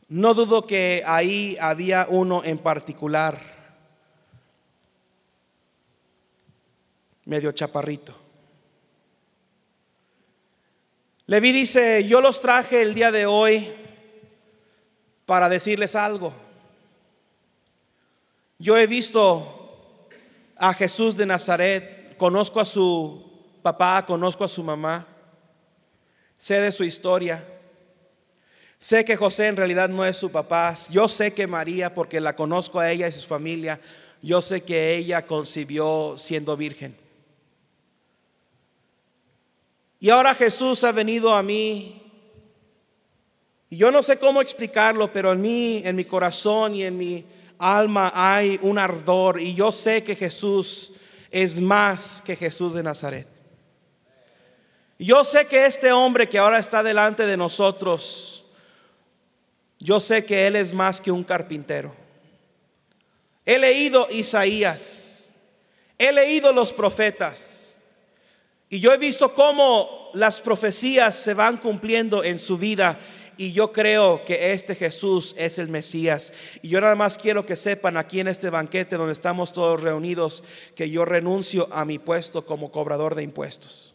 no 0.08 0.36
dudo 0.36 0.68
que 0.68 1.02
ahí 1.04 1.58
había 1.60 2.06
uno 2.08 2.44
en 2.44 2.60
particular 2.60 3.42
medio 7.26 7.52
chaparrito. 7.54 8.16
Leví 11.26 11.54
dice, 11.54 12.06
yo 12.08 12.22
los 12.22 12.40
traje 12.40 12.84
el 12.84 12.94
día 12.94 13.10
de 13.10 13.26
hoy 13.26 13.74
para 15.26 15.50
decirles 15.50 15.96
algo. 15.96 16.47
Yo 18.60 18.76
he 18.76 18.88
visto 18.88 20.10
a 20.56 20.74
Jesús 20.74 21.16
de 21.16 21.28
Nazaret, 21.28 22.18
conozco 22.18 22.60
a 22.60 22.66
su 22.66 23.24
papá, 23.62 24.04
conozco 24.06 24.44
a 24.44 24.50
su 24.50 24.64
mamá, 24.64 25.06
sé 26.38 26.60
de 26.60 26.72
su 26.72 26.84
historia. 26.84 27.46
Sé 28.80 29.06
que 29.06 29.16
José 29.16 29.48
en 29.48 29.58
realidad 29.58 29.90
no 29.90 30.06
es 30.06 30.18
su 30.18 30.32
papá. 30.32 30.74
Yo 30.92 31.08
sé 31.08 31.34
que 31.34 31.48
María, 31.48 31.94
porque 31.94 32.20
la 32.20 32.36
conozco 32.36 32.80
a 32.80 32.92
ella 32.92 33.08
y 33.08 33.12
su 33.12 33.28
familia, 33.28 33.80
yo 34.22 34.42
sé 34.42 34.62
que 34.62 34.96
ella 34.96 35.26
concibió 35.26 36.16
siendo 36.18 36.58
virgen. 36.58 36.96
Y 40.00 40.10
ahora 40.10 40.36
Jesús 40.36 40.84
ha 40.84 40.92
venido 40.92 41.34
a 41.34 41.44
mí. 41.44 42.02
Y 43.70 43.78
yo 43.78 43.92
no 43.92 44.02
sé 44.02 44.18
cómo 44.18 44.42
explicarlo, 44.42 45.12
pero 45.12 45.32
en 45.32 45.42
mí, 45.42 45.82
en 45.84 45.96
mi 45.96 46.06
corazón 46.06 46.76
y 46.76 46.84
en 46.84 46.98
mi 46.98 47.26
alma 47.60 48.12
hay 48.14 48.60
un 48.62 48.80
ardor. 48.80 49.40
Y 49.40 49.54
yo 49.54 49.72
sé 49.72 50.04
que 50.04 50.16
Jesús 50.16 50.92
es 51.32 51.60
más 51.60 52.22
que 52.26 52.36
Jesús 52.36 52.74
de 52.74 52.84
Nazaret. 52.84 53.28
Yo 55.00 55.24
sé 55.24 55.46
que 55.46 55.66
este 55.66 55.92
hombre 55.92 56.28
que 56.28 56.40
ahora 56.40 56.58
está 56.58 56.82
delante 56.82 57.26
de 57.26 57.38
nosotros, 57.38 58.46
yo 59.80 60.00
sé 60.00 60.26
que 60.26 60.48
Él 60.48 60.56
es 60.56 60.74
más 60.74 61.00
que 61.00 61.12
un 61.12 61.24
carpintero. 61.24 61.94
He 63.46 63.60
leído 63.60 64.08
Isaías, 64.10 65.32
he 65.98 66.12
leído 66.12 66.52
los 66.52 66.74
profetas. 66.74 67.82
Y 68.70 68.80
yo 68.80 68.92
he 68.92 68.98
visto 68.98 69.34
cómo 69.34 70.10
las 70.14 70.42
profecías 70.42 71.16
se 71.16 71.34
van 71.34 71.58
cumpliendo 71.58 72.24
en 72.24 72.38
su 72.38 72.58
vida 72.58 73.00
y 73.38 73.54
yo 73.54 73.72
creo 73.72 74.26
que 74.26 74.52
este 74.52 74.76
Jesús 74.76 75.36
es 75.38 75.58
el 75.60 75.70
Mesías. 75.70 76.34
Y 76.62 76.70
yo 76.70 76.82
nada 76.82 76.96
más 76.96 77.18
quiero 77.18 77.46
que 77.46 77.56
sepan 77.56 77.98
aquí 77.98 78.20
en 78.20 78.28
este 78.28 78.50
banquete 78.50 78.98
donde 78.98 79.14
estamos 79.14 79.54
todos 79.54 79.82
reunidos 79.82 80.44
que 80.76 80.90
yo 80.90 81.06
renuncio 81.06 81.70
a 81.72 81.86
mi 81.86 82.00
puesto 82.00 82.46
como 82.46 82.72
cobrador 82.72 83.16
de 83.16 83.24
impuestos. 83.24 83.94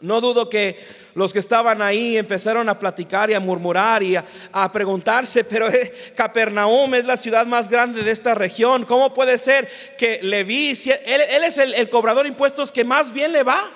No 0.00 0.20
dudo 0.20 0.50
que 0.50 0.84
los 1.14 1.32
que 1.32 1.38
estaban 1.38 1.80
ahí 1.80 2.18
empezaron 2.18 2.68
a 2.68 2.78
platicar 2.78 3.30
y 3.30 3.34
a 3.34 3.40
murmurar 3.40 4.02
y 4.02 4.16
a, 4.16 4.72
preguntarse, 4.72 5.44
pero 5.44 5.68
eh, 5.68 6.12
Capernaum 6.14 6.94
es 6.94 7.04
la 7.04 7.16
ciudad 7.16 7.46
más 7.46 7.68
grande 7.68 8.02
de 8.02 8.10
esta 8.10 8.34
región. 8.34 8.84
¿Cómo 8.84 9.14
puede 9.14 9.38
ser 9.38 9.68
que 9.96 10.20
Leví, 10.22 10.70
él, 11.06 11.20
él 11.30 11.44
es 11.44 11.58
el 11.58 11.88
cobrador 11.88 12.24
de 12.24 12.30
impuestos 12.30 12.72
que 12.72 12.84
más 12.84 13.12
bien 13.12 13.32
le 13.32 13.44
va? 13.44 13.70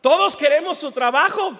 Todos 0.00 0.36
queremos 0.36 0.78
su 0.78 0.92
trabajo. 0.92 1.58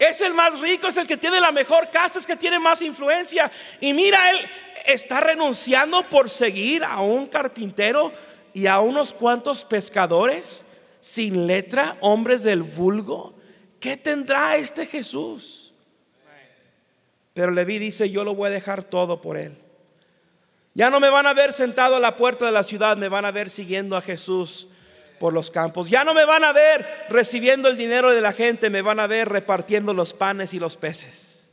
Es 0.00 0.22
el 0.22 0.32
más 0.32 0.58
rico, 0.60 0.86
es 0.86 0.96
el 0.96 1.06
que 1.06 1.18
tiene 1.18 1.38
la 1.42 1.52
mejor 1.52 1.90
casa, 1.90 2.18
es 2.18 2.24
el 2.24 2.32
que 2.32 2.40
tiene 2.40 2.58
más 2.58 2.80
influencia. 2.80 3.52
Y 3.82 3.92
mira, 3.92 4.30
él 4.30 4.38
está 4.86 5.20
renunciando 5.20 6.08
por 6.08 6.30
seguir 6.30 6.82
a 6.82 7.02
un 7.02 7.26
carpintero 7.26 8.10
y 8.54 8.66
a 8.66 8.80
unos 8.80 9.12
cuantos 9.12 9.62
pescadores 9.62 10.64
sin 11.02 11.46
letra, 11.46 11.98
hombres 12.00 12.42
del 12.42 12.62
vulgo. 12.62 13.34
¿Qué 13.78 13.98
tendrá 13.98 14.56
este 14.56 14.86
Jesús? 14.86 15.74
Pero 17.34 17.52
Leví 17.52 17.78
dice, 17.78 18.08
yo 18.08 18.24
lo 18.24 18.34
voy 18.34 18.48
a 18.48 18.52
dejar 18.52 18.82
todo 18.82 19.20
por 19.20 19.36
él. 19.36 19.58
Ya 20.72 20.88
no 20.88 20.98
me 20.98 21.10
van 21.10 21.26
a 21.26 21.34
ver 21.34 21.52
sentado 21.52 21.96
a 21.96 22.00
la 22.00 22.16
puerta 22.16 22.46
de 22.46 22.52
la 22.52 22.64
ciudad, 22.64 22.96
me 22.96 23.10
van 23.10 23.26
a 23.26 23.32
ver 23.32 23.50
siguiendo 23.50 23.98
a 23.98 24.00
Jesús 24.00 24.66
por 25.20 25.34
los 25.34 25.50
campos. 25.50 25.90
Ya 25.90 26.02
no 26.02 26.14
me 26.14 26.24
van 26.24 26.44
a 26.44 26.52
ver 26.54 26.86
recibiendo 27.10 27.68
el 27.68 27.76
dinero 27.76 28.10
de 28.10 28.22
la 28.22 28.32
gente, 28.32 28.70
me 28.70 28.80
van 28.80 28.98
a 28.98 29.06
ver 29.06 29.28
repartiendo 29.28 29.92
los 29.92 30.14
panes 30.14 30.54
y 30.54 30.58
los 30.58 30.78
peces. 30.78 31.50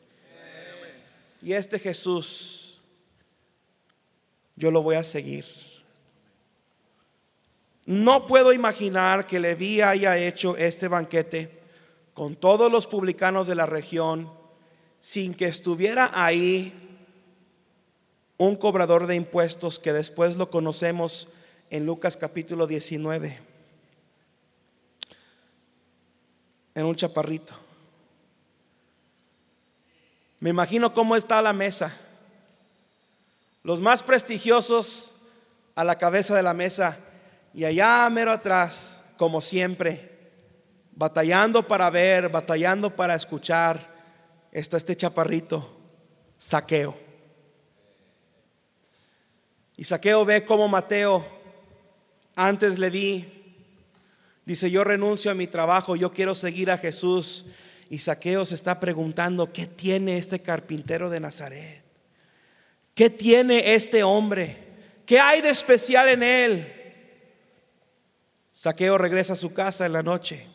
Y 1.42 1.52
este 1.52 1.78
Jesús, 1.78 2.82
yo 4.56 4.72
lo 4.72 4.82
voy 4.82 4.96
a 4.96 5.04
seguir. 5.04 5.46
No 7.86 8.26
puedo 8.26 8.54
imaginar 8.54 9.28
que 9.28 9.38
Leví 9.38 9.82
haya 9.82 10.18
hecho 10.18 10.56
este 10.56 10.88
banquete 10.88 11.60
con 12.14 12.38
todos 12.38 12.72
los 12.72 12.88
publicanos 12.88 13.48
de 13.48 13.56
la 13.56 13.66
región 13.66 14.32
sin 15.02 15.34
que 15.34 15.46
estuviera 15.46 16.10
ahí 16.14 16.74
un 18.38 18.56
cobrador 18.56 19.08
de 19.08 19.16
impuestos 19.16 19.78
que 19.78 19.92
después 19.92 20.38
lo 20.38 20.50
conocemos 20.50 21.28
en 21.70 21.86
Lucas 21.86 22.16
capítulo 22.16 22.66
19, 22.66 23.47
en 26.78 26.86
un 26.86 26.96
chaparrito. 26.96 27.56
Me 30.40 30.52
imagino 30.52 30.94
cómo 30.94 31.16
está 31.16 31.42
la 31.42 31.52
mesa. 31.52 31.92
Los 33.64 33.82
más 33.82 34.04
prestigiosos 34.04 35.12
a 35.74 35.84
la 35.84 35.98
cabeza 35.98 36.36
de 36.36 36.44
la 36.44 36.54
mesa 36.54 37.00
y 37.52 37.66
allá 37.66 38.08
mero 38.12 38.32
atrás, 38.32 39.02
como 39.18 39.42
siempre, 39.42 40.20
batallando 40.92 41.68
para 41.68 41.90
ver, 41.90 42.30
batallando 42.30 42.96
para 42.96 43.16
escuchar, 43.16 43.80
está 44.52 44.78
este 44.78 44.96
chaparrito, 44.96 45.68
saqueo. 46.38 46.96
Y 49.78 49.84
saqueo 49.84 50.24
ve 50.26 50.46
como 50.46 50.68
Mateo, 50.68 51.26
antes 52.36 52.78
le 52.78 52.92
di, 52.92 53.37
dice, 54.48 54.72
yo 54.72 54.86
renuncio 54.86 55.30
a 55.30 55.36
mi 55.36 55.46
trabajo, 55.46 55.98
yo 55.98 56.14
quiero 56.14 56.34
seguir 56.34 56.72
a 56.72 56.78
Jesús. 56.78 57.46
Y 57.90 58.00
Saqueo 58.00 58.46
se 58.46 58.56
está 58.56 58.80
preguntando, 58.80 59.52
¿qué 59.52 59.68
tiene 59.68 60.18
este 60.18 60.40
carpintero 60.40 61.10
de 61.10 61.20
Nazaret? 61.20 61.84
¿Qué 62.96 63.10
tiene 63.10 63.76
este 63.76 64.04
hombre? 64.04 64.58
¿Qué 65.06 65.20
hay 65.20 65.42
de 65.42 65.50
especial 65.50 66.08
en 66.10 66.24
él? 66.24 66.74
Saqueo 68.54 68.98
regresa 68.98 69.34
a 69.34 69.36
su 69.36 69.54
casa 69.54 69.86
en 69.86 69.94
la 69.94 70.02
noche. 70.02 70.48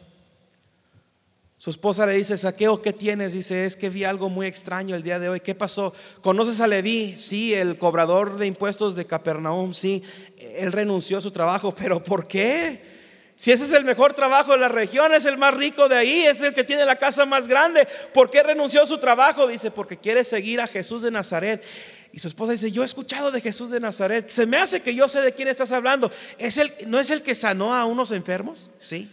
Su 1.59 1.71
esposa 1.71 2.07
le 2.07 2.15
dice, 2.15 2.37
Saqueo, 2.39 2.81
¿qué 2.81 2.95
tienes? 2.95 3.35
Dice, 3.35 3.67
es 3.67 3.77
que 3.77 3.91
vi 3.91 4.05
algo 4.05 4.31
muy 4.31 4.47
extraño 4.47 4.97
el 4.97 5.03
día 5.03 5.19
de 5.19 5.29
hoy. 5.29 5.41
¿Qué 5.41 5.55
pasó? 5.55 5.93
¿Conoces 6.23 6.61
a 6.61 6.67
Leví? 6.67 7.17
Sí, 7.19 7.53
el 7.53 7.79
cobrador 7.79 8.39
de 8.39 8.47
impuestos 8.47 8.97
de 8.97 9.07
Capernaum. 9.07 9.75
Sí, 9.75 10.03
él 10.39 10.73
renunció 10.73 11.19
a 11.19 11.21
su 11.21 11.31
trabajo. 11.31 11.75
¿Pero 11.77 12.03
por 12.03 12.27
qué? 12.27 12.92
Si 13.37 13.51
ese 13.51 13.65
es 13.65 13.73
el 13.73 13.85
mejor 13.85 14.13
trabajo 14.13 14.53
de 14.53 14.59
la 14.59 14.69
región, 14.69 15.13
es 15.15 15.25
el 15.25 15.37
más 15.37 15.55
rico 15.55 15.89
de 15.89 15.97
ahí, 15.97 16.23
es 16.23 16.41
el 16.43 16.55
que 16.55 16.65
tiene 16.65 16.85
la 16.85 16.97
casa 16.97 17.27
más 17.27 17.49
grande. 17.49 17.89
¿Por 18.13 18.31
qué 18.31 18.43
renunció 18.43 18.83
a 18.83 18.87
su 18.87 18.99
trabajo? 18.99 19.47
Dice, 19.47 19.71
porque 19.71 19.97
quiere 19.97 20.23
seguir 20.23 20.61
a 20.61 20.67
Jesús 20.67 21.03
de 21.03 21.11
Nazaret. 21.11 21.65
Y 22.13 22.19
su 22.19 22.29
esposa 22.29 22.53
dice, 22.53 22.71
yo 22.71 22.83
he 22.83 22.87
escuchado 22.87 23.31
de 23.31 23.41
Jesús 23.41 23.71
de 23.71 23.81
Nazaret. 23.81 24.29
Se 24.29 24.47
me 24.47 24.59
hace 24.59 24.83
que 24.83 24.95
yo 24.95 25.09
sé 25.09 25.23
de 25.23 25.33
quién 25.33 25.49
estás 25.49 25.73
hablando. 25.73 26.13
¿Es 26.39 26.59
el, 26.59 26.71
¿No 26.87 27.01
es 27.01 27.11
el 27.11 27.23
que 27.23 27.35
sanó 27.35 27.75
a 27.75 27.87
unos 27.87 28.13
enfermos? 28.13 28.69
Sí. 28.79 29.11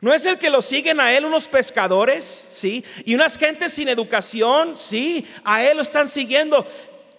¿No 0.00 0.12
es 0.12 0.26
el 0.26 0.38
que 0.38 0.50
lo 0.50 0.60
siguen 0.60 1.00
a 1.00 1.16
él 1.16 1.24
unos 1.24 1.48
pescadores? 1.48 2.22
Sí. 2.24 2.84
Y 3.06 3.14
unas 3.14 3.38
gentes 3.38 3.72
sin 3.72 3.88
educación? 3.88 4.76
Sí. 4.76 5.26
A 5.42 5.64
él 5.64 5.78
lo 5.78 5.82
están 5.82 6.10
siguiendo. 6.10 6.66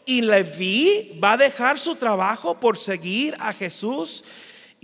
Y 0.06 0.22
Leví 0.22 1.20
va 1.22 1.34
a 1.34 1.38
dejar 1.38 1.80
su 1.80 1.96
trabajo 1.96 2.60
por 2.60 2.78
seguir 2.78 3.36
a 3.40 3.52
Jesús. 3.52 4.24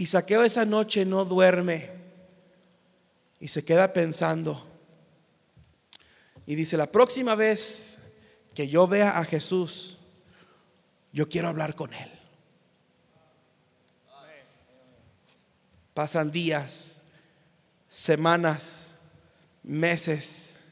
Y 0.01 0.07
Saqueo 0.07 0.43
esa 0.43 0.65
noche 0.65 1.05
no 1.05 1.25
duerme. 1.25 1.91
Y 3.39 3.49
se 3.49 3.63
queda 3.63 3.93
pensando. 3.93 4.67
Y 6.47 6.55
dice, 6.55 6.75
la 6.75 6.91
próxima 6.91 7.35
vez 7.35 7.99
que 8.55 8.67
yo 8.67 8.87
vea 8.87 9.19
a 9.19 9.25
Jesús, 9.25 9.99
yo 11.13 11.29
quiero 11.29 11.49
hablar 11.49 11.75
con 11.75 11.93
Él. 11.93 12.11
Pasan 15.93 16.31
días, 16.31 17.03
semanas, 17.87 18.95
meses. 19.61 20.63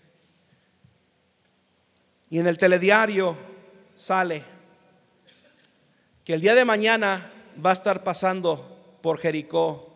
Y 2.31 2.39
en 2.39 2.47
el 2.47 2.57
telediario 2.57 3.37
sale 3.95 4.43
que 6.25 6.33
el 6.33 6.41
día 6.41 6.55
de 6.55 6.65
mañana 6.65 7.31
va 7.63 7.69
a 7.69 7.73
estar 7.73 8.03
pasando 8.03 8.77
por 9.01 9.19
Jericó 9.19 9.93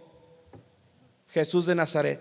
Jesús 1.29 1.65
de 1.65 1.75
Nazaret. 1.75 2.19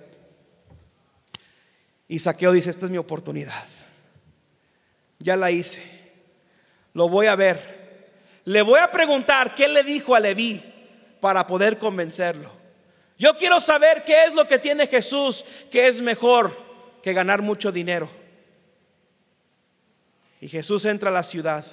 Y 2.08 2.18
Saqueo 2.18 2.52
dice, 2.52 2.70
esta 2.70 2.86
es 2.86 2.90
mi 2.90 2.98
oportunidad 2.98 3.64
ya 5.22 5.36
la 5.36 5.50
hice. 5.50 5.82
Lo 6.94 7.08
voy 7.08 7.26
a 7.26 7.36
ver. 7.36 7.82
Le 8.44 8.62
voy 8.62 8.80
a 8.80 8.90
preguntar 8.90 9.54
qué 9.54 9.68
le 9.68 9.82
dijo 9.82 10.14
a 10.14 10.20
Leví 10.20 10.62
para 11.20 11.46
poder 11.46 11.78
convencerlo. 11.78 12.50
Yo 13.18 13.36
quiero 13.36 13.60
saber 13.60 14.02
qué 14.04 14.24
es 14.24 14.34
lo 14.34 14.46
que 14.46 14.58
tiene 14.58 14.86
Jesús 14.86 15.44
que 15.70 15.86
es 15.86 16.02
mejor 16.02 16.58
que 17.02 17.12
ganar 17.12 17.40
mucho 17.40 17.70
dinero. 17.70 18.10
Y 20.40 20.48
Jesús 20.48 20.84
entra 20.84 21.10
a 21.10 21.12
la 21.12 21.22
ciudad. 21.22 21.64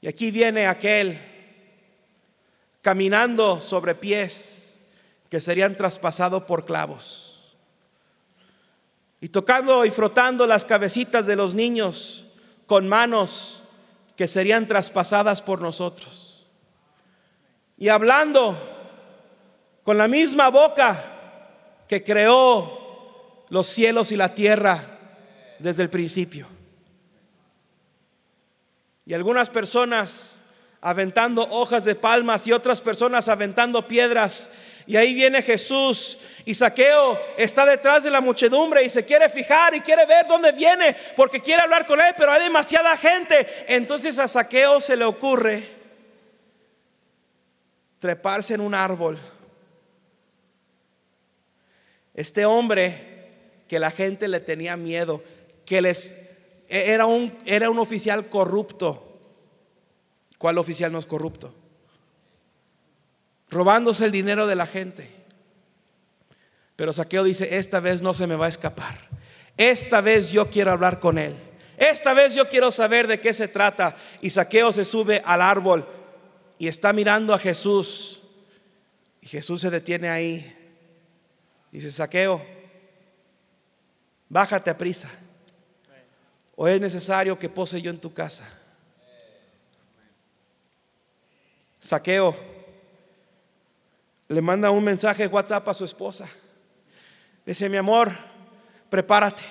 Y 0.00 0.08
aquí 0.08 0.30
viene 0.32 0.66
aquel 0.66 1.20
caminando 2.82 3.60
sobre 3.60 3.94
pies 3.94 4.78
que 5.30 5.40
serían 5.40 5.76
traspasados 5.76 6.44
por 6.44 6.64
clavos 6.64 7.28
y 9.20 9.28
tocando 9.28 9.84
y 9.84 9.90
frotando 9.90 10.46
las 10.46 10.64
cabecitas 10.64 11.26
de 11.26 11.36
los 11.36 11.54
niños 11.54 12.26
con 12.66 12.88
manos 12.88 13.62
que 14.16 14.26
serían 14.26 14.66
traspasadas 14.66 15.42
por 15.42 15.60
nosotros. 15.60 16.46
Y 17.76 17.88
hablando 17.88 18.56
con 19.82 19.98
la 19.98 20.08
misma 20.08 20.48
boca 20.48 21.84
que 21.88 22.04
creó 22.04 23.46
los 23.48 23.66
cielos 23.66 24.12
y 24.12 24.16
la 24.16 24.34
tierra 24.34 24.98
desde 25.58 25.82
el 25.82 25.90
principio. 25.90 26.46
Y 29.06 29.14
algunas 29.14 29.48
personas 29.48 30.37
aventando 30.80 31.42
hojas 31.50 31.84
de 31.84 31.94
palmas 31.94 32.46
y 32.46 32.52
otras 32.52 32.80
personas 32.80 33.28
aventando 33.28 33.86
piedras 33.88 34.48
y 34.88 34.96
ahí 34.96 35.12
viene 35.12 35.42
Jesús 35.42 36.16
y 36.46 36.54
Saqueo 36.54 37.20
está 37.36 37.66
detrás 37.66 38.04
de 38.04 38.10
la 38.10 38.22
muchedumbre 38.22 38.82
y 38.82 38.88
se 38.88 39.04
quiere 39.04 39.28
fijar 39.28 39.74
y 39.74 39.82
quiere 39.82 40.06
ver 40.06 40.26
dónde 40.26 40.50
viene 40.52 40.96
porque 41.14 41.42
quiere 41.42 41.60
hablar 41.60 41.86
con 41.86 42.00
él, 42.00 42.14
pero 42.16 42.32
hay 42.32 42.42
demasiada 42.42 42.96
gente. 42.96 43.46
Entonces 43.68 44.18
a 44.18 44.26
Saqueo 44.26 44.80
se 44.80 44.96
le 44.96 45.04
ocurre 45.04 45.68
treparse 47.98 48.54
en 48.54 48.62
un 48.62 48.72
árbol. 48.72 49.18
Este 52.14 52.46
hombre 52.46 53.18
que 53.68 53.78
la 53.78 53.90
gente 53.90 54.26
le 54.26 54.40
tenía 54.40 54.78
miedo, 54.78 55.22
que 55.66 55.82
les 55.82 56.16
era 56.70 57.04
un, 57.04 57.36
era 57.44 57.68
un 57.68 57.78
oficial 57.78 58.30
corrupto. 58.30 59.07
¿Cuál 60.38 60.58
oficial 60.58 60.92
no 60.92 60.98
es 60.98 61.06
corrupto? 61.06 61.54
robándose 63.50 64.04
el 64.04 64.12
dinero 64.12 64.46
de 64.46 64.56
la 64.56 64.66
gente. 64.66 65.08
Pero 66.76 66.92
Saqueo 66.92 67.24
dice, 67.24 67.56
esta 67.56 67.80
vez 67.80 68.02
no 68.02 68.14
se 68.14 68.26
me 68.26 68.36
va 68.36 68.46
a 68.46 68.50
escapar. 68.50 68.98
Esta 69.56 70.00
vez 70.00 70.30
yo 70.30 70.48
quiero 70.48 70.70
hablar 70.70 71.00
con 71.00 71.18
él. 71.18 71.34
Esta 71.76 72.12
vez 72.12 72.34
yo 72.34 72.48
quiero 72.48 72.70
saber 72.70 73.06
de 73.06 73.20
qué 73.20 73.34
se 73.34 73.48
trata. 73.48 73.96
Y 74.20 74.30
Saqueo 74.30 74.72
se 74.72 74.84
sube 74.84 75.22
al 75.24 75.42
árbol 75.42 75.86
y 76.58 76.68
está 76.68 76.92
mirando 76.92 77.34
a 77.34 77.38
Jesús. 77.38 78.22
Y 79.20 79.26
Jesús 79.26 79.60
se 79.60 79.70
detiene 79.70 80.08
ahí. 80.08 80.54
Dice, 81.72 81.90
Saqueo, 81.90 82.44
bájate 84.28 84.70
a 84.70 84.78
prisa. 84.78 85.10
O 86.54 86.68
es 86.68 86.80
necesario 86.80 87.38
que 87.38 87.48
pose 87.48 87.82
yo 87.82 87.90
en 87.90 88.00
tu 88.00 88.12
casa. 88.12 88.57
Saqueo 91.80 92.36
le 94.28 94.42
manda 94.42 94.70
un 94.70 94.84
mensaje 94.84 95.26
WhatsApp 95.26 95.68
a 95.68 95.74
su 95.74 95.84
esposa. 95.84 96.28
Dice, 97.46 97.68
mi 97.68 97.78
amor, 97.78 98.12
prepárate. 98.90 99.42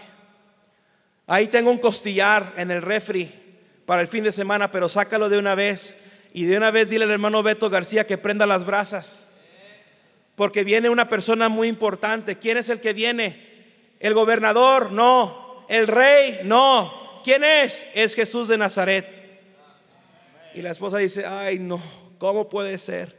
Ahí 1.25 1.47
tengo 1.47 1.71
un 1.71 1.79
costillar 1.79 2.53
en 2.57 2.69
el 2.71 2.81
refri 2.81 3.33
para 3.85 4.01
el 4.01 4.07
fin 4.07 4.23
de 4.23 4.31
semana, 4.31 4.69
pero 4.69 4.87
sácalo 4.87 5.29
de 5.29 5.39
una 5.39 5.55
vez. 5.55 5.97
Y 6.31 6.45
de 6.45 6.57
una 6.57 6.69
vez 6.69 6.89
dile 6.89 7.05
al 7.05 7.11
hermano 7.11 7.41
Beto 7.41 7.69
García 7.69 8.05
que 8.05 8.17
prenda 8.17 8.45
las 8.45 8.65
brasas. 8.65 9.23
porque 10.35 10.63
viene 10.63 10.89
una 10.89 11.09
persona 11.09 11.49
muy 11.49 11.67
importante. 11.67 12.37
¿Quién 12.37 12.57
es 12.57 12.69
el 12.69 12.79
que 12.79 12.93
viene? 12.93 13.41
¿El 13.99 14.13
gobernador? 14.13 14.91
No. 14.91 15.65
¿El 15.67 15.87
rey? 15.87 16.41
No. 16.43 17.21
¿Quién 17.23 17.43
es? 17.43 17.87
Es 17.95 18.13
Jesús 18.13 18.47
de 18.47 18.59
Nazaret. 18.59 19.07
Y 20.53 20.61
la 20.61 20.69
esposa 20.69 20.99
dice, 20.99 21.25
ay 21.25 21.57
no, 21.57 21.81
¿cómo 22.17 22.49
puede 22.49 22.77
ser? 22.77 23.15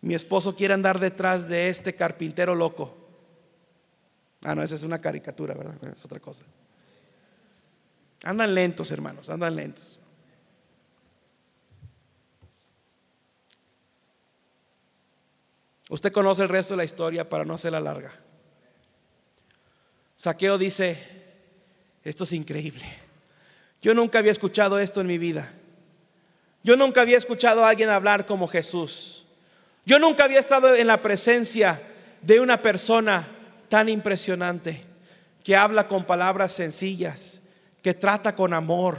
Mi 0.00 0.14
esposo 0.14 0.54
quiere 0.54 0.74
andar 0.74 1.00
detrás 1.00 1.48
de 1.48 1.68
este 1.68 1.94
carpintero 1.94 2.54
loco. 2.54 2.96
Ah, 4.42 4.54
no, 4.54 4.62
esa 4.62 4.74
es 4.74 4.82
una 4.82 5.00
caricatura, 5.00 5.54
¿verdad? 5.54 5.76
Es 5.92 6.04
otra 6.04 6.20
cosa. 6.20 6.44
Andan 8.22 8.54
lentos, 8.54 8.90
hermanos, 8.90 9.28
andan 9.30 9.56
lentos. 9.56 9.98
Usted 15.88 16.12
conoce 16.12 16.42
el 16.42 16.48
resto 16.48 16.74
de 16.74 16.78
la 16.78 16.84
historia 16.84 17.28
para 17.28 17.44
no 17.44 17.54
hacerla 17.54 17.80
larga. 17.80 18.12
Saqueo 20.16 20.58
dice, 20.58 20.98
esto 22.02 22.24
es 22.24 22.32
increíble. 22.32 22.84
Yo 23.82 23.94
nunca 23.94 24.18
había 24.18 24.32
escuchado 24.32 24.78
esto 24.78 25.00
en 25.00 25.06
mi 25.06 25.18
vida. 25.18 25.52
Yo 26.66 26.76
nunca 26.76 27.02
había 27.02 27.16
escuchado 27.16 27.64
a 27.64 27.68
alguien 27.68 27.90
hablar 27.90 28.26
como 28.26 28.48
Jesús. 28.48 29.24
Yo 29.84 30.00
nunca 30.00 30.24
había 30.24 30.40
estado 30.40 30.74
en 30.74 30.88
la 30.88 31.00
presencia 31.00 31.80
de 32.22 32.40
una 32.40 32.60
persona 32.60 33.28
tan 33.68 33.88
impresionante 33.88 34.82
que 35.44 35.54
habla 35.54 35.86
con 35.86 36.04
palabras 36.04 36.50
sencillas, 36.50 37.40
que 37.82 37.94
trata 37.94 38.34
con 38.34 38.52
amor. 38.52 38.96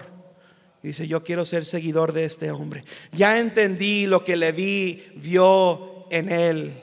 Dice, 0.81 1.10
yo 1.10 1.26
quiero 1.26 1.44
ser 1.44 1.65
seguidor 1.65 2.14
de 2.14 2.23
este 2.23 2.52
hombre. 2.52 2.85
Ya 3.11 3.38
entendí 3.38 4.06
lo 4.06 4.23
que 4.23 4.38
le 4.38 4.53
vi, 4.53 5.03
vio 5.15 6.06
en 6.10 6.31
él. 6.31 6.73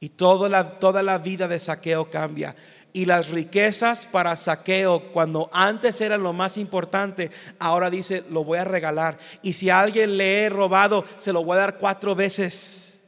Y 0.00 0.08
toda 0.08 0.48
la, 0.48 0.78
toda 0.78 1.02
la 1.02 1.18
vida 1.18 1.48
de 1.48 1.58
saqueo 1.58 2.08
cambia. 2.08 2.56
Y 2.96 3.06
las 3.06 3.30
riquezas 3.30 4.06
para 4.06 4.36
saqueo, 4.36 5.12
cuando 5.12 5.50
antes 5.52 6.00
eran 6.00 6.22
lo 6.22 6.32
más 6.32 6.56
importante, 6.56 7.32
ahora 7.58 7.90
dice, 7.90 8.22
lo 8.30 8.44
voy 8.44 8.58
a 8.58 8.64
regalar. 8.64 9.18
Y 9.42 9.54
si 9.54 9.68
a 9.68 9.80
alguien 9.80 10.16
le 10.16 10.44
he 10.44 10.48
robado, 10.48 11.04
se 11.16 11.32
lo 11.32 11.42
voy 11.42 11.56
a 11.56 11.62
dar 11.62 11.78
cuatro 11.78 12.14
veces. 12.14 13.02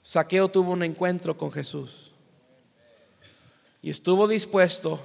Saqueo 0.00 0.48
tuvo 0.48 0.70
un 0.70 0.84
encuentro 0.84 1.36
con 1.36 1.50
Jesús 1.50 2.12
y 3.82 3.90
estuvo 3.90 4.28
dispuesto 4.28 5.00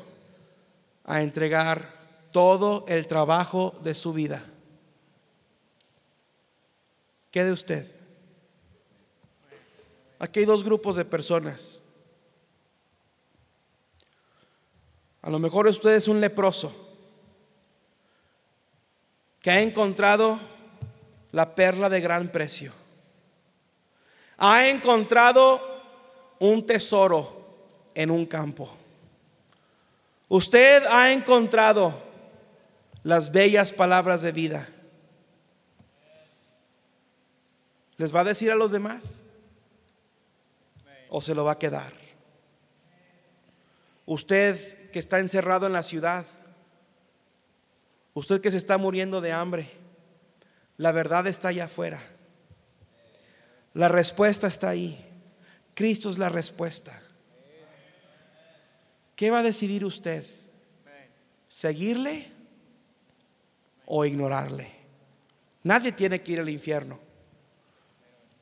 a 1.04 1.24
entregar 1.24 1.94
todo 2.32 2.86
el 2.88 3.08
trabajo 3.08 3.74
de 3.84 3.96
su 3.96 4.14
vida. 4.14 4.44
¿Qué 7.32 7.44
de 7.44 7.52
usted? 7.52 7.86
Aquí 10.20 10.40
hay 10.40 10.46
dos 10.46 10.64
grupos 10.64 10.96
de 10.96 11.06
personas. 11.06 11.84
A 15.22 15.30
lo 15.30 15.40
mejor 15.40 15.68
usted 15.68 15.92
es 15.92 16.08
un 16.08 16.22
leproso 16.22 16.74
que 19.42 19.52
ha 19.52 19.62
encontrado 19.62 20.40
la 21.32 21.54
perla 21.54 21.90
de 21.90 22.02
gran 22.02 22.30
precio 22.30 22.74
ha 24.38 24.68
encontrado 24.68 25.62
un 26.40 26.66
tesoro 26.66 27.46
en 27.94 28.12
un 28.12 28.26
campo. 28.26 28.70
Usted 30.30 30.84
ha 30.86 31.12
encontrado 31.12 31.94
las 33.04 33.32
bellas 33.32 33.74
palabras 33.74 34.22
de 34.22 34.32
vida. 34.32 34.70
¿Les 37.98 38.16
va 38.16 38.22
a 38.22 38.26
decir 38.26 38.52
a 38.52 38.56
los 38.56 38.72
demás? 38.72 39.24
¿O 41.10 41.22
se 41.22 41.34
lo 41.34 41.44
va 41.44 41.54
a 41.54 41.60
quedar? 41.60 41.94
Usted 44.06 44.92
que 44.92 45.00
está 45.00 45.20
encerrado 45.20 45.68
en 45.68 45.74
la 45.74 45.84
ciudad, 45.84 46.26
usted 48.14 48.40
que 48.40 48.52
se 48.52 48.58
está 48.58 48.78
muriendo 48.78 49.20
de 49.20 49.32
hambre, 49.34 49.72
la 50.78 50.92
verdad 50.92 51.28
está 51.28 51.50
allá 51.50 51.66
afuera. 51.66 52.00
La 53.74 53.88
respuesta 53.90 54.48
está 54.48 54.70
ahí. 54.70 55.04
Cristo 55.74 56.10
es 56.10 56.18
la 56.18 56.30
respuesta. 56.30 57.02
¿Qué 59.16 59.30
va 59.30 59.40
a 59.40 59.44
decidir 59.44 59.84
usted? 59.84 60.26
¿Seguirle 61.48 62.32
o 63.86 64.06
ignorarle? 64.06 64.72
Nadie 65.64 65.92
tiene 65.92 66.22
que 66.22 66.34
ir 66.34 66.40
al 66.40 66.50
infierno. 66.50 67.07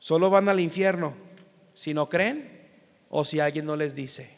Solo 0.06 0.30
van 0.30 0.48
al 0.48 0.60
infierno 0.60 1.16
si 1.74 1.92
no 1.92 2.08
creen 2.08 2.70
o 3.10 3.24
si 3.24 3.40
alguien 3.40 3.64
no 3.66 3.74
les 3.74 3.96
dice. 3.96 4.30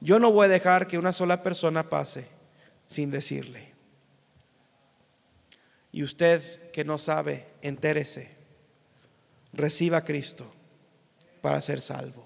Yo 0.00 0.18
no 0.18 0.32
voy 0.32 0.46
a 0.46 0.48
dejar 0.48 0.88
que 0.88 0.96
una 0.96 1.12
sola 1.12 1.42
persona 1.42 1.90
pase 1.90 2.28
sin 2.86 3.10
decirle. 3.10 3.74
Y 5.92 6.02
usted 6.02 6.70
que 6.70 6.82
no 6.82 6.96
sabe, 6.96 7.46
entérese 7.60 8.30
reciba 9.52 9.98
a 9.98 10.04
Cristo 10.06 10.50
para 11.42 11.60
ser 11.60 11.82
salvo. 11.82 12.24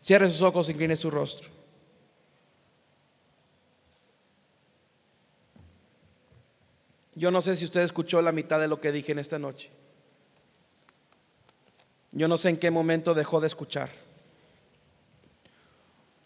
Cierre 0.00 0.26
sus 0.30 0.40
ojos, 0.40 0.70
incline 0.70 0.96
su 0.96 1.10
rostro. 1.10 1.50
Yo 7.14 7.30
no 7.30 7.42
sé 7.42 7.58
si 7.58 7.66
usted 7.66 7.82
escuchó 7.82 8.22
la 8.22 8.32
mitad 8.32 8.58
de 8.58 8.68
lo 8.68 8.80
que 8.80 8.90
dije 8.90 9.12
en 9.12 9.18
esta 9.18 9.38
noche. 9.38 9.70
Yo 12.12 12.28
no 12.28 12.36
sé 12.36 12.50
en 12.50 12.58
qué 12.58 12.70
momento 12.70 13.14
dejó 13.14 13.40
de 13.40 13.46
escuchar. 13.46 13.90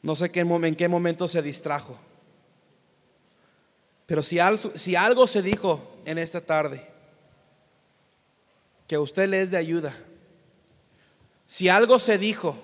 No 0.03 0.15
sé 0.15 0.31
en 0.35 0.75
qué 0.77 0.89
momento 0.89 1.29
se 1.29 1.43
distrajo. 1.43 1.99
Pero 4.07 4.23
si 4.23 4.39
algo, 4.39 4.71
si 4.77 4.95
algo 4.95 5.27
se 5.27 5.43
dijo 5.43 5.97
en 6.05 6.19
esta 6.19 6.41
tarde, 6.41 6.87
que 8.87 8.97
a 8.97 9.01
usted 9.01 9.29
le 9.29 9.43
es 9.43 9.51
de 9.51 9.57
ayuda. 9.57 9.95
Si 11.47 11.69
algo 11.69 11.99
se 11.99 12.19
dijo 12.19 12.57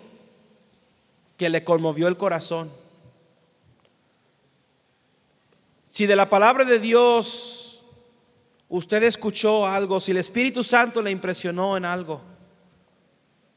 que 1.37 1.49
le 1.49 1.65
conmovió 1.65 2.09
el 2.09 2.17
corazón, 2.17 2.71
si 5.85 6.07
de 6.07 6.17
la 6.17 6.31
palabra 6.31 6.65
de 6.65 6.79
Dios 6.79 7.83
usted 8.69 9.03
escuchó 9.03 9.67
algo, 9.67 10.01
si 10.01 10.13
el 10.13 10.17
Espíritu 10.17 10.65
Santo 10.65 11.03
le 11.03 11.11
impresionó 11.11 11.77
en 11.77 11.85
algo, 11.85 12.23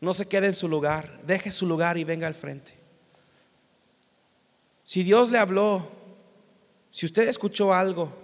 no 0.02 0.14
se 0.14 0.28
quede 0.28 0.48
en 0.48 0.54
su 0.54 0.68
lugar, 0.68 1.22
deje 1.26 1.52
su 1.52 1.66
lugar 1.66 1.98
y 1.98 2.04
venga 2.04 2.28
al 2.28 2.36
frente. 2.36 2.74
Si 4.84 5.04
Dios 5.04 5.32
le 5.32 5.40
habló, 5.40 5.90
si 6.92 7.06
usted 7.06 7.28
escuchó 7.28 7.74
algo, 7.74 8.16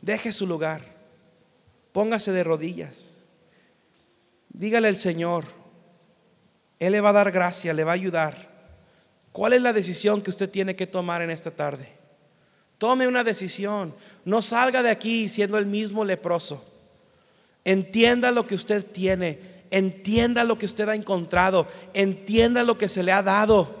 deje 0.00 0.32
su 0.32 0.46
lugar, 0.46 0.82
póngase 1.92 2.32
de 2.32 2.44
rodillas. 2.44 3.14
Dígale 4.48 4.88
al 4.88 4.96
Señor, 4.96 5.44
Él 6.78 6.92
le 6.92 7.00
va 7.00 7.10
a 7.10 7.12
dar 7.14 7.30
gracia, 7.30 7.74
le 7.74 7.84
va 7.84 7.92
a 7.92 7.94
ayudar. 7.94 8.48
¿Cuál 9.32 9.52
es 9.52 9.62
la 9.62 9.72
decisión 9.72 10.22
que 10.22 10.30
usted 10.30 10.50
tiene 10.50 10.74
que 10.74 10.86
tomar 10.86 11.22
en 11.22 11.30
esta 11.30 11.50
tarde? 11.50 11.92
Tome 12.78 13.08
una 13.08 13.24
decisión. 13.24 13.94
No 14.24 14.40
salga 14.40 14.82
de 14.82 14.90
aquí 14.90 15.28
siendo 15.28 15.58
el 15.58 15.66
mismo 15.66 16.04
leproso. 16.04 16.64
Entienda 17.64 18.30
lo 18.30 18.46
que 18.46 18.54
usted 18.54 18.84
tiene. 18.84 19.57
Entienda 19.70 20.44
lo 20.44 20.58
que 20.58 20.66
usted 20.66 20.88
ha 20.88 20.94
encontrado. 20.94 21.66
Entienda 21.94 22.62
lo 22.62 22.78
que 22.78 22.88
se 22.88 23.02
le 23.02 23.12
ha 23.12 23.22
dado. 23.22 23.76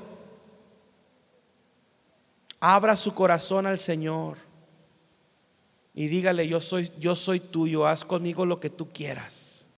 Abra 2.60 2.96
su 2.96 3.14
corazón 3.14 3.66
al 3.66 3.78
Señor. 3.78 4.36
Y 5.94 6.08
dígale, 6.08 6.46
yo 6.46 6.60
soy, 6.60 6.90
yo 6.98 7.16
soy 7.16 7.40
tuyo. 7.40 7.86
Haz 7.86 8.04
conmigo 8.04 8.46
lo 8.46 8.60
que 8.60 8.70
tú 8.70 8.88
quieras. 8.88 9.47